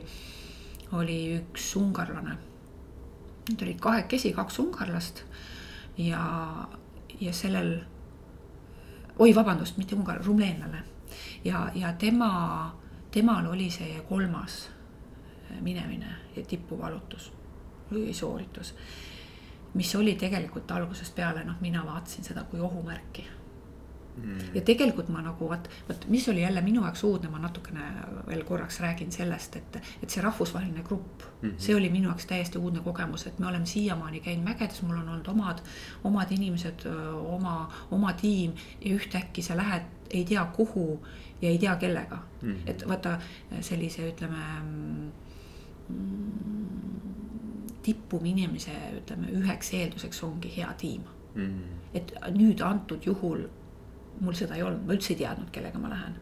[0.93, 2.36] oli üks ungarlane.
[3.49, 5.22] Nad olid kahekesi, kaks ungarlast
[5.99, 6.22] ja,
[7.20, 7.78] ja sellel,
[9.18, 10.82] oi, vabandust, mitte ungar, rumeenlane.
[11.45, 12.76] Ja, ja tema,
[13.11, 14.66] temal oli see kolmas
[15.64, 17.30] minemine ja tipuvalutus
[17.91, 18.74] või sooritus
[19.75, 23.27] mis oli tegelikult algusest peale, noh, mina vaatasin seda kui ohumärki
[24.23, 24.39] mm..
[24.55, 27.85] ja tegelikult ma nagu vot, vot mis oli jälle minu jaoks uudne, ma natukene
[28.27, 31.55] veel korraks räägin sellest, et, et see rahvusvaheline grupp mm, -hmm.
[31.59, 35.09] see oli minu jaoks täiesti uudne kogemus, et me oleme siiamaani käinud mägedes, mul on
[35.09, 35.62] olnud omad,
[36.05, 36.87] omad inimesed,
[37.27, 41.07] oma, oma tiim ja ühtäkki sa lähed, ei tea kuhu
[41.43, 42.53] ja ei tea kellega mm.
[42.53, 42.71] -hmm.
[42.71, 43.19] et vaata
[43.61, 45.12] sellise, ütleme mm,
[47.89, 51.03] tippuminemise, ütleme üheks eelduseks ongi hea tiim
[51.34, 51.45] mm.
[51.45, 51.97] -hmm.
[52.01, 53.47] et nüüd antud juhul
[54.20, 56.16] mul seda ei olnud, ma üldse ei teadnud, kellega ma lähen.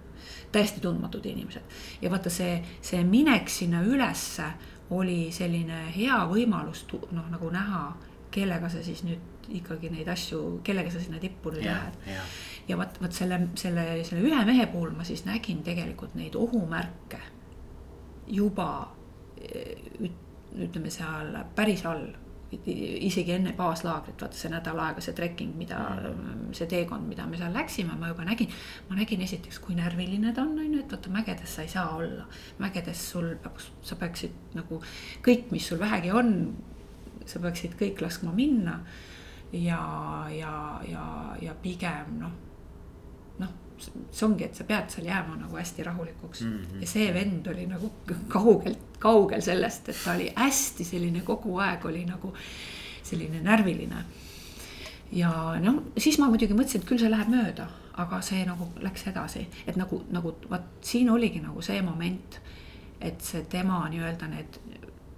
[0.53, 1.63] täiesti tundmatud inimesed
[2.03, 4.47] ja vaata see, see minek sinna ülesse
[4.91, 7.97] oli selline hea võimalus noh, nagu näha,
[8.31, 12.37] kellega sa siis nüüd ikkagi neid asju, kellega sa sinna tippu nüüd jah, lähed jah.
[12.69, 17.21] ja vot, vot selle, selle, selle ühe mehe puhul ma siis nägin tegelikult neid ohumärke
[18.27, 18.71] juba
[19.37, 20.26] üt-
[20.57, 22.07] ütleme seal päris all
[22.53, 27.39] isegi enne baaslaagrit, vaata see nädal aega, see trekking, mida mm., see teekond, mida me
[27.41, 28.53] seal läksime, ma juba nägin.
[28.89, 31.97] ma nägin esiteks, kui närviline ta on, on ju, et vaata mägedes sa ei saa
[31.97, 32.27] olla.
[32.63, 34.81] mägedes sul peab, sa peaksid nagu
[35.27, 36.33] kõik, mis sul vähegi on,
[37.27, 38.79] sa peaksid kõik laskma minna.
[39.53, 39.83] ja,
[40.31, 41.07] ja, ja,
[41.43, 42.33] ja pigem noh,
[43.43, 46.53] noh see ongi, et sa pead seal jääma nagu hästi rahulikuks mm.
[46.59, 46.81] -hmm.
[46.81, 47.93] ja see vend oli nagu
[48.29, 52.35] kaugelt, kaugel sellest, et ta oli hästi selline kogu aeg oli nagu
[53.03, 54.05] selline närviline.
[55.13, 59.07] ja noh, siis ma muidugi mõtlesin, et küll see läheb mööda, aga see nagu läks
[59.07, 62.41] edasi, et nagu, nagu vot siin oligi nagu see moment.
[63.01, 64.59] et see tema nii-öelda need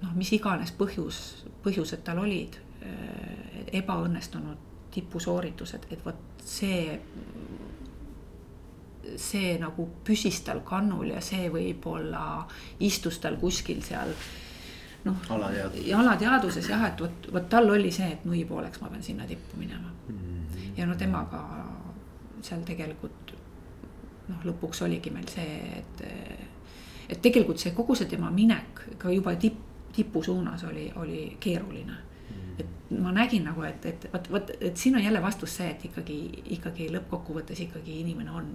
[0.03, 2.59] noh, mis iganes põhjus, põhjused tal olid,
[3.73, 6.99] ebaõnnestunud tipusooritused, et vot see
[9.17, 12.45] see nagu püsis tal kannul ja see võib-olla
[12.85, 14.13] istus tal kuskil seal
[15.05, 15.17] noh.
[15.31, 15.93] alateadvuses.
[15.95, 19.61] alateadvuses jah, et vot, vot tal oli see, et nui pooleks ma pean sinna tippu
[19.61, 20.19] minema mm.
[20.19, 20.73] -hmm.
[20.77, 21.45] ja no temaga
[22.43, 23.33] seal tegelikult
[24.29, 26.05] noh, lõpuks oligi meil see, et,
[27.09, 32.09] et tegelikult see kogu see tema minek ka juba tipp, tipu suunas oli, oli keeruline
[32.59, 35.85] et ma nägin nagu, et, et vot, vot, et siin on jälle vastus see, et
[35.91, 36.19] ikkagi,
[36.59, 38.49] ikkagi lõppkokkuvõttes ikkagi inimene on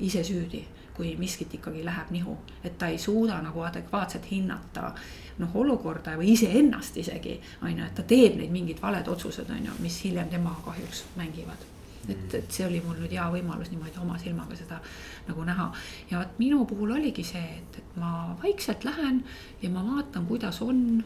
[0.00, 0.66] ise süüdi.
[1.00, 2.34] kui miskit ikkagi läheb nihu,
[2.64, 4.90] et ta ei suuda nagu adekvaatselt hinnata
[5.38, 7.40] noh, olukorda või iseennast isegi.
[7.62, 11.04] on ju, et ta teeb neid mingeid valed otsused, on ju, mis hiljem tema kahjuks
[11.16, 11.70] mängivad
[12.08, 14.80] et, et see oli mul nüüd hea võimalus niimoodi oma silmaga seda
[15.28, 15.70] nagu näha.
[16.10, 19.22] ja vot minu puhul oligi see, et, et ma vaikselt lähen
[19.62, 21.02] ja ma vaatan, kuidas on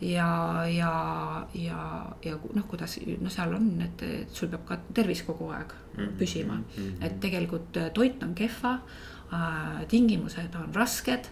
[0.00, 0.92] ja, ja,
[1.54, 1.80] ja,
[2.24, 6.16] ja noh, kuidas no seal on, et, sul peab ka tervis kogu aeg -hmm.
[6.18, 7.04] püsima mm, -hmm.
[7.06, 8.78] et tegelikult äh, toit on kehva
[9.32, 9.86] äh,.
[9.88, 11.30] tingimused on rasked,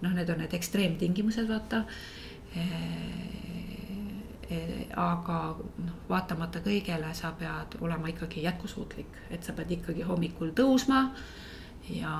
[0.00, 1.84] noh, need on need ekstreemtingimused, vaata
[2.56, 2.62] e,.
[4.96, 11.10] Aga noh, vaatamata kõigele sa pead olema ikkagi jätkusuutlik, et sa pead ikkagi hommikul tõusma
[11.92, 12.14] ja,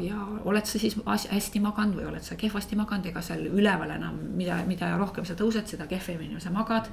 [0.00, 4.18] ja oled sa siis hästi maganud või oled sa kehvasti maganud, ega seal üleval enam,
[4.38, 6.90] mida, mida rohkem sa tõused, seda kehvemini sa magad.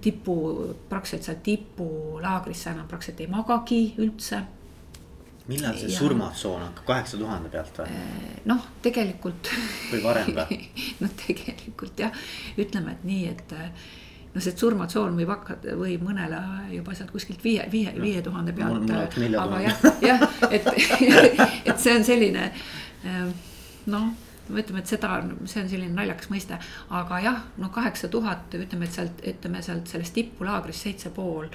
[0.00, 0.34] tipu,
[0.88, 4.42] praktiliselt seal tipulaagris sa enam praktiliselt ei magagi üldse.
[5.48, 5.98] millal see ja...
[5.98, 7.94] surmatsoon hakkab, kaheksa tuhande pealt või?
[7.94, 9.48] Eh, noh, tegelikult.
[9.92, 10.60] või varem või?
[11.02, 12.12] noh, tegelikult jah,
[12.58, 13.56] ütleme, et nii, et
[14.34, 16.40] noh, see surmatsoon võib hakata, võib mõnele
[16.74, 18.90] juba sealt kuskilt viie, viie, viie tuhande pealt.
[19.42, 20.72] aga jah, jah, et,
[21.68, 22.50] et see on selline
[23.04, 23.36] ähm,
[23.88, 24.08] noh
[24.48, 26.56] ütleme, et seda, see on selline naljakas mõiste,
[26.96, 31.50] aga jah, no kaheksa tuhat, ütleme, et sealt, ütleme sealt sellest tipulaagrist seitse pool.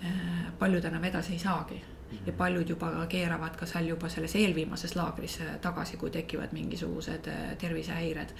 [0.00, 1.80] Äh, paljud enam edasi ei saagi
[2.26, 7.42] ja paljud juba keeravad ka seal juba selles eelviimases laagris tagasi, kui tekivad mingisugused äh,
[7.58, 8.32] tervisehäired.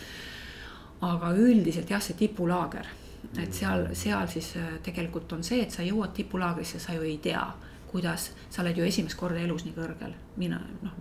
[1.00, 2.88] aga üldiselt jah, see tipulaager
[3.38, 7.18] et seal, seal siis äh, tegelikult on see, et sa jõuad tipulaagrisse, sa ju ei
[7.22, 7.42] tea,
[7.90, 10.14] kuidas, sa oled ju esimest korda elus nii kõrgel.
[10.38, 10.94] mina noh,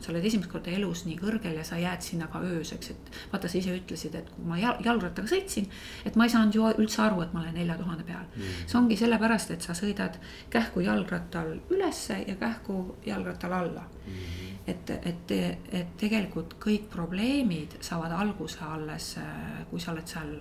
[0.00, 3.48] sa oled esimest korda elus nii kõrgel ja sa jääd sinna ka ööseks, et vaata,
[3.48, 5.68] sa ise ütlesid, et kui ma jalgrattaga sõitsin,
[6.04, 8.66] et ma ei saanud ju üldse aru, et ma olen nelja tuhande peal mm..
[8.66, 10.20] see ongi sellepärast, et sa sõidad
[10.52, 14.44] kähku jalgrattal ülesse ja kähku jalgrattal alla mm.
[14.74, 15.34] et, et,
[15.80, 20.36] et tegelikult kõik probleemid saavad alguse alles, äh, kui sa oled seal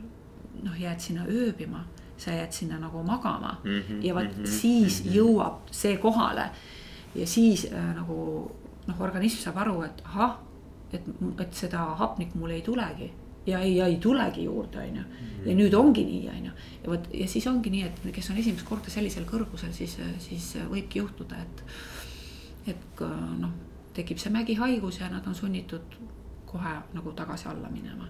[0.64, 1.84] noh, jääd sinna ööbima,
[2.18, 5.16] sa jääd sinna nagu magama mm -hmm, ja vot mm -hmm, siis mm -hmm.
[5.16, 6.50] jõuab see kohale.
[7.16, 8.52] ja siis äh, nagu
[8.88, 10.38] noh, organism saab aru, et ahah,
[10.94, 11.02] et,
[11.40, 13.14] et seda hapnikku mul ei tulegi
[13.46, 15.04] ja ei, ei tulegi juurde, on ju.
[15.46, 16.52] ja nüüd ongi nii, on ju.
[16.84, 20.58] ja vot ja siis ongi nii, et kes on esimest korda sellisel kõrgusel, siis, siis
[20.72, 21.64] võibki juhtuda, et,
[22.68, 23.06] et
[23.40, 23.52] noh,
[23.94, 25.96] tekib see mägihaigus ja nad on sunnitud
[26.46, 28.10] kohe nagu tagasi alla minema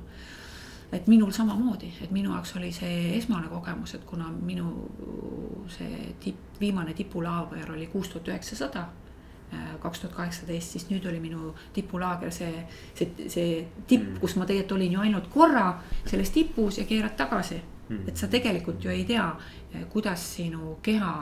[0.92, 4.70] et minul samamoodi, et minu jaoks oli see esmane kogemus, et kuna minu
[5.72, 8.86] see tipp, viimane tipulaager oli kuus tuhat üheksasada
[9.54, 12.52] äh, kaks tuhat kaheksateist, siis nüüd oli minu tipulaager see,
[12.94, 13.50] see, see
[13.88, 14.20] tipp, mm.
[14.22, 15.66] kus ma tegelikult olin ju ainult korra
[16.06, 17.60] selles tipus ja keerad tagasi
[17.90, 18.06] mm..
[18.08, 19.28] et sa tegelikult ju ei tea,
[19.90, 21.16] kuidas sinu keha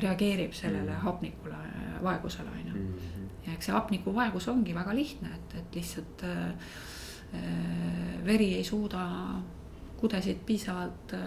[0.00, 1.04] reageerib sellele mm.
[1.04, 1.60] hapnikule,
[2.02, 2.74] vaegusele on ju.
[2.74, 3.30] Mm-hmm.
[3.46, 6.93] ja eks see hapnikuvaegus ongi väga lihtne, et, et lihtsalt äh, Äh,
[8.24, 9.04] veri ei suuda
[10.04, 11.20] kudesid piisavalt äh,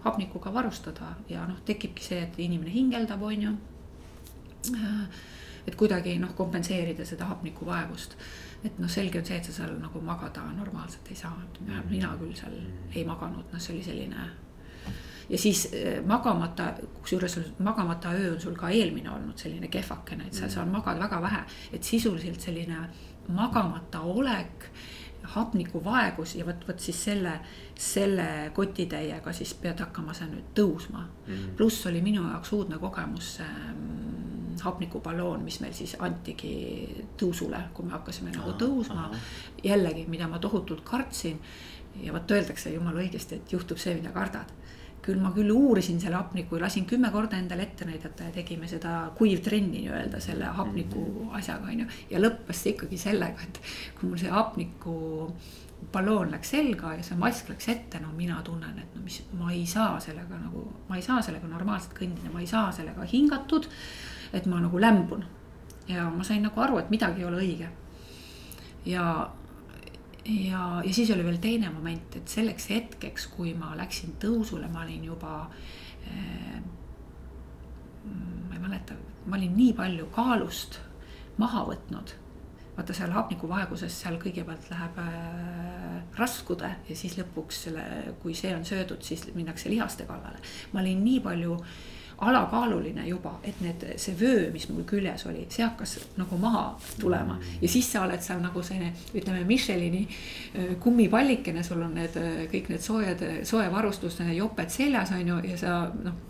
[0.00, 3.52] hapnikuga varustada ja noh, tekibki see, et inimene hingeldab, on ju.
[4.74, 5.22] Äh,
[5.64, 8.16] et kuidagi noh, kompenseerida seda hapnikuvaevust.
[8.64, 11.32] et noh, selge on see, et sa seal nagu magada normaalselt ei saa,
[11.90, 12.54] mina küll seal
[12.94, 14.26] ei maganud, noh, see oli selline
[15.28, 15.66] ja siis
[16.06, 16.70] magamata,
[17.00, 21.20] kusjuures magamata öö on sul ka eelmine olnud selline kehvakene, et sa, sa magad väga
[21.24, 21.40] vähe,
[21.72, 22.82] et sisuliselt selline
[23.28, 24.68] magamata olek
[25.24, 27.32] hapnikuvaegus ja vot, vot siis selle,
[27.78, 31.04] selle kotitäiega siis pead hakkama sa nüüd tõusma.
[31.04, 31.54] Mm -hmm..
[31.56, 37.86] pluss oli minu jaoks uudne kogemus see ähm, hapnikuballoon, mis meil siis antigi tõusule, kui
[37.86, 39.10] me hakkasime nagu tõusma.
[39.64, 41.40] jällegi, mida ma tohutult kartsin.
[42.02, 44.50] Ja vot öeldakse jumala õigesti, et juhtub see, mida kardad
[45.04, 48.94] küll ma küll uurisin selle hapniku, lasin kümme korda endale ette näidata ja tegime seda
[49.18, 51.34] kuivtrenni nii-öelda selle hapniku mhm.
[51.40, 51.86] asjaga onju.
[52.10, 53.60] ja lõppes see ikkagi sellega, et
[53.98, 54.96] kui mul see hapniku
[55.92, 59.52] balloon läks selga ja see mask läks ette, no mina tunnen, et no mis, ma
[59.52, 63.68] ei saa sellega nagu, ma ei saa sellega normaalselt kõndida, ma ei saa sellega hingatud.
[64.34, 65.22] et ma nagu lämbun
[65.88, 67.68] ja ma sain nagu aru, et midagi ei ole õige.
[68.86, 69.04] ja
[70.24, 74.84] ja, ja siis oli veel teine moment, et selleks hetkeks, kui ma läksin tõusule, ma
[74.84, 75.36] olin juba
[76.08, 76.60] äh,.
[78.04, 78.96] ma ei mäleta,
[79.26, 80.80] ma olin nii palju kaalust
[81.40, 82.14] maha võtnud.
[82.74, 87.84] vaata seal hapnikuvaeguses, seal kõigepealt läheb äh, raskude ja siis lõpuks selle,
[88.22, 90.40] kui see on söödud, siis minnakse lihaste kallale.
[90.72, 91.76] ma olin nii palju äh,
[92.18, 96.66] alakaaluline juba, et need, see vöö, mis mul küljes oli, see hakkas nagu maha
[97.00, 97.62] tulema mm.
[97.62, 102.44] ja siis sa oled seal nagu selline, ütleme, Michelini äh, kummipallikene, sul on need äh,
[102.52, 106.22] kõik need soojad, soe varustus, joped seljas on ju ja sa noh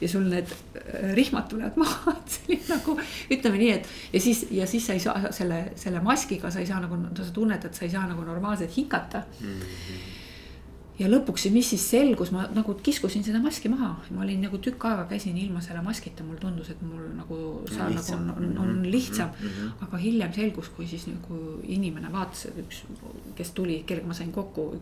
[0.00, 2.96] ja sul need äh, rihmad tulevad maha, et see oli nagu
[3.32, 6.68] ütleme nii, et ja siis, ja siis sa ei saa selle, selle maskiga, sa ei
[6.68, 9.56] saa nagu, sa tunned, et sa ei saa nagu normaalselt hingata mm.
[9.62, 10.12] -hmm
[10.98, 14.86] ja lõpuks, mis siis selgus, ma nagu kiskusin seda maski maha, ma olin nagu tükk
[14.90, 17.38] aega käisin ilma selle maskita, mulle tundus, et mul nagu
[17.70, 18.90] seal nagu on, on, on mhm.
[18.92, 19.48] lihtsam mm.
[19.48, 19.86] -hmm.
[19.88, 22.84] aga hiljem selgus, kui siis nagu inimene vaatas, üks,
[23.34, 24.74] kes tuli, kellega ma sain kokku.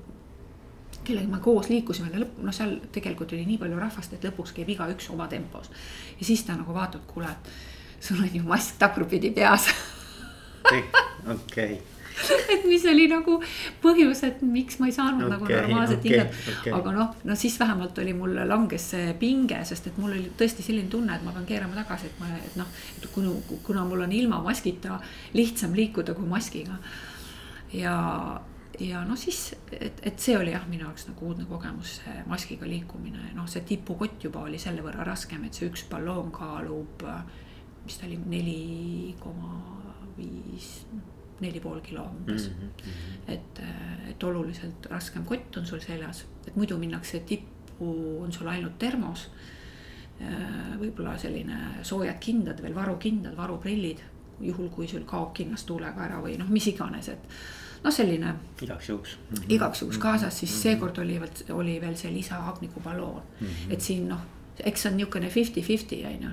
[1.04, 4.68] kellega me koos liikusime, lõpp, noh, seal tegelikult oli nii palju rahvast, et lõpuks käib
[4.68, 5.70] igaüks oma tempos.
[6.20, 7.48] ja siis ta nagu vaatab, kuule, et
[8.00, 9.66] sul on ju mask tagurpidi peas.
[10.68, 10.84] okei
[11.34, 11.91] okay
[12.52, 13.38] et mis oli nagu
[13.82, 16.74] põhjus, et miks ma ei saanud okay, nagu normaalset okay, hinget okay..
[16.76, 20.64] aga noh, no siis vähemalt oli mul langes see pinge, sest et mul oli tõesti
[20.66, 23.34] selline tunne, et ma pean keerama tagasi, et ma, et noh, et kuna,
[23.66, 25.00] kuna mul on ilma maskita
[25.36, 26.78] lihtsam liikuda kui maskiga.
[27.76, 27.94] ja,
[28.80, 32.68] ja noh, siis, et, et see oli jah, minu jaoks nagu uudne kogemus, see maskiga
[32.68, 37.06] liikumine, noh, see tipukott juba oli selle võrra raskem, et see üks balloon kaalub,
[37.82, 39.56] mis ta oli, neli koma
[40.16, 40.76] viis
[41.42, 42.68] neli pool kilo umbes mm.
[42.68, 43.32] -hmm.
[43.32, 47.90] et, äh, et oluliselt raskem kott on sul seljas, et muidu minnakse tippu,
[48.22, 49.30] on sul ainult termos.
[50.22, 54.02] Äh, võib-olla selline soojad kindad, veel varukindad, varuprillid,
[54.40, 57.28] juhul kui sul kaob kinnas tuulega ära või noh, mis iganes, et
[57.82, 58.34] noh, selline.
[58.62, 59.36] igaks juhuks mm.
[59.36, 59.52] -hmm.
[59.56, 60.62] igaks juhuks kaasas, siis mm -hmm.
[60.62, 63.72] seekord oli veel, oli veel see lisahapnikuballoon mm, -hmm.
[63.72, 64.20] et siin noh,
[64.64, 66.30] eks see on niisugune fifty-fifty on ju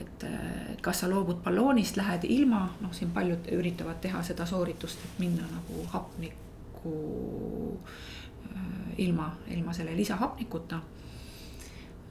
[0.00, 5.04] et, et kas sa loobud balloonist, lähed ilma, noh, siin paljud üritavad teha seda sooritust,
[5.04, 6.94] et minna nagu hapnikku
[8.50, 10.80] äh, ilma, ilma selle lisahapnikuta.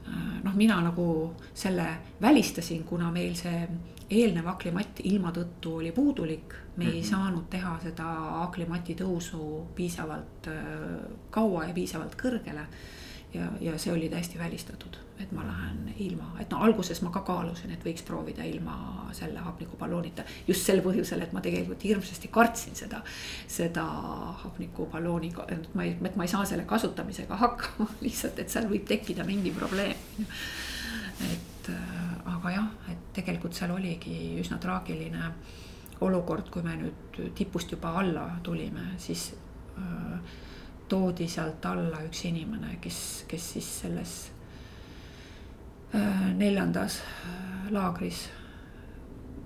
[0.08, 1.88] Äh, noh, mina nagu selle
[2.20, 3.62] välistasin, kuna meil see
[4.08, 6.94] eelnev aklimatt ilma tõttu oli puudulik, me mm -hmm.
[6.94, 8.06] ei saanud teha seda
[8.42, 12.66] aklimati tõusu piisavalt äh, kaua ja piisavalt kõrgele
[13.34, 17.20] ja, ja see oli täiesti välistatud, et ma lähen ilma, et no alguses ma ka
[17.26, 20.24] kaalusin, et võiks proovida ilma selle hapnikuballoonita.
[20.48, 23.02] just sel põhjusel, et ma tegelikult hirmsasti kartsin seda,
[23.46, 23.84] seda
[24.44, 28.88] hapnikuballooniga, et ma ei, et ma ei saa selle kasutamisega hakkama lihtsalt, et seal võib
[28.88, 29.94] tekkida mingi probleem.
[31.28, 35.32] et äh, aga jah, et tegelikult seal oligi üsna traagiline
[36.00, 39.32] olukord, kui me nüüd tipust juba alla tulime, siis
[39.76, 40.36] äh,
[40.88, 44.14] toodi sealt alla üks inimene, kes, kes siis selles
[45.94, 48.28] äh, neljandas äh, laagris.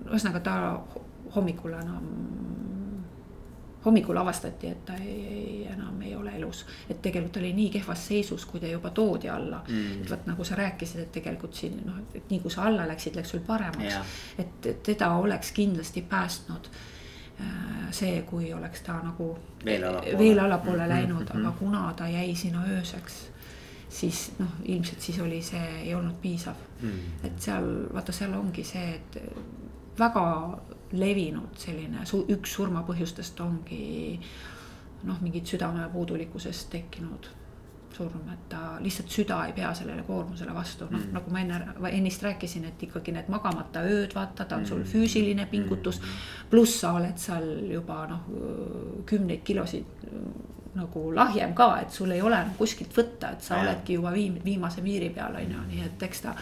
[0.03, 0.55] ühesõnaga ta
[1.35, 2.07] hommikul enam,
[3.85, 6.65] hommikul avastati, et ta ei, ei, enam ei ole elus.
[6.89, 10.01] et tegelikult oli nii kehvas seisus, kui ta juba toodi alla mm..
[10.01, 13.15] et vot nagu sa rääkisid, et tegelikult siin noh, et nii kui sa alla läksid,
[13.19, 14.17] läks sul paremaks.
[14.37, 16.69] et teda oleks kindlasti päästnud
[17.93, 21.45] see, kui oleks ta nagu veel allapoole, veel allapoole läinud mm, -hmm.
[21.45, 23.13] aga kuna ta jäi sinna ööseks,
[23.89, 26.89] siis noh, ilmselt siis oli see, ei olnud piisav mm.
[26.89, 27.27] -hmm.
[27.27, 29.19] et seal, vaata, seal ongi see, et
[29.99, 30.59] väga
[30.91, 34.19] levinud selline su, üks surmapõhjustest ongi
[35.03, 37.29] noh, mingid südamepuudulikkusest tekkinud
[37.93, 41.13] surm, et ta lihtsalt süda ei pea sellele koormusele vastu, noh mm.
[41.13, 41.59] nagu ma enne,
[41.91, 44.89] ennist rääkisin, et ikkagi need magamata ööd, vaata, ta on sul mm.
[44.93, 46.01] füüsiline pingutus.
[46.01, 46.49] Mm.
[46.49, 48.25] pluss sa oled seal juba noh,
[49.09, 49.85] kümneid kilosid
[50.73, 53.61] nagu lahjem ka, et sul ei ole kuskilt võtta, et sa Ja.
[53.61, 56.35] oledki juba viim-, viimase piiri peal on ju, nii et eks ta.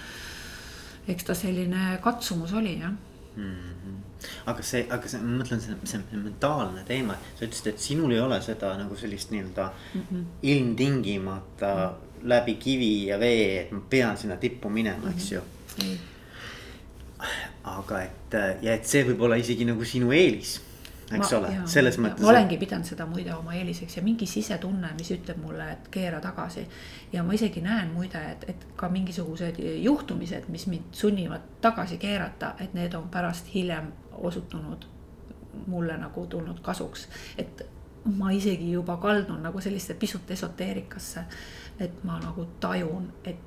[1.08, 3.43] eks ta selline katsumus oli jah mm.
[3.43, 4.01] -hmm.
[4.45, 8.22] Aga see, aga see, ma mõtlen, see, see mentaalne teema, sa ütlesid, et sinul ei
[8.22, 10.24] ole seda nagu sellist nii-öelda mm -hmm.
[10.41, 12.30] ilmtingimata mm -hmm.
[12.30, 15.41] läbi kivi ja vee, et ma pean sinna tippu minema, eks ju.
[15.84, 15.99] ei
[17.63, 20.55] aga et ja et see võib olla isegi nagu sinu eelis,
[21.11, 22.24] eks Ma- ole, selles mõttes.
[22.24, 26.22] ma olengi pidanud seda muide oma eeliseks ja mingi sisetunne, mis ütleb mulle, et keera
[26.24, 26.65] tagasi.
[27.13, 32.55] ja ma isegi näen muide, et, et ka mingisugused juhtumised, mis mind sunnivad tagasi keerata,
[32.59, 33.91] et need on pärast hiljem
[34.28, 34.88] osutunud
[35.67, 37.07] mulle nagu tulnud kasuks,
[37.38, 37.65] et
[38.17, 41.26] ma isegi juba kaldun nagu selliste pisut esoteerikasse.
[41.80, 43.39] et ma nagu tajun, et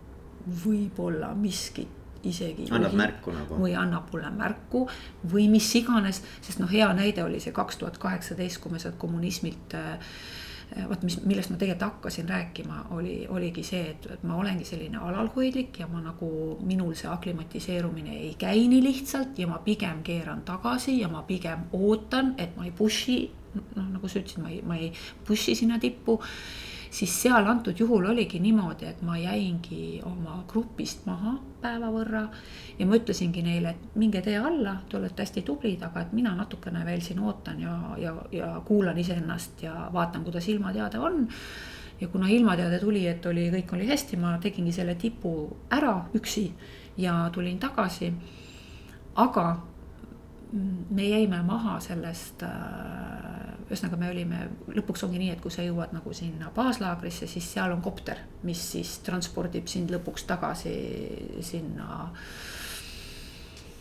[0.64, 1.88] võib-olla miskit
[2.26, 2.66] isegi.
[2.70, 3.58] Annab juhib märku nagu.
[3.60, 4.86] või annab mulle märku
[5.32, 8.98] või mis iganes, sest noh, hea näide oli see kaks tuhat kaheksateist, kui me sealt
[8.98, 10.10] kommunismilt äh,
[10.88, 14.98] vot mis, millest ma tegelikult hakkasin rääkima, oli, oligi see, et, et ma olengi selline
[14.98, 16.30] alalhoidlik ja ma nagu,
[16.66, 21.68] minul see aklimatiseerumine ei käi nii lihtsalt ja ma pigem keeran tagasi ja ma pigem
[21.72, 23.18] ootan, et ma ei push'i.
[23.54, 24.92] noh, nagu sa ütlesid, ma ei, ma ei
[25.26, 26.18] push'i sinna tippu
[26.94, 32.22] siis seal antud juhul oligi niimoodi, et ma jäingi oma grupist maha päeva võrra.
[32.78, 36.34] ja ma ütlesingi neile, et minge tee alla, te olete hästi tublid, aga et mina
[36.38, 41.26] natukene veel siin ootan ja, ja, ja kuulan iseennast ja vaatan, kuidas ilmateade on.
[42.00, 45.34] ja kuna ilmateade tuli, et oli, kõik oli hästi, ma tegingi selle tipu
[45.70, 46.46] ära üksi
[46.96, 48.12] ja tulin tagasi.
[49.14, 49.46] aga
[50.90, 53.43] me jäime maha sellest äh,
[53.74, 54.40] ühesõnaga, me olime,
[54.78, 58.60] lõpuks ongi nii, et kui sa jõuad nagu sinna baaslaagrisse, siis seal on kopter, mis
[58.74, 60.74] siis transpordib sind lõpuks tagasi
[61.44, 62.04] sinna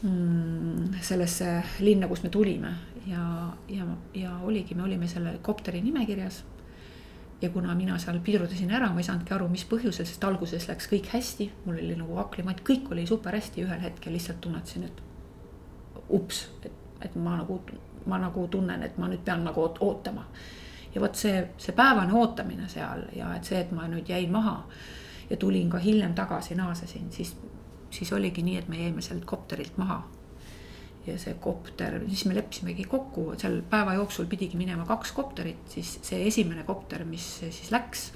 [0.04, 1.52] mm, sellesse
[1.86, 2.74] linna, kust me tulime.
[3.08, 3.86] Ja, ja,
[4.16, 6.44] ja oligi, me olime selle kopteri nimekirjas.
[7.44, 10.86] ja kuna mina seal pidurdasin ära, ma ei saanudki aru, mis põhjusel, sest alguses läks
[10.88, 15.02] kõik hästi, mul oli nagu aklimat, kõik oli super hästi, ühel hetkel lihtsalt tunnetasin, et
[16.08, 16.72] ups, et,
[17.04, 17.60] et ma nagu,
[18.06, 20.26] ma nagu tunnen, et ma nüüd pean nagu oot, ootama.
[20.96, 24.60] ja vot see, see päevane ootamine seal ja et see, et ma nüüd jäin maha
[25.30, 27.36] ja tulin ka hiljem tagasi, naasesin, siis,
[27.90, 30.04] siis oligi nii, et me jäime sealt kopterilt maha.
[31.08, 35.98] ja see kopter, siis me leppisimegi kokku, seal päeva jooksul pidigi minema kaks kopterit, siis
[36.02, 38.12] see esimene kopter, mis siis läks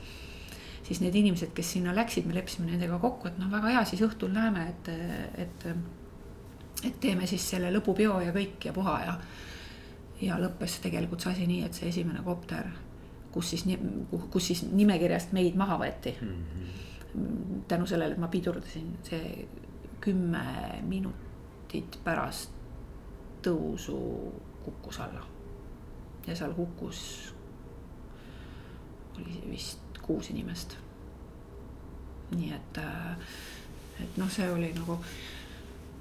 [0.87, 4.05] siis need inimesed, kes sinna läksid, me leppisime nendega kokku, et noh, väga hea, siis
[4.07, 4.91] õhtul näeme, et,
[5.43, 5.67] et
[6.85, 9.15] et teeme siis selle lõpupeo ja kõik ja puha ja.
[10.21, 12.69] Ja lõppes tegelikult see asi nii, et see esimene kopter,
[13.31, 13.65] kus siis,
[14.31, 16.43] kus siis nimekirjast meid maha võeti mm.
[16.53, 17.63] -hmm.
[17.67, 19.47] tänu sellele, et ma pidurdasin, see
[20.01, 20.43] kümme
[20.87, 22.51] minutit pärast
[23.43, 23.97] tõusu
[24.65, 25.25] kukkus alla.
[26.27, 27.33] ja seal hukkus,
[29.15, 30.77] oli vist kuus inimest.
[32.31, 32.77] nii et,
[34.03, 34.99] et noh, see oli nagu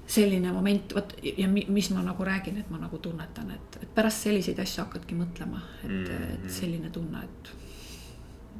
[0.07, 4.23] selline moment, vot ja mis ma nagu räägin, et ma nagu tunnetan, et, et pärast
[4.27, 6.33] selliseid asju hakkadki mõtlema, et mm, -hmm.
[6.35, 7.51] et selline tunne, et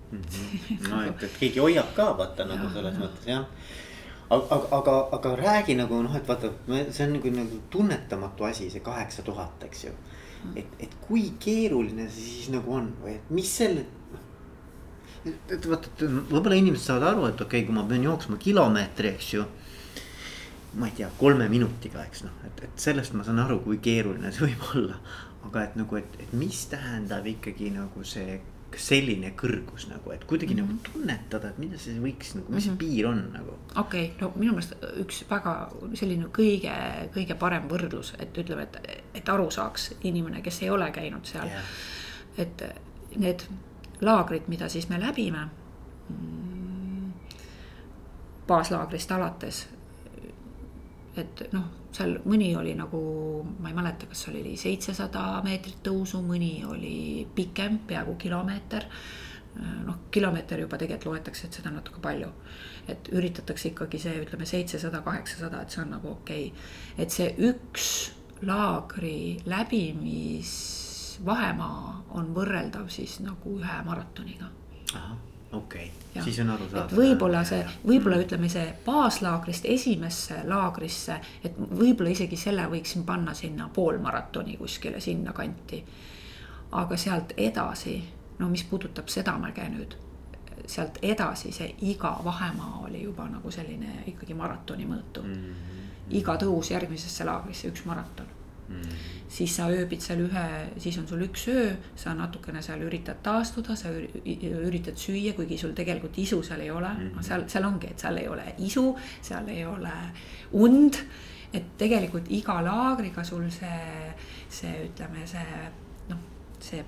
[0.11, 0.21] mm.
[0.21, 0.89] -hmm.
[0.89, 2.99] no et, et keegi hoiab ka vaata nagu ja, selles ja.
[2.99, 3.45] mõttes jah.
[4.29, 6.51] aga, aga, aga, räägi nagu noh, et vaata,
[6.91, 9.91] see on nagu, nagu tunnetamatu asi, see kaheksa tuhat, eks ju.
[10.55, 13.85] et, et kui keeruline see siis nagu on või et mis selle
[15.25, 19.15] et vaata, et võib-olla inimesed saavad aru, et okei okay,, kui ma pean jooksma kilomeetri,
[19.15, 19.45] eks ju
[20.77, 24.31] ma ei tea, kolme minutiga, eks noh, et, et sellest ma saan aru, kui keeruline
[24.33, 24.99] see võib olla.
[25.47, 28.37] aga et nagu, et, et mis tähendab ikkagi nagu see
[28.75, 30.73] selline kõrgus nagu, et kuidagi mm -hmm.
[30.73, 32.79] nagu tunnetada, et mida see võiks nagu, mis mm -hmm.
[32.81, 33.53] see piir on nagu.
[33.75, 36.73] okei okay,, no minu meelest üks väga selline kõige,
[37.15, 38.77] kõige parem võrdlus, et ütleme, et,
[39.13, 41.63] et aru saaks inimene, kes ei ole käinud seal yeah..
[42.37, 42.63] et
[43.15, 43.47] need
[44.01, 45.47] laagrid, mida siis me läbime
[46.09, 47.13] mm,
[48.47, 49.67] baaslaagrist alates
[51.21, 51.63] et noh,
[51.95, 52.99] seal mõni oli nagu,
[53.59, 58.83] ma ei mäleta, kas oli seitsesada meetrit tõusu, mõni oli pikem, peaaegu kilomeeter.
[59.85, 62.29] noh, kilomeeter juba tegelikult loetakse, et seda on natuke palju.
[62.87, 66.59] et üritatakse ikkagi see, ütleme seitsesada, kaheksasada, et see on nagu okei okay..
[66.97, 68.11] et see üks
[68.41, 74.45] laagri läbimisvahemaa on võrreldav siis nagu ühe maratoniga.
[74.93, 76.97] ahah okei okay., siis on arusaadav.
[76.97, 83.69] võib-olla see, võib-olla ütleme see baaslaagrist esimesse laagrisse, et võib-olla isegi selle võiksin panna sinna
[83.73, 85.83] poolmaratoni kuskile sinnakanti.
[86.71, 88.01] aga sealt edasi,
[88.39, 89.95] no mis puudutab seda mäge nüüd,
[90.65, 95.33] sealt edasi see iga vahemaa oli juba nagu selline ikkagi maratoni mõõtu mm.
[95.33, 96.17] -hmm.
[96.19, 98.36] iga tõus järgmisesse laagrisse üks maraton
[98.67, 98.97] mm..
[99.37, 100.47] siis sa ööbid seal ühe,
[100.81, 105.75] siis on sul üks öö, sa natukene seal üritad taastuda, sa üritad süüa, kuigi sul
[105.77, 107.07] tegelikult isu seal ei ole mm.
[107.13, 107.29] -hmm.
[107.29, 108.85] seal, seal ongi, et seal ei ole isu,
[109.21, 109.95] seal ei ole
[110.53, 111.01] und.
[111.53, 114.13] et tegelikult iga laagriga sul see,
[114.49, 115.69] see ütleme, see
[116.09, 116.19] noh,
[116.59, 116.83] see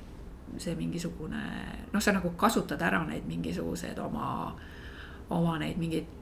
[0.57, 1.41] see mingisugune
[1.93, 4.56] noh, sa nagu kasutad ära neid mingisuguseid oma,
[5.30, 6.19] oma neid mingeid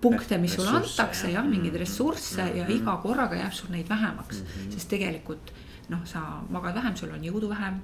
[0.00, 2.56] punkte, mis sulle antakse jah, mingeid ressursse mm -hmm.
[2.58, 4.72] ja iga korraga jääb sul neid vähemaks mm, -hmm.
[4.72, 5.52] sest tegelikult
[5.88, 7.80] noh, sa magad vähem, sul on jõudu vähem.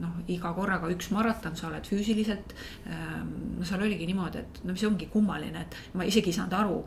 [0.00, 2.54] noh, iga korraga üks maraton, sa oled füüsiliselt.
[3.58, 6.78] no seal oligi niimoodi, et no mis ongi kummaline, et ma isegi ei saanud aru,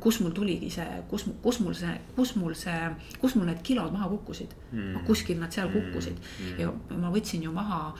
[0.00, 2.90] kus mul tuligi see, kus, kus mul see, kus mul see,
[3.22, 5.00] kus mul need kilod maha kukkusid mm.
[5.06, 7.94] kuskil nad seal kukkusid mm ja ma võtsin ju maha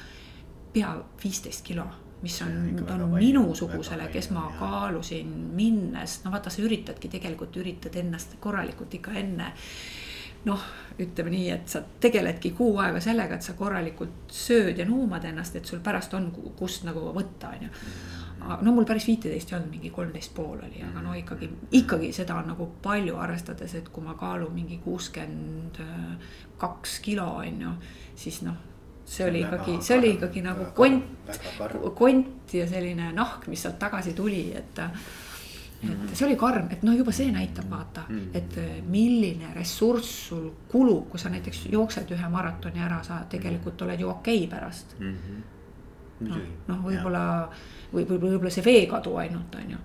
[0.74, 1.86] pea viisteist kilo
[2.22, 2.52] mis on,
[2.90, 9.16] on minusugusele, kes ma kaalusin minnes, no vaata, sa üritadki tegelikult üritad ennast korralikult ikka
[9.20, 9.52] enne.
[10.44, 10.62] noh,
[11.00, 15.56] ütleme nii, et sa tegeledki kuu aega sellega, et sa korralikult sööd ja nuumad ennast,
[15.56, 17.72] et sul pärast on kust nagu võtta, on ju
[18.64, 22.38] no mul päris viiteist ei olnud, mingi kolmteist pool oli, aga no ikkagi, ikkagi seda
[22.40, 25.80] on nagu palju, arvestades, et kui ma kaalun mingi kuuskümmend
[26.60, 27.76] kaks kilo on ju,
[28.24, 28.69] siis noh
[29.10, 31.32] see oli ikkagi, see oli ikkagi nagu kont,
[31.98, 34.78] kont ja selline nahk, mis sealt tagasi tuli, et.
[34.78, 36.10] et mhm.
[36.12, 38.26] see oli karm, et noh, juba see näitab, vaata, mhm.
[38.36, 43.82] et äh, milline ressurss sul kulub, kui sa näiteks jooksed ühe maratoni ära, sa tegelikult
[43.86, 45.16] oled ju okei okay pärast mm.
[45.16, 45.48] -hmm.
[46.26, 47.24] Noh, noh, võib-olla
[47.92, 49.80] või, või võib-olla see veekadu ainult, on ju.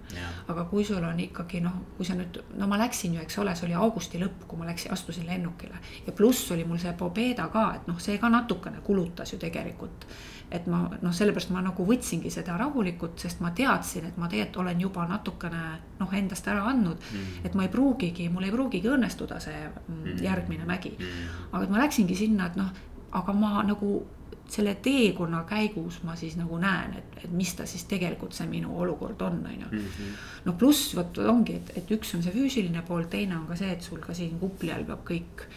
[0.51, 3.55] aga kui sul on ikkagi noh, kui sa nüüd, no ma läksin ju, eks ole,
[3.55, 5.81] see oli augusti lõpp, kui ma läksin, astusin lennukile.
[6.05, 10.07] ja pluss oli mul see Pobeda ka, et noh, see ka natukene kulutas ju tegelikult.
[10.51, 14.61] et ma noh, sellepärast ma nagu võtsingi seda rahulikult, sest ma teadsin, et ma tegelikult
[14.61, 15.63] olen juba natukene
[15.99, 17.45] noh, endast ära andnud mm..
[17.49, 20.21] et ma ei pruugigi, mul ei pruugigi õnnestuda see mm.
[20.21, 21.49] järgmine mägi mm..
[21.51, 22.69] aga et ma läksingi sinna, et noh,
[23.17, 24.03] aga ma nagu
[24.49, 28.75] selle teekonna käigus ma siis nagu näen, et, et mis ta siis tegelikult see minu
[28.79, 29.69] olukord on, on ju.
[29.71, 30.11] Mhm.
[30.45, 33.71] no pluss vot ongi, et, et üks on see füüsiline pool, teine on ka see,
[33.73, 35.47] et sul ka siin kupli all peab kõik.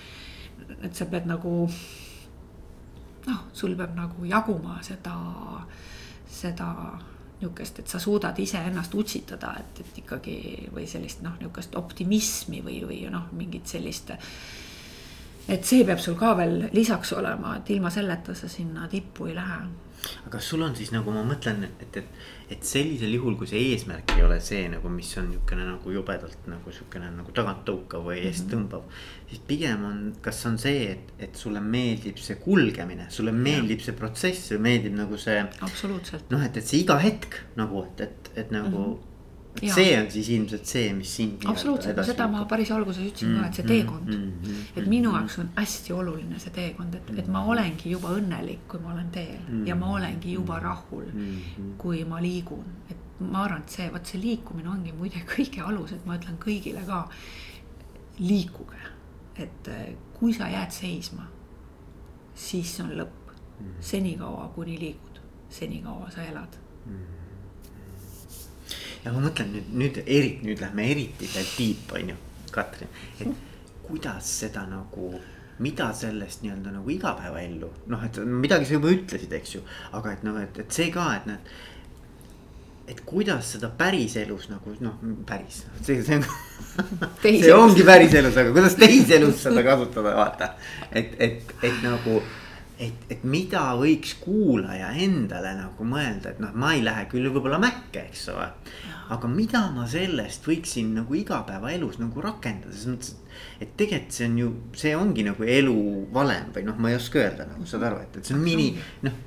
[0.82, 1.69] et sa pead nagu
[3.27, 5.15] noh, sul peab nagu jaguma seda,
[6.28, 6.73] seda
[7.40, 10.39] nihukest, et sa suudad iseennast utsitada, et, et ikkagi
[10.74, 14.10] või sellist noh, nihukest optimismi või, või noh, mingit sellist
[15.49, 19.37] et see peab sul ka veel lisaks olema, et ilma selleta sa sinna tippu ei
[19.37, 19.61] lähe.
[19.99, 22.05] aga kas sul on siis nagu ma mõtlen, et, et,
[22.55, 26.47] et sellisel juhul, kui see eesmärk ei ole see nagu, mis on niisugune nagu jubedalt
[26.47, 28.53] nagu sihukene nagu taganttõukav või eest mhm.
[28.53, 28.95] tõmbav mm.
[28.95, 29.33] -hmm.
[29.33, 33.89] siis pigem on, kas on see, et, et sulle meeldib see kulgemine, sulle meeldib ja.
[33.89, 35.43] see protsess, sulle meeldib nagu see.
[35.66, 36.31] absoluutselt.
[36.31, 38.95] noh, et, et see iga hetk nagu, et, et, et nagu mm.
[38.95, 39.07] -hmm
[39.62, 39.74] Ja.
[39.74, 41.44] see on siis ilmselt see, mis sind.
[41.51, 44.28] absoluutselt, seda ma päris alguses ütlesin mm, ka, et see mm, teekond mm,.
[44.44, 48.62] Mm, et minu jaoks on hästi oluline see teekond, et, et ma olengi juba õnnelik,
[48.70, 52.64] kui ma olen teel mm, ja ma olengi juba rahul mm,, kui ma liigun.
[52.90, 56.39] et ma arvan, et see, vot see liikumine ongi muide kõige alus, et ma ütlen
[56.43, 57.02] kõigile ka.
[58.18, 58.82] liikuge,
[59.39, 61.28] et eh, kui sa jääd seisma,
[62.35, 63.14] siis on lõpp.
[63.82, 65.16] senikaua, kuni liigud,
[65.51, 67.18] senikaua sa elad mm
[69.05, 72.20] ja ma mõtlen nüüd, nüüd eriti, nüüd lähme eriti veel deep, on ju,
[72.53, 73.43] Katrin, et
[73.89, 75.12] kuidas seda nagu
[75.59, 79.65] mida sellest nii-öelda nagu igapäevaellu, noh, et midagi sa juba ütlesid, eks ju,
[79.99, 81.57] aga et noh, et, et see ka, et noh,
[82.89, 86.27] et kuidas seda päriselus nagu noh, päris, see, see on
[87.43, 90.53] see ongi päriselus, aga kuidas teiselus seda kasutada, vaata.
[90.93, 92.20] et, et, et nagu
[92.78, 97.60] et, et mida võiks kuulaja endale nagu mõelda, et noh, ma ei lähe küll võib-olla
[97.62, 98.48] Mäkke, eks ole.
[99.14, 103.66] aga mida ma sellest võiksin nagu igapäevaelus nagu rakendada, selles mõttes, et.
[103.66, 104.50] et tegelikult see on ju,
[104.82, 105.78] see ongi nagu elu
[106.14, 108.70] valem või noh, ma ei oska öelda nagu saad aru, et, et see on mini
[109.06, 109.20] noh.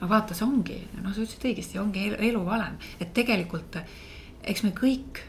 [0.00, 3.82] no vaata, see ongi, noh, sa ütlesid õigesti, ongi elu, elu valem, et tegelikult
[4.48, 5.22] eks me kõik.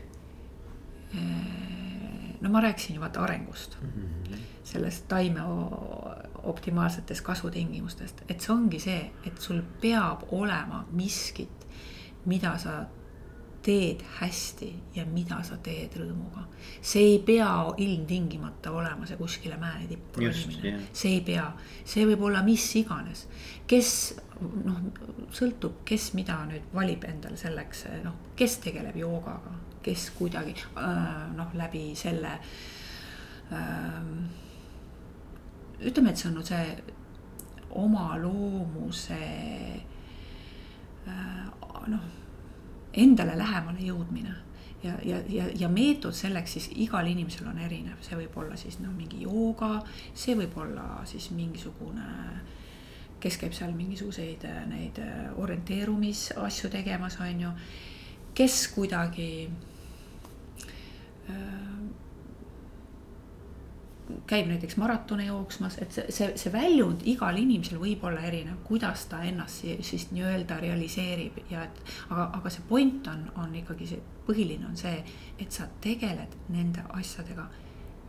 [1.10, 4.44] Eh, no ma rääkisin ju vaata arengust mm, -hmm.
[4.64, 5.42] sellest taime
[6.44, 11.68] optimaalsetest kasvutingimustest, et see ongi see, et sul peab olema miskit,
[12.26, 12.82] mida sa
[13.62, 16.46] teed hästi ja mida sa teed rõõmuga.
[16.82, 21.46] see ei pea ilmtingimata olema see kuskile mäe tippu ronimine, see ei pea,
[21.86, 23.28] see võib olla mis iganes.
[23.68, 23.92] kes
[24.64, 24.80] noh,
[25.36, 31.52] sõltub, kes mida nüüd valib endale selleks, noh, kes tegeleb joogaga, kes kuidagi äh, noh,
[31.60, 32.38] läbi selle
[33.52, 34.14] äh,
[35.82, 36.66] ütleme, et see on see
[37.80, 39.20] oma loomuse
[41.08, 41.48] äh,
[41.88, 42.06] noh,
[42.94, 44.36] endale lähemale jõudmine.
[44.84, 48.80] ja, ja, ja, ja meetod selleks siis igal inimesel on erinev, see võib olla siis
[48.80, 49.82] noh, mingi jooga,
[50.16, 52.08] see võib olla siis mingisugune
[53.20, 57.52] kes käib seal mingisuguseid äh, neid äh, orienteerumisasju tegemas, on ju.
[58.34, 59.50] kes kuidagi
[61.30, 61.69] äh,
[64.28, 69.06] käib näiteks maratone jooksmas, et see, see, see väljund igal inimesel võib olla erinev, kuidas
[69.12, 71.82] ta ennast siis nii-öelda realiseerib ja et.
[72.10, 75.04] aga, aga see point on, on ikkagi see, põhiline on see,
[75.40, 77.48] et sa tegeled nende asjadega,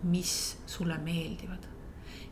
[0.02, 0.34] mis
[0.66, 1.68] sulle meeldivad.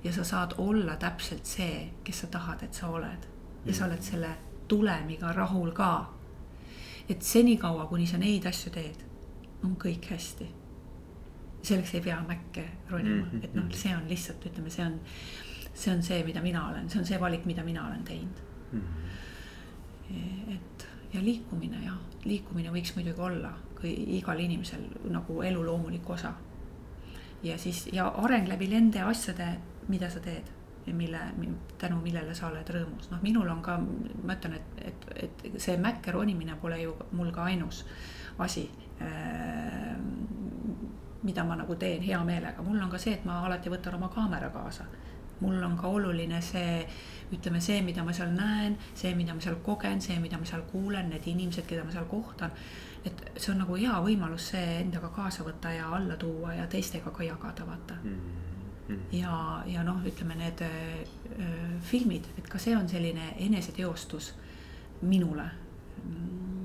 [0.04, 3.26] ja sa saad olla täpselt see, kes sa tahad, et sa oled.
[3.64, 4.30] ja sa oled selle
[4.68, 6.14] tulemiga rahul ka.
[7.08, 9.04] et senikaua, kuni sa neid asju teed,
[9.64, 10.48] on kõik hästi
[11.62, 13.44] selleks ei pea mäkke ronima mm, -hmm.
[13.44, 15.00] et noh, see on lihtsalt, ütleme, see on,
[15.74, 18.80] see on see, mida mina olen, see on see valik, mida mina olen teinud mm.
[18.80, 20.54] -hmm.
[20.54, 26.32] et ja liikumine jah, liikumine võiks muidugi olla kui igal inimesel nagu elu loomulik osa.
[27.42, 29.58] ja siis ja areng läbi nende asjade,
[29.88, 30.50] mida sa teed
[30.86, 31.20] ja mille,
[31.78, 33.76] tänu millele sa oled rõõmus, noh, minul on ka,
[34.24, 35.06] ma ütlen, et, et,
[35.44, 37.84] et see mäkke ronimine pole ju mul ka ainus
[38.38, 38.70] asi
[39.02, 39.94] äh,
[41.22, 44.10] mida ma nagu teen hea meelega, mul on ka see, et ma alati võtan oma
[44.14, 44.84] kaamera kaasa.
[45.40, 46.82] mul on ka oluline see,
[47.32, 50.64] ütleme see, mida ma seal näen, see, mida ma seal kogen, see, mida ma seal
[50.66, 52.50] kuulen, need inimesed, keda ma seal kohtan.
[53.04, 57.10] et see on nagu hea võimalus see endaga kaasa võtta ja alla tuua ja teistega
[57.10, 58.18] ka jagada, vaata mm.
[58.88, 58.98] -hmm.
[59.12, 64.34] ja, ja noh, ütleme need öö, filmid, et ka see on selline eneseteostus
[65.02, 65.50] minule
[66.04, 66.58] mm,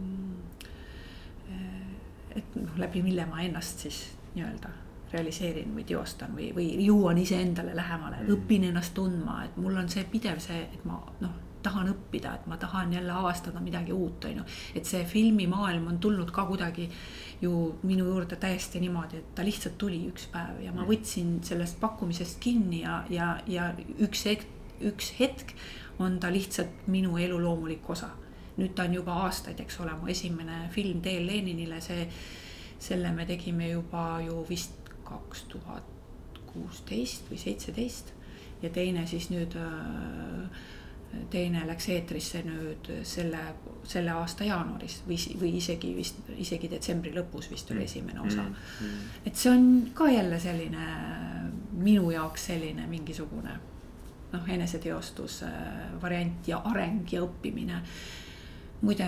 [2.36, 4.04] et noh, läbi mille ma ennast siis
[4.35, 4.73] nii-öelda
[5.14, 9.89] realiseerin või teostan või, või jõuan iseendale lähemale mm., õpin ennast tundma, et mul on
[9.89, 14.26] see pidev see, et ma noh, tahan õppida, et ma tahan jälle avastada midagi uut,
[14.26, 14.47] on ju.
[14.76, 16.89] et see filmimaailm on tulnud ka kuidagi
[17.41, 17.53] ju
[17.84, 20.89] minu juurde täiesti niimoodi, et ta lihtsalt tuli üks päev ja ma mm.
[20.89, 23.72] võtsin sellest pakkumisest kinni ja, ja, ja
[24.03, 24.49] üks hetk,
[24.84, 25.55] üks hetk
[26.03, 28.11] on ta lihtsalt minu elu loomulik osa.
[28.53, 32.03] nüüd ta on juba aastaid, eks ole, mu esimene film Teel Leninile, see
[32.84, 35.89] selle me tegime juba ju vist kaks tuhat
[36.51, 38.14] kuusteist või seitseteist
[38.64, 40.61] ja teine siis nüüd, äh,
[41.31, 43.41] teine läks eetrisse nüüd selle,
[43.88, 47.89] selle aasta jaanuaris või, või isegi vist, isegi detsembri lõpus vist oli mm.
[47.91, 48.55] esimene osa mm.
[48.80, 49.22] -hmm.
[49.26, 50.88] et see on ka jälle selline
[51.73, 53.60] minu jaoks selline mingisugune
[54.34, 55.53] noh, eneseteostus äh,
[56.01, 57.81] variant ja areng ja õppimine.
[58.81, 59.05] muide,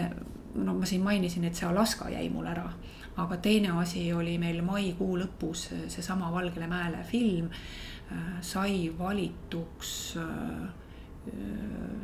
[0.55, 2.69] no ma siin mainisin, et see Alaska jäi mul ära
[3.17, 7.49] aga teine asi oli meil maikuu lõpus seesama Valgele Mäele film.
[8.11, 10.65] Äh, sai valituks äh,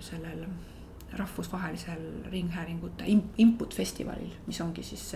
[0.01, 0.45] sellel
[1.11, 3.03] rahvusvahelisel ringhäälingute
[3.37, 5.11] input festivalil, mis ongi siis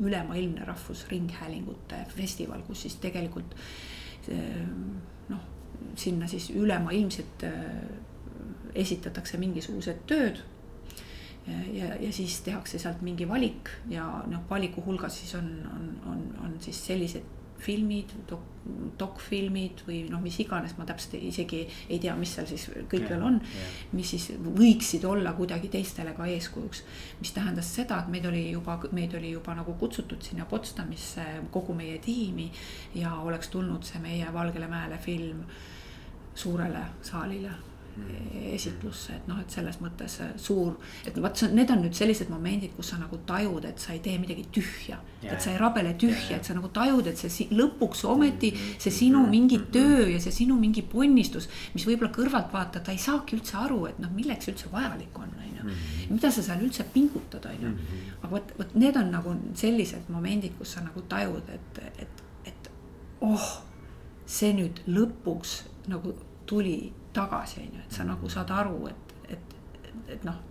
[0.00, 3.54] ülemaailmne rahvusringhäälingute festival, kus siis tegelikult
[5.28, 5.44] noh,
[5.94, 7.54] sinna siis ülemaailmselt äh,
[8.74, 10.42] esitatakse mingisugused tööd
[11.72, 16.22] ja, ja siis tehakse sealt mingi valik ja noh, valiku hulgas siis on, on, on,
[16.44, 18.42] on siis sellised filmid dok,,
[19.00, 23.24] dokfilmid või noh, mis iganes, ma täpselt isegi ei tea, mis seal siis kõik veel
[23.24, 23.38] on.
[23.96, 26.82] mis siis võiksid olla kuidagi teistele ka eeskujuks.
[27.20, 31.74] mis tähendas seda, et meid oli juba, meid oli juba nagu kutsutud sinna Potsdamisse kogu
[31.74, 32.50] meie tiimi
[32.94, 35.42] ja oleks tulnud see meie Valgele Mäele film
[36.34, 37.50] suurele saalile
[38.54, 40.76] esitlusse, et noh, et selles mõttes suur,
[41.06, 44.00] et vot see, need on nüüd sellised momendid, kus sa nagu tajud, et sa ei
[44.04, 44.98] tee midagi tühja.
[45.22, 49.24] et sa ei rabele tühja, et sa nagu tajud, et see lõpuks ometi see sinu
[49.26, 53.80] mingi töö ja see sinu mingi ponnistus, mis võib-olla kõrvalt vaatad, ei saagi üldse aru,
[53.90, 55.78] et noh, milleks üldse vajalik on, on ju.
[56.12, 57.74] mida sa seal üldse pingutad, on ju.
[58.20, 62.22] aga vot, vot need on nagu sellised momendid, kus sa nagu tajud, et, et,
[62.52, 62.70] et
[63.26, 63.50] oh,
[64.28, 65.60] see nüüd lõpuks
[65.90, 66.14] nagu
[66.48, 70.44] tuli tagasi, on ju, et sa nagu saad aru, et, et, et, et noh.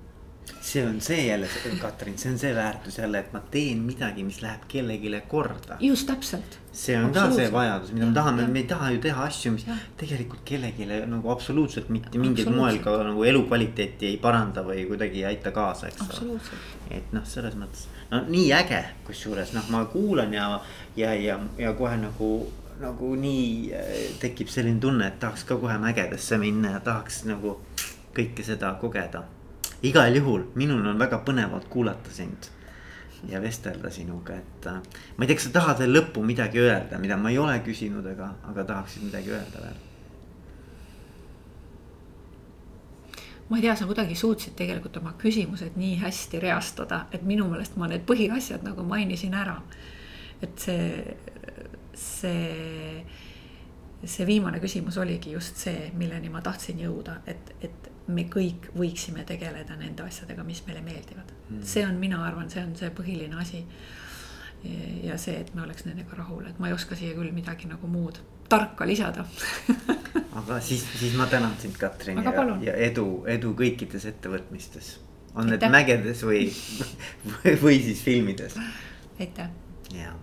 [0.63, 1.47] see on see jälle,
[1.81, 5.77] Katrin, see on see väärtus jälle, et ma teen midagi, mis läheb kellelegi korda.
[5.83, 6.59] just täpselt.
[6.71, 9.67] see on ka see vajadus, mida me tahame, me ei taha ju teha asju, mis
[9.67, 9.75] ja.
[9.97, 15.31] tegelikult kellelegi nagu absoluutselt mitte mingil moel ka nagu elukvaliteeti ei paranda või kuidagi ei
[15.33, 16.39] aita kaasa, eks ole.
[16.91, 20.53] et noh, selles mõttes, no nii äge, kusjuures noh, ma kuulan ja,
[20.95, 22.31] ja, ja, ja kohe nagu
[22.81, 27.57] nagu nii äh, tekib selline tunne, et tahaks ka kohe mägedesse minna ja tahaks nagu
[28.17, 29.23] kõike seda kogeda.
[29.83, 32.49] igal juhul minul on väga põnev olnud kuulata sind
[33.29, 34.79] ja vestelda sinuga, et äh,
[35.17, 38.05] ma ei tea, kas sa tahad veel lõppu midagi öelda, mida ma ei ole küsinud,
[38.13, 39.83] aga, aga tahaksid midagi öelda veel?
[43.49, 47.77] ma ei tea, sa kuidagi suutsid tegelikult oma küsimused nii hästi reastada, et minu meelest
[47.77, 49.61] ma need põhiasjad nagu mainisin ära
[50.41, 51.15] et see,
[51.97, 53.03] see,
[54.03, 59.25] see viimane küsimus oligi just see, milleni ma tahtsin jõuda, et, et me kõik võiksime
[59.27, 61.63] tegeleda nende asjadega, mis meile meeldivad mm..
[61.67, 63.63] see on, mina arvan, see on see põhiline asi.
[65.03, 67.89] ja see, et me oleks nendega rahul, et ma ei oska siia küll midagi nagu
[67.91, 69.25] muud tarka lisada
[70.39, 72.33] aga siis, siis ma tänan sind, Katrin ja,
[72.69, 74.95] ja edu, edu kõikides ettevõtmistes.
[75.35, 76.47] on need mägedes või,
[77.33, 78.57] või, või siis filmides.
[79.19, 79.51] aitäh.
[79.93, 80.15] jaa